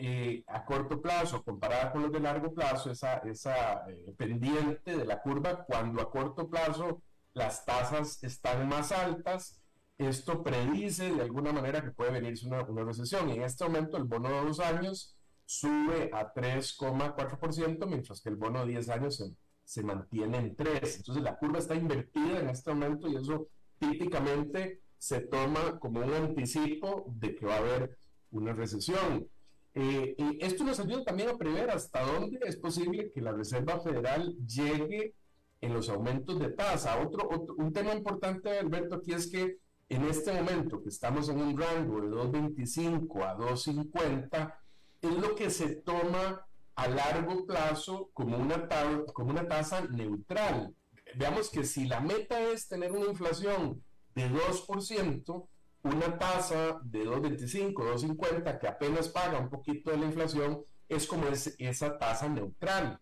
eh, 0.05 0.43
a 0.47 0.65
corto 0.65 1.01
plazo 1.01 1.43
comparada 1.45 1.93
con 1.93 2.03
los 2.03 2.13
de 2.13 2.21
largo 2.21 2.53
plazo, 2.53 2.91
esa, 2.91 3.19
esa 3.19 3.89
eh, 3.89 4.15
pendiente 4.17 4.97
de 4.97 5.05
la 5.05 5.23
curva, 5.23 5.65
cuando 5.65 6.03
a 6.03 6.11
corto 6.11 6.49
plazo 6.49 7.03
las 7.35 7.65
tasas 7.65 8.23
están 8.23 8.69
más 8.69 8.93
altas, 8.93 9.61
esto 9.99 10.43
predice 10.43 11.13
de 11.13 11.23
alguna 11.23 11.53
manera 11.53 11.83
que 11.83 11.93
puede 11.93 12.13
venirse 12.13 12.47
una, 12.47 12.63
una 12.63 12.85
recesión. 12.85 13.29
Y 13.31 13.35
en 13.35 13.43
este 13.43 13.65
momento 13.65 13.97
el 13.97 14.05
bono 14.05 14.29
de 14.29 14.45
dos 14.45 14.61
años 14.61 15.17
sube 15.45 16.11
a 16.13 16.33
3,4%, 16.33 17.87
mientras 17.87 18.21
que 18.21 18.29
el 18.31 18.37
bono 18.37 18.61
de 18.65 18.73
10 18.73 18.89
años 18.89 19.17
se 19.17 19.37
se 19.65 19.83
mantiene 19.83 20.39
en 20.39 20.55
3. 20.55 20.97
Entonces 20.99 21.23
la 21.23 21.37
curva 21.37 21.59
está 21.59 21.75
invertida 21.75 22.41
en 22.41 22.51
este 22.51 22.73
momento 22.73 23.09
y 23.09 23.17
eso 23.17 23.49
típicamente 23.79 24.83
se 24.99 25.21
toma 25.21 25.79
como 25.81 26.01
un 26.01 26.13
anticipo 26.13 27.05
de 27.19 27.35
que 27.35 27.47
va 27.47 27.55
a 27.55 27.59
haber 27.59 27.99
una 28.31 28.53
recesión. 28.53 29.29
Eh, 29.75 30.15
y 30.19 30.45
esto 30.45 30.65
nos 30.65 30.79
ayuda 30.81 31.05
también 31.05 31.31
a 31.31 31.39
prever 31.39 31.71
hasta 31.71 32.03
dónde 32.03 32.39
es 32.47 32.57
posible 32.57 33.11
que 33.11 33.23
la 33.23 33.33
Reserva 33.33 33.81
Federal 33.81 34.37
llegue 34.47 35.15
en 35.61 35.73
los 35.73 35.89
aumentos 35.89 36.39
de 36.39 36.51
tasa. 36.51 37.01
Otro, 37.01 37.29
un 37.57 37.73
tema 37.73 37.95
importante, 37.95 38.59
Alberto, 38.59 38.97
aquí 38.97 39.13
es 39.13 39.31
que 39.31 39.59
en 39.89 40.05
este 40.05 40.33
momento 40.33 40.83
que 40.83 40.89
estamos 40.89 41.29
en 41.29 41.41
un 41.41 41.57
rango 41.59 42.01
de 42.01 42.09
2.25 42.09 43.23
a 43.25 43.37
2.50, 43.37 44.55
es 45.03 45.11
lo 45.11 45.35
que 45.35 45.51
se 45.51 45.77
toma 45.77 46.47
a 46.75 46.89
largo 46.89 47.45
plazo 47.45 48.11
como 48.13 48.37
una, 48.39 48.69
como 49.13 49.31
una 49.31 49.47
tasa 49.47 49.83
neutral. 49.91 50.75
Veamos 51.17 51.51
que 51.51 51.65
si 51.65 51.87
la 51.87 52.01
meta 52.01 52.41
es 52.41 52.69
tener 52.69 52.93
una 52.93 53.07
inflación 53.07 53.83
de 54.15 54.31
2%, 54.31 55.49
una 55.83 56.19
tasa 56.19 56.81
de 56.83 57.05
2.25, 57.05 57.75
2.50, 57.75 58.59
que 58.59 58.69
apenas 58.69 59.09
paga 59.09 59.39
un 59.39 59.51
poquito 59.51 59.91
de 59.91 59.97
la 59.99 60.07
inflación, 60.07 60.63
es 60.89 61.07
como 61.07 61.27
esa 61.29 61.99
tasa 61.99 62.29
neutral. 62.29 62.99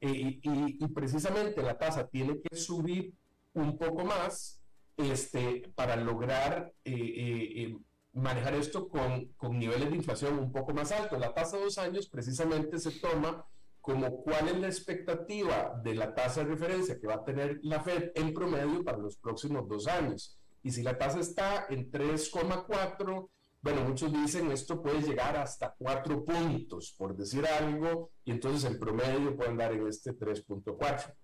Eh, 0.00 0.38
y, 0.42 0.88
precisamente 0.88 1.60
la 1.62 1.76
tasa 1.76 2.06
tiene 2.06 2.40
que 2.40 2.56
subir 2.56 3.12
un 3.54 3.76
poco 3.76 4.04
más 4.04 4.60
este, 4.96 5.72
para 5.74 5.96
lograr 5.96 6.72
eh, 6.84 6.92
eh, 6.92 7.78
manejar 8.12 8.54
esto 8.54 8.88
con, 8.88 9.26
con, 9.36 9.58
niveles 9.58 9.90
de 9.90 9.96
inflación 9.96 10.38
un 10.38 10.52
poco 10.52 10.72
más 10.72 10.92
altos. 10.92 11.18
La 11.18 11.34
tasa 11.34 11.56
de 11.56 11.64
dos 11.64 11.78
años 11.78 12.08
precisamente 12.08 12.78
se 12.78 12.92
toma 12.92 13.44
como 13.80 14.22
cuál 14.22 14.48
es 14.48 14.58
la 14.58 14.66
expectativa 14.66 15.80
de 15.82 15.94
la 15.94 16.14
tasa 16.14 16.44
de 16.44 16.50
referencia 16.50 16.98
que 17.00 17.06
va 17.06 17.14
a 17.14 17.24
tener 17.24 17.58
la 17.62 17.80
Fed 17.80 18.12
en 18.14 18.34
promedio 18.34 18.84
para 18.84 18.98
los 18.98 19.16
próximos 19.16 19.68
dos 19.68 19.86
años. 19.86 20.38
Y 20.62 20.70
si 20.70 20.82
la 20.82 20.98
tasa 20.98 21.20
está 21.20 21.66
en 21.70 21.90
3,4, 21.90 23.28
bueno, 23.60 23.82
muchos 23.82 24.12
dicen 24.12 24.50
esto 24.50 24.80
puede 24.82 25.02
llegar 25.02 25.36
hasta 25.36 25.74
4 25.78 26.24
puntos, 26.24 26.94
por 26.96 27.16
decir 27.16 27.46
algo, 27.46 28.10
y 28.24 28.30
entonces 28.30 28.70
el 28.70 28.78
promedio 28.78 29.36
puede 29.36 29.50
andar 29.50 29.72
en 29.72 29.86
este 29.86 30.12
3.4. 30.12 31.14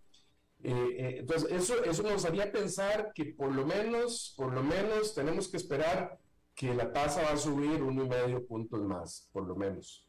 Eh, 0.62 0.72
eh, 0.72 1.16
entonces, 1.18 1.50
eso, 1.50 1.84
eso 1.84 2.02
nos 2.02 2.24
haría 2.24 2.50
pensar 2.50 3.12
que 3.14 3.26
por 3.26 3.54
lo 3.54 3.66
menos, 3.66 4.34
por 4.36 4.52
lo 4.52 4.62
menos 4.62 5.14
tenemos 5.14 5.48
que 5.48 5.58
esperar 5.58 6.18
que 6.54 6.74
la 6.74 6.92
tasa 6.92 7.22
va 7.22 7.32
a 7.32 7.36
subir 7.36 7.82
uno 7.82 8.04
y 8.04 8.08
medio 8.08 8.46
puntos 8.46 8.80
más, 8.82 9.28
por 9.32 9.46
lo 9.46 9.56
menos. 9.56 10.08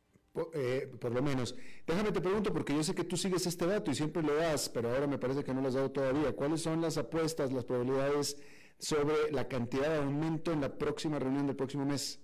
Eh, 0.54 0.92
por, 1.00 1.14
lo 1.14 1.22
menos. 1.22 1.56
Déjame 1.88 2.12
te 2.12 2.22
pregunto, 2.22 2.52
porque 2.52 2.76
yo 2.76 2.84
sé 2.84 2.94
que 2.94 3.06
tú 3.06 3.16
sigues 3.16 3.48
este 3.48 3.66
dato 3.66 3.90
y 3.92 3.96
siempre 3.96 4.22
lo 4.22 4.36
das, 4.36 4.68
pero 4.70 4.90
ahora 4.90 5.08
me 5.08 5.18
parece 5.18 5.44
que 5.44 5.54
no 5.54 5.62
lo 5.62 5.70
has 5.70 5.76
dado 5.76 5.92
todavía. 5.92 6.36
¿Cuáles 6.36 6.62
son 6.62 6.82
las 6.82 6.98
apuestas, 6.98 7.54
las 7.54 7.64
probabilidades 7.64 8.38
sobre 8.80 9.32
la 9.32 9.48
cantidad 9.48 9.90
de 9.90 9.98
aumento 9.98 10.52
en 10.52 10.62
la 10.62 10.78
próxima 10.78 11.20
reunión 11.20 11.48
del 11.48 11.56
próximo 11.56 11.86
mes? 11.86 12.20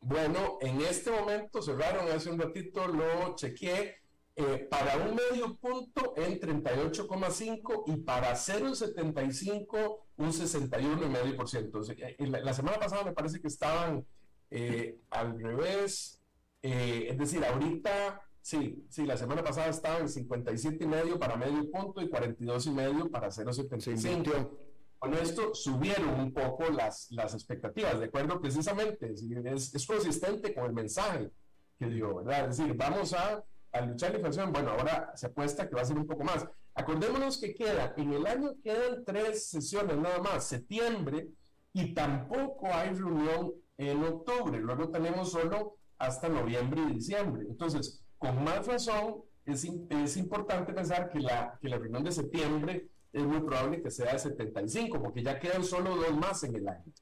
Bueno, 0.00 0.58
en 0.60 0.80
este 0.80 1.10
momento 1.10 1.62
cerraron, 1.62 2.10
hace 2.10 2.30
un 2.30 2.38
ratito 2.38 2.88
lo 2.88 3.36
chequeé, 3.36 4.02
eh, 4.34 4.66
para 4.70 4.96
un 4.96 5.14
medio 5.14 5.54
punto 5.56 6.14
en 6.16 6.40
38,5 6.40 7.84
y 7.86 7.98
para 7.98 8.34
0,75 8.34 9.98
un 10.16 10.32
61,5%. 10.32 11.94
Eh, 11.98 12.16
la, 12.26 12.40
la 12.40 12.54
semana 12.54 12.78
pasada 12.78 13.04
me 13.04 13.12
parece 13.12 13.42
que 13.42 13.48
estaban 13.48 14.06
eh, 14.50 14.96
al 15.10 15.38
revés, 15.38 16.18
es 16.62 17.18
decir, 17.18 17.44
ahorita, 17.44 18.22
sí, 18.40 18.86
sí, 18.88 19.04
la 19.04 19.18
semana 19.18 19.44
pasada 19.44 19.68
estaban 19.68 20.02
en 20.02 20.08
57,5 20.08 21.18
para 21.18 21.36
medio 21.36 21.70
punto 21.70 22.00
y 22.00 22.08
42,5 22.08 23.10
para 23.10 23.28
0,75. 23.28 24.61
Con 25.02 25.14
esto 25.14 25.52
subieron 25.52 26.20
un 26.20 26.32
poco 26.32 26.70
las, 26.70 27.08
las 27.10 27.34
expectativas, 27.34 27.98
de 27.98 28.04
acuerdo 28.04 28.40
precisamente, 28.40 29.12
es, 29.12 29.74
es 29.74 29.84
consistente 29.84 30.54
con 30.54 30.66
el 30.66 30.72
mensaje 30.72 31.28
que 31.76 31.86
dio, 31.86 32.22
¿verdad? 32.22 32.48
Es 32.48 32.58
decir, 32.58 32.72
vamos 32.76 33.12
a 33.12 33.42
al 33.72 33.88
luchar 33.88 34.12
la 34.12 34.18
inflación, 34.18 34.52
bueno, 34.52 34.70
ahora 34.70 35.10
se 35.16 35.26
apuesta 35.26 35.68
que 35.68 35.74
va 35.74 35.80
a 35.80 35.86
ser 35.86 35.98
un 35.98 36.06
poco 36.06 36.22
más. 36.22 36.46
Acordémonos 36.76 37.38
que 37.38 37.52
queda, 37.52 37.94
en 37.96 38.12
el 38.12 38.24
año 38.28 38.52
quedan 38.62 39.04
tres 39.04 39.50
sesiones 39.50 39.96
nada 39.96 40.20
más, 40.20 40.44
septiembre, 40.44 41.26
y 41.72 41.94
tampoco 41.94 42.68
hay 42.72 42.90
reunión 42.90 43.54
en 43.78 44.04
octubre, 44.04 44.60
luego 44.60 44.88
tenemos 44.88 45.32
solo 45.32 45.78
hasta 45.98 46.28
noviembre 46.28 46.80
y 46.80 46.92
diciembre. 46.92 47.44
Entonces, 47.48 48.04
con 48.18 48.44
más 48.44 48.68
razón, 48.68 49.16
es, 49.46 49.64
es 49.64 50.16
importante 50.16 50.72
pensar 50.72 51.10
que 51.10 51.18
la, 51.18 51.58
que 51.60 51.68
la 51.68 51.78
reunión 51.78 52.04
de 52.04 52.12
septiembre 52.12 52.91
es 53.12 53.22
muy 53.22 53.40
probable 53.40 53.82
que 53.82 53.90
sea 53.90 54.12
de 54.12 54.18
75, 54.18 55.02
porque 55.02 55.22
ya 55.22 55.38
quedan 55.38 55.64
solo 55.64 55.96
dos 55.96 56.16
más 56.16 56.42
en 56.44 56.56
el 56.56 56.68
año. 56.68 56.92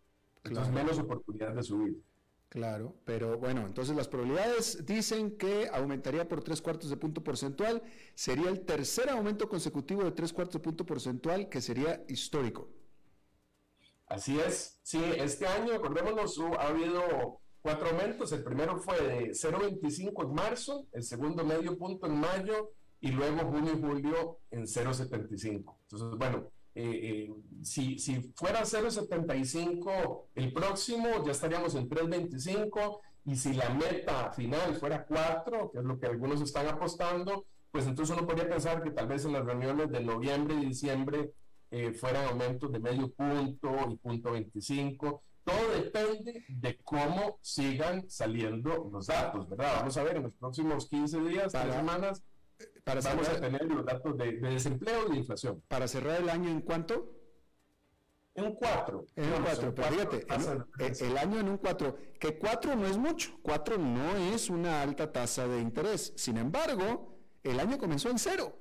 Entonces, 0.44 0.72
menos 0.72 0.98
oportunidad 0.98 1.54
de 1.54 1.62
subir. 1.62 2.02
Claro, 2.48 2.96
pero 3.04 3.38
bueno, 3.38 3.64
entonces 3.64 3.94
las 3.94 4.08
probabilidades 4.08 4.84
dicen 4.84 5.36
que 5.36 5.68
aumentaría 5.72 6.28
por 6.28 6.42
tres 6.42 6.60
cuartos 6.60 6.90
de 6.90 6.96
punto 6.96 7.22
porcentual, 7.22 7.80
sería 8.14 8.50
el 8.50 8.64
tercer 8.64 9.08
aumento 9.08 9.48
consecutivo 9.48 10.02
de 10.02 10.10
tres 10.10 10.32
cuartos 10.32 10.54
de 10.54 10.60
punto 10.60 10.84
porcentual 10.84 11.48
que 11.48 11.60
sería 11.60 12.02
histórico. 12.08 12.68
Así 14.08 14.40
es, 14.40 14.80
sí, 14.82 15.00
este 15.18 15.46
año, 15.46 15.74
acordémonos, 15.74 16.40
ha 16.58 16.66
habido 16.66 17.40
cuatro 17.62 17.90
aumentos, 17.90 18.32
el 18.32 18.42
primero 18.42 18.78
fue 18.78 19.00
de 19.00 19.30
0,25 19.30 20.24
en 20.24 20.34
marzo, 20.34 20.86
el 20.90 21.04
segundo 21.04 21.44
medio 21.44 21.78
punto 21.78 22.08
en 22.08 22.18
mayo 22.18 22.72
y 23.00 23.10
luego 23.10 23.50
junio 23.50 23.74
y 23.76 23.80
julio 23.80 24.38
en 24.50 24.62
0,75. 24.62 25.76
Entonces, 25.82 26.18
bueno, 26.18 26.50
eh, 26.74 27.00
eh, 27.02 27.34
si, 27.62 27.98
si 27.98 28.32
fuera 28.34 28.62
0,75 28.62 30.22
el 30.34 30.52
próximo, 30.52 31.08
ya 31.24 31.32
estaríamos 31.32 31.74
en 31.74 31.88
3,25 31.88 33.00
y 33.24 33.36
si 33.36 33.52
la 33.52 33.70
meta 33.70 34.32
final 34.32 34.76
fuera 34.76 35.04
4, 35.04 35.70
que 35.72 35.78
es 35.78 35.84
lo 35.84 35.98
que 35.98 36.06
algunos 36.06 36.40
están 36.40 36.68
apostando, 36.68 37.44
pues 37.70 37.86
entonces 37.86 38.16
uno 38.16 38.26
podría 38.26 38.48
pensar 38.48 38.82
que 38.82 38.90
tal 38.90 39.06
vez 39.06 39.24
en 39.24 39.32
las 39.32 39.44
reuniones 39.44 39.90
de 39.90 40.00
noviembre 40.00 40.54
y 40.56 40.66
diciembre 40.66 41.32
eh, 41.70 41.92
fueran 41.92 42.26
aumentos 42.26 42.72
de 42.72 42.80
medio 42.80 43.10
punto 43.12 43.70
y 43.90 43.96
punto 43.96 44.32
25. 44.32 45.22
Todo 45.44 45.70
depende 45.74 46.44
de 46.48 46.78
cómo 46.82 47.38
sigan 47.42 48.08
saliendo 48.10 48.88
los 48.92 49.06
datos, 49.06 49.48
¿verdad? 49.48 49.76
Vamos 49.76 49.96
a 49.96 50.02
ver 50.02 50.16
en 50.16 50.24
los 50.24 50.32
próximos 50.34 50.88
15 50.88 51.20
días, 51.20 51.52
3 51.52 51.74
semanas, 51.74 52.22
para 52.84 53.00
Vamos 53.00 53.28
a 53.28 53.40
tener 53.40 53.64
los 53.64 53.84
datos 53.84 54.16
de, 54.16 54.32
desempleo 54.32 55.08
y 55.08 55.12
de 55.12 55.16
inflación. 55.18 55.62
¿Para 55.68 55.86
cerrar 55.88 56.20
el 56.20 56.28
año 56.28 56.50
en 56.50 56.60
cuánto? 56.60 57.16
En 58.34 58.44
un 58.44 58.54
4. 58.54 59.06
En 59.16 59.32
un 59.32 59.42
4, 59.42 59.74
pero 59.74 59.88
fíjate, 59.88 60.26
el, 61.06 61.18
año 61.18 61.40
en 61.40 61.48
un 61.48 61.58
4, 61.58 61.96
que 62.18 62.38
4 62.38 62.76
no 62.76 62.86
es 62.86 62.96
mucho, 62.96 63.38
4 63.42 63.76
no 63.78 64.16
es 64.32 64.48
una 64.48 64.82
alta 64.82 65.10
tasa 65.12 65.46
de 65.48 65.60
interés. 65.60 66.12
Sin 66.16 66.36
embargo, 66.36 67.18
el 67.42 67.58
año 67.58 67.78
comenzó 67.78 68.08
en 68.08 68.18
cero. 68.18 68.56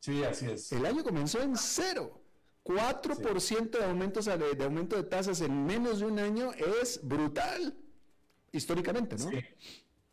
Sí, 0.00 0.24
así 0.24 0.46
es. 0.50 0.72
El 0.72 0.86
año 0.86 1.04
comenzó 1.04 1.40
en 1.42 1.56
cero. 1.56 2.20
4% 2.64 3.70
de, 3.70 3.84
aumentos, 3.84 4.26
de 4.26 4.64
aumento 4.64 4.96
de 4.96 5.02
tasas 5.04 5.40
en 5.40 5.64
menos 5.64 6.00
de 6.00 6.06
un 6.06 6.18
año 6.18 6.52
es 6.52 7.00
brutal, 7.02 7.74
históricamente, 8.52 9.16
¿no? 9.16 9.30
Sí, 9.30 9.42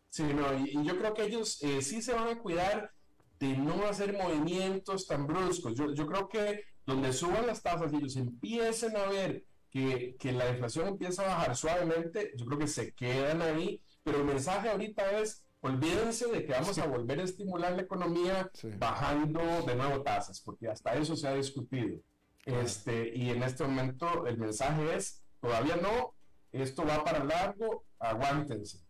sí 0.10 0.24
no, 0.24 0.58
y, 0.58 0.84
yo 0.84 0.97
creo 0.97 1.14
que 1.14 1.24
ellos 1.24 1.62
eh, 1.64 1.82
sí 1.82 2.01
se 2.01 2.14
van 2.14 2.28
a 2.30 2.39
cuidar 2.39 2.91
de 3.39 3.58
no 3.58 3.86
hacer 3.88 4.14
movimientos 4.14 5.08
tan 5.08 5.28
bruscos. 5.28 5.76
Yo, 5.76 5.93
yo 5.93 6.08
creo 6.08 6.28
que 6.28 6.64
donde 6.86 7.14
suban 7.14 7.45
las 7.45 7.62
tasas 7.62 7.91
y 7.93 7.97
ellos 7.97 8.16
empiecen 8.16 8.95
a 8.95 9.05
ver 9.08 9.43
que, 9.70 10.16
que, 10.18 10.32
la 10.32 10.49
inflación 10.49 10.88
empieza 10.88 11.24
a 11.24 11.36
bajar 11.36 11.55
suavemente, 11.55 12.32
yo 12.36 12.45
creo 12.45 12.60
que 12.60 12.68
se 12.68 12.93
quedan 12.93 13.41
ahí, 13.41 13.82
pero 14.03 14.20
el 14.20 14.26
mensaje 14.26 14.70
ahorita 14.70 15.20
es, 15.20 15.45
olvídense 15.60 16.28
de 16.28 16.45
que 16.45 16.53
vamos 16.53 16.78
a 16.78 16.88
volver 16.88 17.20
a 17.20 17.24
estimular 17.24 17.74
la 17.74 17.82
economía 17.82 18.49
bajando 18.78 19.41
de 19.66 19.76
nuevo 19.76 20.01
tasas, 20.01 20.41
porque 20.41 20.70
hasta 20.70 20.95
eso 20.95 21.16
se 21.16 21.28
ha 21.28 21.34
discutido. 21.34 21.99
Este, 22.45 23.14
y 23.14 23.30
en 23.30 23.43
este 23.43 23.66
momento 23.66 24.26
el 24.26 24.38
mensaje 24.38 24.95
es, 24.95 25.22
todavía 25.41 25.76
no, 25.76 26.16
esto 26.53 26.86
va 26.86 27.03
para 27.03 27.24
largo, 27.26 27.84
aguántense. 27.99 28.86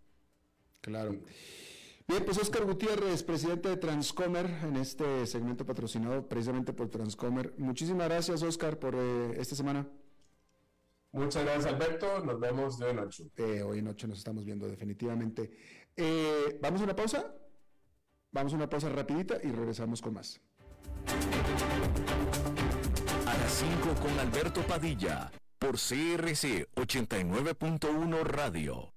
Claro. 0.82 1.20
Bien, 2.08 2.24
pues 2.24 2.38
Oscar 2.38 2.64
Gutiérrez, 2.64 3.22
presidente 3.22 3.68
de 3.68 3.76
Transcomer, 3.76 4.46
en 4.64 4.78
este 4.78 5.28
segmento 5.28 5.66
patrocinado 5.66 6.26
precisamente 6.30 6.72
por 6.72 6.88
Transcomer. 6.88 7.54
Muchísimas 7.58 8.08
gracias, 8.08 8.44
Oscar, 8.44 8.80
por 8.80 8.96
eh, 8.96 9.36
esta 9.38 9.56
semana. 9.56 9.86
Muchas 11.12 11.44
gracias, 11.44 11.66
Alberto. 11.66 12.24
Nos 12.24 12.40
vemos 12.40 12.80
de 12.80 12.86
hoy 12.86 12.92
en 12.92 13.00
ocho. 13.00 13.24
Eh, 13.36 13.62
hoy 13.62 13.80
en 13.80 13.88
ocho 13.90 14.08
nos 14.08 14.20
estamos 14.20 14.46
viendo 14.46 14.68
definitivamente. 14.68 15.52
Eh, 15.98 16.58
¿Vamos 16.62 16.80
a 16.80 16.84
una 16.86 16.96
pausa? 16.96 17.36
Vamos 18.32 18.54
a 18.54 18.56
una 18.56 18.70
pausa 18.70 18.88
rapidita 18.88 19.38
y 19.44 19.52
regresamos 19.52 20.02
con 20.02 20.14
más. 20.14 20.40
A 23.26 23.38
las 23.38 23.52
5 23.52 24.02
con 24.02 24.18
Alberto 24.20 24.62
Padilla, 24.62 25.30
por 25.60 25.74
CRC 25.74 26.70
89.1 26.76 28.24
Radio. 28.24 28.97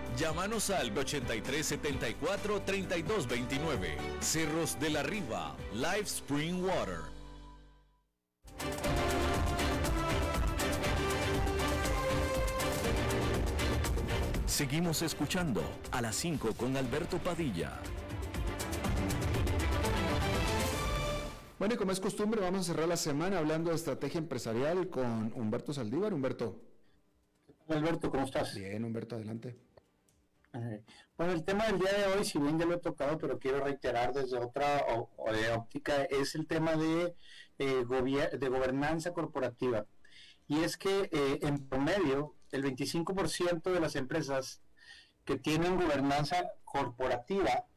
Llámanos 0.17 0.69
al 0.69 0.95
83 0.95 1.65
74 1.65 2.61
32 2.61 3.27
29. 3.27 3.97
Cerros 4.19 4.79
de 4.79 4.89
la 4.89 5.03
Riva, 5.03 5.55
Live 5.73 6.01
Spring 6.01 6.63
Water. 6.63 6.99
Seguimos 14.45 15.01
escuchando 15.01 15.63
a 15.91 16.01
las 16.01 16.15
5 16.17 16.53
con 16.53 16.75
Alberto 16.75 17.17
Padilla. 17.17 17.79
Bueno, 21.57 21.75
y 21.75 21.77
como 21.77 21.91
es 21.91 21.99
costumbre, 21.99 22.41
vamos 22.41 22.61
a 22.61 22.73
cerrar 22.73 22.87
la 22.87 22.97
semana 22.97 23.37
hablando 23.37 23.69
de 23.69 23.75
estrategia 23.75 24.17
empresarial 24.17 24.89
con 24.89 25.31
Humberto 25.35 25.73
Saldívar. 25.73 26.13
Humberto. 26.13 26.59
Alberto, 27.69 28.11
¿cómo 28.11 28.25
estás? 28.25 28.53
Bien, 28.55 28.83
Humberto, 28.83 29.15
adelante. 29.15 29.70
Bueno, 31.17 31.33
el 31.33 31.43
tema 31.45 31.67
del 31.67 31.79
día 31.79 31.93
de 31.93 32.05
hoy, 32.07 32.25
si 32.25 32.39
bien 32.39 32.59
ya 32.59 32.65
lo 32.65 32.75
he 32.75 32.79
tocado, 32.79 33.17
pero 33.17 33.39
quiero 33.39 33.63
reiterar 33.63 34.13
desde 34.13 34.37
otra 34.37 34.85
óptica, 35.55 36.03
es 36.03 36.35
el 36.35 36.47
tema 36.47 36.75
de, 36.75 37.15
eh, 37.57 37.85
de 37.85 38.49
gobernanza 38.49 39.13
corporativa. 39.13 39.85
Y 40.47 40.63
es 40.63 40.77
que 40.77 41.09
eh, 41.11 41.39
en 41.43 41.67
promedio, 41.69 42.35
el 42.51 42.63
25% 42.63 43.71
de 43.71 43.79
las 43.79 43.95
empresas 43.95 44.61
que 45.23 45.37
tienen 45.37 45.79
gobernanza 45.79 46.51
corporativa 46.65 47.67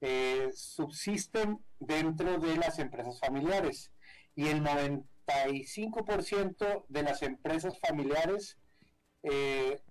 eh, 0.00 0.50
subsisten 0.54 1.64
dentro 1.78 2.38
de 2.38 2.56
las 2.56 2.78
empresas 2.78 3.20
familiares 3.20 3.92
y 4.34 4.48
el 4.48 4.62
95% 4.62 6.84
de 6.88 7.02
las 7.02 7.22
empresas 7.22 7.78
familiares 7.80 8.56
eh, 9.22 9.82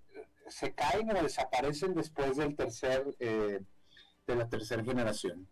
se 0.49 0.73
caen 0.73 1.15
o 1.15 1.21
desaparecen 1.21 1.93
después 1.93 2.37
del 2.37 2.55
tercer 2.55 3.15
eh, 3.19 3.61
de 4.27 4.35
la 4.35 4.47
tercera 4.47 4.83
generación. 4.83 5.47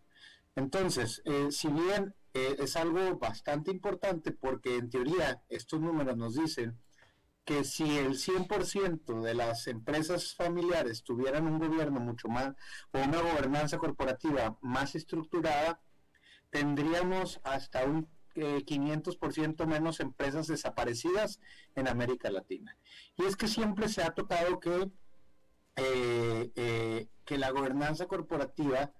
Entonces, 0.55 1.21
si 1.51 1.67
bien 1.67 2.15
es 2.33 2.75
algo 2.75 3.17
bastante 3.17 3.71
importante 3.71 4.31
porque 4.31 4.75
en 4.75 4.89
teoría 4.89 5.41
estos 5.49 5.79
números 5.79 6.17
nos 6.17 6.35
dicen 6.35 6.77
que 7.47 7.63
si 7.63 7.97
el 7.97 8.15
100% 8.17 9.21
de 9.21 9.33
las 9.33 9.67
empresas 9.67 10.35
familiares 10.35 11.03
tuvieran 11.03 11.47
un 11.47 11.59
gobierno 11.59 12.01
mucho 12.01 12.27
más 12.27 12.53
o 12.91 12.99
una 12.99 13.21
gobernanza 13.21 13.77
corporativa 13.77 14.57
más 14.59 14.95
estructurada, 14.95 15.79
tendríamos 16.49 17.39
hasta 17.45 17.85
un 17.85 18.09
500% 18.37 19.63
eh, 19.63 19.65
menos 19.65 19.99
empresas 19.99 20.47
desaparecidas 20.47 21.39
en 21.75 21.87
América 21.87 22.29
Latina. 22.29 22.77
Y 23.17 23.25
es 23.25 23.35
que 23.35 23.47
siempre 23.47 23.89
se 23.89 24.03
ha 24.03 24.13
tocado 24.13 24.59
que, 24.59 24.89
eh, 25.75 26.51
eh, 26.55 27.07
que 27.25 27.37
la 27.37 27.51
gobernanza 27.51 28.07
corporativa 28.07 28.93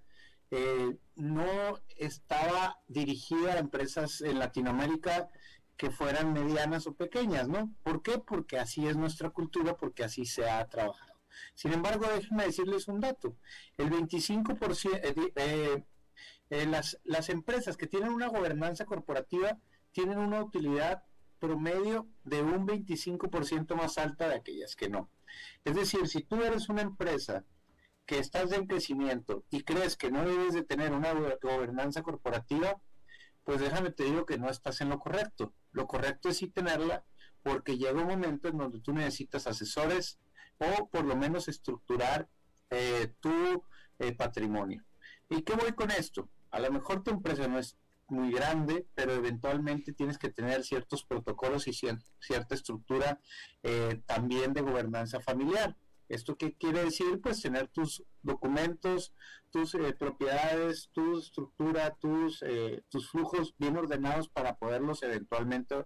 no 1.14 1.78
estaba 1.98 2.80
dirigida 2.86 3.52
a 3.52 3.58
empresas 3.58 4.22
en 4.22 4.38
Latinoamérica 4.38 5.28
que 5.76 5.90
fueran 5.90 6.32
medianas 6.32 6.86
o 6.86 6.94
pequeñas, 6.94 7.48
¿no? 7.48 7.72
¿Por 7.82 8.02
qué? 8.02 8.18
Porque 8.18 8.58
así 8.58 8.86
es 8.86 8.96
nuestra 8.96 9.28
cultura, 9.28 9.76
porque 9.76 10.04
así 10.04 10.24
se 10.24 10.48
ha 10.48 10.66
trabajado. 10.66 11.12
Sin 11.54 11.72
embargo, 11.72 12.06
déjenme 12.06 12.46
decirles 12.46 12.88
un 12.88 13.00
dato. 13.00 13.36
El 13.76 13.90
25%, 13.90 15.00
eh, 15.36 15.84
eh, 16.50 16.66
las, 16.66 16.98
las 17.04 17.28
empresas 17.28 17.76
que 17.76 17.86
tienen 17.86 18.12
una 18.12 18.28
gobernanza 18.28 18.84
corporativa 18.84 19.58
tienen 19.92 20.18
una 20.18 20.42
utilidad 20.42 21.02
promedio 21.38 22.08
de 22.24 22.42
un 22.42 22.66
25% 22.66 23.74
más 23.74 23.98
alta 23.98 24.28
de 24.28 24.36
aquellas 24.36 24.74
que 24.76 24.88
no. 24.88 25.10
Es 25.64 25.74
decir, 25.74 26.08
si 26.08 26.22
tú 26.22 26.42
eres 26.42 26.68
una 26.68 26.82
empresa 26.82 27.44
que 28.06 28.18
estás 28.18 28.52
en 28.52 28.66
crecimiento 28.66 29.44
y 29.50 29.62
crees 29.62 29.96
que 29.96 30.10
no 30.10 30.26
debes 30.26 30.54
de 30.54 30.64
tener 30.64 30.92
una 30.92 31.12
gobernanza 31.42 32.02
corporativa, 32.02 32.80
pues 33.44 33.60
déjame 33.60 33.90
te 33.90 34.04
digo 34.04 34.24
que 34.24 34.38
no 34.38 34.48
estás 34.48 34.80
en 34.80 34.88
lo 34.88 34.98
correcto. 34.98 35.54
Lo 35.72 35.86
correcto 35.86 36.28
es 36.28 36.38
sí 36.38 36.48
tenerla 36.48 37.04
porque 37.42 37.76
llega 37.76 38.00
un 38.00 38.08
momento 38.08 38.48
en 38.48 38.58
donde 38.58 38.80
tú 38.80 38.92
necesitas 38.92 39.46
asesores 39.46 40.18
o 40.58 40.88
por 40.88 41.04
lo 41.04 41.16
menos 41.16 41.48
estructurar 41.48 42.28
eh, 42.70 43.12
tu 43.20 43.64
eh, 43.98 44.12
patrimonio. 44.14 44.84
¿Y 45.28 45.42
qué 45.42 45.54
voy 45.54 45.72
con 45.72 45.90
esto? 45.90 46.28
A 46.50 46.60
lo 46.60 46.70
mejor 46.70 47.02
tu 47.02 47.10
empresa 47.10 47.48
no 47.48 47.58
es 47.58 47.76
muy 48.08 48.32
grande, 48.32 48.86
pero 48.94 49.12
eventualmente 49.12 49.92
tienes 49.92 50.18
que 50.18 50.30
tener 50.30 50.64
ciertos 50.64 51.04
protocolos 51.04 51.68
y 51.68 51.72
cierta 51.72 52.54
estructura 52.54 53.20
eh, 53.62 54.02
también 54.06 54.52
de 54.54 54.62
gobernanza 54.62 55.20
familiar. 55.20 55.76
¿Esto 56.08 56.38
qué 56.38 56.56
quiere 56.56 56.84
decir? 56.84 57.20
Pues 57.20 57.42
tener 57.42 57.68
tus 57.68 58.02
documentos, 58.22 59.12
tus 59.50 59.74
eh, 59.74 59.92
propiedades, 59.92 60.88
tu 60.92 61.18
estructura, 61.18 61.96
tus, 61.96 62.42
eh, 62.42 62.82
tus 62.88 63.10
flujos 63.10 63.54
bien 63.58 63.76
ordenados 63.76 64.30
para 64.30 64.56
poderlos 64.56 65.02
eventualmente 65.02 65.84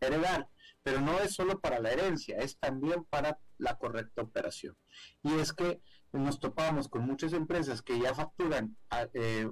heredar. 0.00 0.48
Pero 0.82 1.00
no 1.00 1.16
es 1.20 1.34
solo 1.34 1.60
para 1.60 1.78
la 1.78 1.92
herencia, 1.92 2.38
es 2.38 2.58
también 2.58 3.04
para 3.04 3.38
la 3.58 3.78
correcta 3.78 4.22
operación. 4.22 4.76
Y 5.22 5.34
es 5.34 5.52
que 5.52 5.80
nos 6.12 6.38
topamos 6.38 6.88
con 6.88 7.06
muchas 7.06 7.32
empresas 7.32 7.82
que 7.82 7.98
ya 7.98 8.14
facturan 8.14 8.76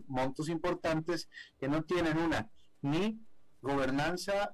montos 0.06 0.48
importantes 0.48 1.28
que 1.58 1.68
no 1.68 1.84
tienen 1.84 2.18
una 2.18 2.50
ni 2.82 3.20
gobernanza 3.62 4.52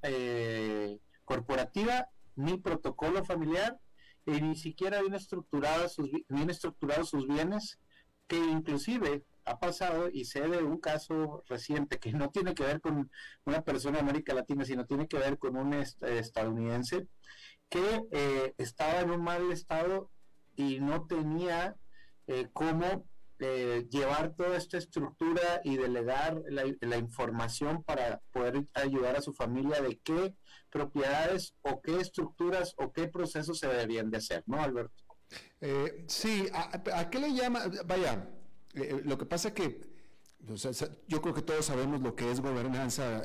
corporativa 1.25 2.09
ni 2.37 2.59
protocolo 2.59 3.25
familiar 3.25 3.79
y 4.27 4.41
ni 4.41 4.57
siquiera 4.57 5.01
bien 5.01 5.15
estructurados 5.15 5.95
sus, 5.95 6.11
estructurados 6.49 7.11
sus 7.11 7.27
bienes, 7.27 7.79
que 8.27 8.37
inclusive 8.37 9.25
ha 9.45 9.59
pasado 9.61 10.09
y 10.13 10.25
sé 10.25 10.41
de 10.49 10.63
un 10.65 10.79
caso 10.79 11.45
reciente 11.49 11.99
que 11.99 12.13
no 12.13 12.31
tiene 12.31 12.55
que 12.55 12.65
ver 12.65 12.81
con 12.81 13.09
una 13.45 13.63
persona 13.63 13.99
de 13.99 14.03
América 14.03 14.35
Latina, 14.35 14.65
sino 14.65 14.85
tiene 14.85 15.07
que 15.07 15.19
ver 15.19 15.39
con 15.39 15.57
un 15.57 15.75
estadounidense 15.75 17.07
que 17.69 18.03
eh, 18.11 18.55
estaba 18.59 19.01
en 19.01 19.11
un 19.13 19.23
mal 19.23 19.53
estado 19.53 20.11
y 20.57 20.81
no 20.81 21.07
tenía 21.07 21.77
eh, 22.27 22.49
cómo 22.53 23.07
eh, 23.39 23.87
llevar 23.91 24.35
toda 24.35 24.57
esta 24.57 24.79
estructura 24.79 25.61
y 25.63 25.77
delegar 25.77 26.43
la, 26.49 26.97
información 26.97 27.83
para 27.83 28.23
poder 28.33 28.67
ayudar 28.73 29.15
a 29.15 29.21
su 29.21 29.35
familia 29.35 29.83
de 29.83 29.99
qué 29.99 30.35
propiedades 30.71 31.55
o 31.61 31.83
qué 31.83 32.01
estructuras 32.01 32.75
o 32.79 32.93
qué 32.93 33.09
procesos 33.09 33.59
se 33.59 33.69
deberían 33.69 34.11
de 34.11 34.17
hacer, 34.17 34.43
¿no, 34.47 34.63
Alberto? 34.63 35.05
Eh, 35.61 36.07
sí, 36.09 36.49
¿a, 36.55 37.11
qué 37.11 37.19
le 37.19 37.35
llama? 37.35 37.65
Vaya, 37.85 38.27
eh, 38.73 39.03
lo 39.05 39.19
que 39.19 39.27
pasa 39.27 39.53
que 39.53 39.83
yo 41.07 41.21
creo 41.21 41.35
que 41.35 41.43
todos 41.43 41.67
sabemos 41.67 42.01
lo 42.01 42.15
que 42.15 42.31
es 42.31 42.41
gobernanza 42.41 43.23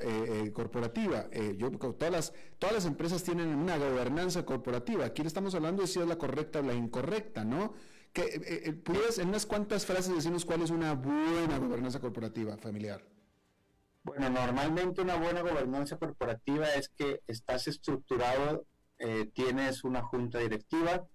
corporativa. 0.53 1.29
yo 1.55 1.69
todas 1.71 2.11
las 2.11 2.33
todas 2.57 2.73
las 2.73 2.85
empresas 2.85 3.23
tienen 3.23 3.49
una 3.49 3.77
gobernanza 3.77 4.43
corporativa. 4.43 5.05
Aquí 5.05 5.21
le 5.21 5.27
estamos 5.27 5.53
hablando 5.53 5.83
de 5.83 5.87
si 5.87 5.99
es 5.99 6.07
la 6.07 6.17
correcta 6.17 6.59
o 6.59 6.63
la 6.63 6.73
incorrecta, 6.73 7.45
¿no? 7.45 7.75
Que 8.13 8.23
eh, 8.23 8.41
eh, 8.65 8.73
¿Pudieras 8.73 9.19
en 9.19 9.29
unas 9.29 9.45
cuantas 9.45 9.85
frases 9.85 10.13
decirnos 10.13 10.45
cuál 10.45 10.61
es 10.61 10.69
una 10.69 10.93
buena 10.93 11.57
gobernanza 11.57 11.99
corporativa 11.99 12.57
familiar? 12.57 13.03
Bueno, 14.03 14.29
normalmente 14.29 15.01
una 15.01 15.15
buena 15.15 15.41
gobernanza 15.41 15.97
corporativa 15.97 16.67
es 16.73 16.89
que 16.89 17.21
estás 17.27 17.67
estructurado, 17.67 18.65
eh, 18.97 19.29
tienes 19.33 19.83
una 19.83 20.01
junta 20.01 20.39
directiva 20.39 21.07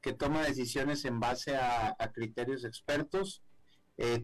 que 0.00 0.14
toma 0.14 0.42
decisiones 0.42 1.04
en 1.04 1.20
base 1.20 1.56
a, 1.56 1.94
criterios 2.14 2.64
expertos, 2.64 3.42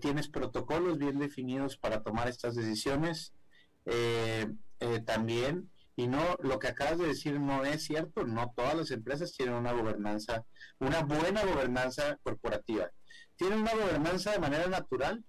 tienes 0.01 0.29
protocolos 0.29 0.97
bien 0.97 1.19
definidos 1.19 1.77
para 1.77 2.03
tomar 2.03 2.29
estas 2.29 2.55
decisiones, 2.55 3.35
también 5.05 5.71
y 5.97 6.09
no, 6.09 6.37
lo 6.41 6.59
que 6.59 6.69
acabas 6.69 6.99
de 6.99 7.07
decir 7.07 7.41
no 7.41 7.65
es 7.65 7.85
cierto, 7.85 8.25
no 8.27 8.53
todas 8.55 8.75
las 8.75 8.91
empresas 8.91 9.33
tienen 9.33 9.55
una 9.55 9.73
gobernanza, 9.73 10.45
una 10.79 11.03
buena 11.03 11.43
gobernanza 11.43 12.19
corporativa. 12.23 12.91
Tienen 13.37 13.61
una 13.61 13.73
gobernanza 13.73 14.33
de 14.33 14.39
manera 14.39 14.67
natural 14.67 15.25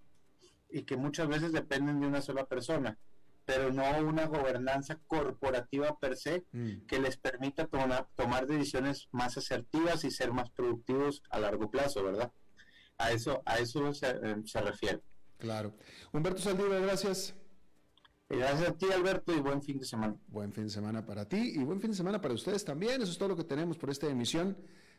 y 0.70 0.84
que 0.84 0.98
muchas 0.98 1.30
veces 1.30 1.54
dependen 1.54 2.02
de 2.02 2.08
una 2.08 2.22
sola 2.22 2.46
persona, 2.46 2.98
pero 3.46 3.72
no 3.72 3.86
una 4.00 4.26
gobernanza 4.26 5.00
corporativa 5.08 5.98
per 5.98 6.18
se 6.18 6.44
mm. 6.52 6.86
que 6.86 7.00
les 7.00 7.16
permita 7.16 7.68
tomar 7.68 8.46
decisiones 8.46 9.08
más 9.12 9.38
asertivas 9.38 10.04
y 10.04 10.12
ser 10.12 10.34
más 10.34 10.50
productivos 10.50 11.24
a 11.30 11.40
largo 11.40 11.72
plazo, 11.72 12.04
¿verdad? 12.04 12.30
A 12.98 13.12
eso, 13.12 13.42
a 13.46 13.60
eso 13.60 13.94
se, 13.94 14.10
eh, 14.10 14.36
se 14.44 14.60
refiere. 14.60 15.02
Claro. 15.38 15.78
Humberto 16.12 16.42
Saldívar, 16.42 16.82
gracias. 16.82 17.37
Gracias 18.30 18.70
a 18.70 18.74
ti, 18.74 18.88
Alberto, 18.92 19.34
y 19.34 19.40
buen 19.40 19.62
fin 19.62 19.80
de 19.80 19.86
semana. 19.86 20.16
Buen 20.28 20.52
fin 20.52 20.66
de 20.66 20.70
semana 20.70 21.06
para 21.06 21.28
ti 21.28 21.54
y 21.56 21.64
buen 21.64 21.80
fin 21.80 21.92
de 21.92 21.98
semana 21.98 22.20
para 22.20 22.34
ustedes 22.34 22.66
también. 22.66 23.02
Eso 23.02 23.12
es 23.12 23.18
todo 23.18 23.30
lo 23.30 23.36
que 23.38 23.46
tenemos 23.46 23.78
por 23.78 23.90
esta 23.90 24.08
emisión 24.08 24.58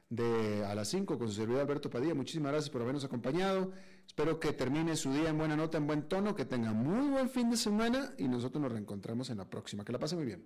de 0.09 0.65
A 0.65 0.75
las 0.75 0.89
5 0.89 1.19
con 1.19 1.29
su 1.29 1.35
servidor 1.35 1.61
Alberto 1.61 1.91
Padilla. 1.91 2.15
Muchísimas 2.15 2.53
gracias 2.53 2.71
por 2.71 2.81
habernos 2.81 3.05
acompañado. 3.05 3.73
Espero 4.07 4.41
que 4.41 4.55
termine 4.55 4.97
su 4.97 5.13
día 5.13 5.29
en 5.29 5.37
buena 5.37 5.57
nota, 5.57 5.77
en 5.77 5.87
buen 5.87 6.09
tono, 6.09 6.35
que 6.35 6.47
tenga 6.47 6.73
muy 6.73 7.11
buen 7.11 7.29
fin 7.29 7.51
de 7.51 7.59
semana 7.59 8.15
y 8.17 8.27
nosotros 8.29 8.63
nos 8.63 8.73
reencontramos 8.73 9.29
en 9.29 9.37
la 9.37 9.45
próxima. 9.45 9.85
Que 9.85 9.93
la 9.93 9.99
pase 9.99 10.17
muy 10.17 10.25
bien. 10.25 10.43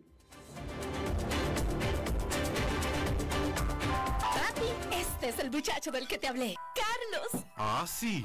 Papi, 4.18 4.96
Este 4.96 5.28
es 5.28 5.38
el 5.38 5.52
muchacho 5.52 5.92
del 5.92 6.08
que 6.08 6.18
te 6.18 6.26
hablé, 6.26 6.56
Carlos. 6.74 7.46
Ah, 7.56 7.84
sí. 7.86 8.24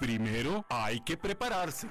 primero 0.00 0.64
hay 0.70 1.00
que 1.00 1.16
prepararse. 1.16 1.86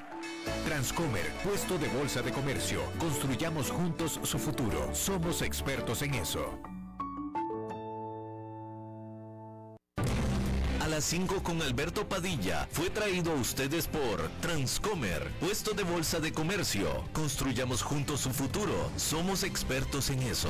Transcomer, 0.65 1.25
puesto 1.43 1.77
de 1.77 1.87
bolsa 1.89 2.21
de 2.21 2.31
comercio. 2.31 2.81
Construyamos 2.97 3.69
juntos 3.69 4.19
su 4.23 4.39
futuro. 4.39 4.93
Somos 4.93 5.41
expertos 5.41 6.01
en 6.01 6.15
eso. 6.15 6.59
A 10.81 10.87
las 10.87 11.03
5 11.05 11.43
con 11.43 11.61
Alberto 11.61 12.09
Padilla 12.09 12.67
fue 12.71 12.89
traído 12.89 13.31
a 13.31 13.35
ustedes 13.35 13.87
por 13.87 14.27
Transcomer, 14.41 15.31
puesto 15.39 15.73
de 15.73 15.83
bolsa 15.83 16.19
de 16.19 16.33
comercio. 16.33 17.05
Construyamos 17.13 17.83
juntos 17.83 18.21
su 18.21 18.31
futuro. 18.31 18.89
Somos 18.97 19.43
expertos 19.43 20.09
en 20.09 20.23
eso. 20.23 20.49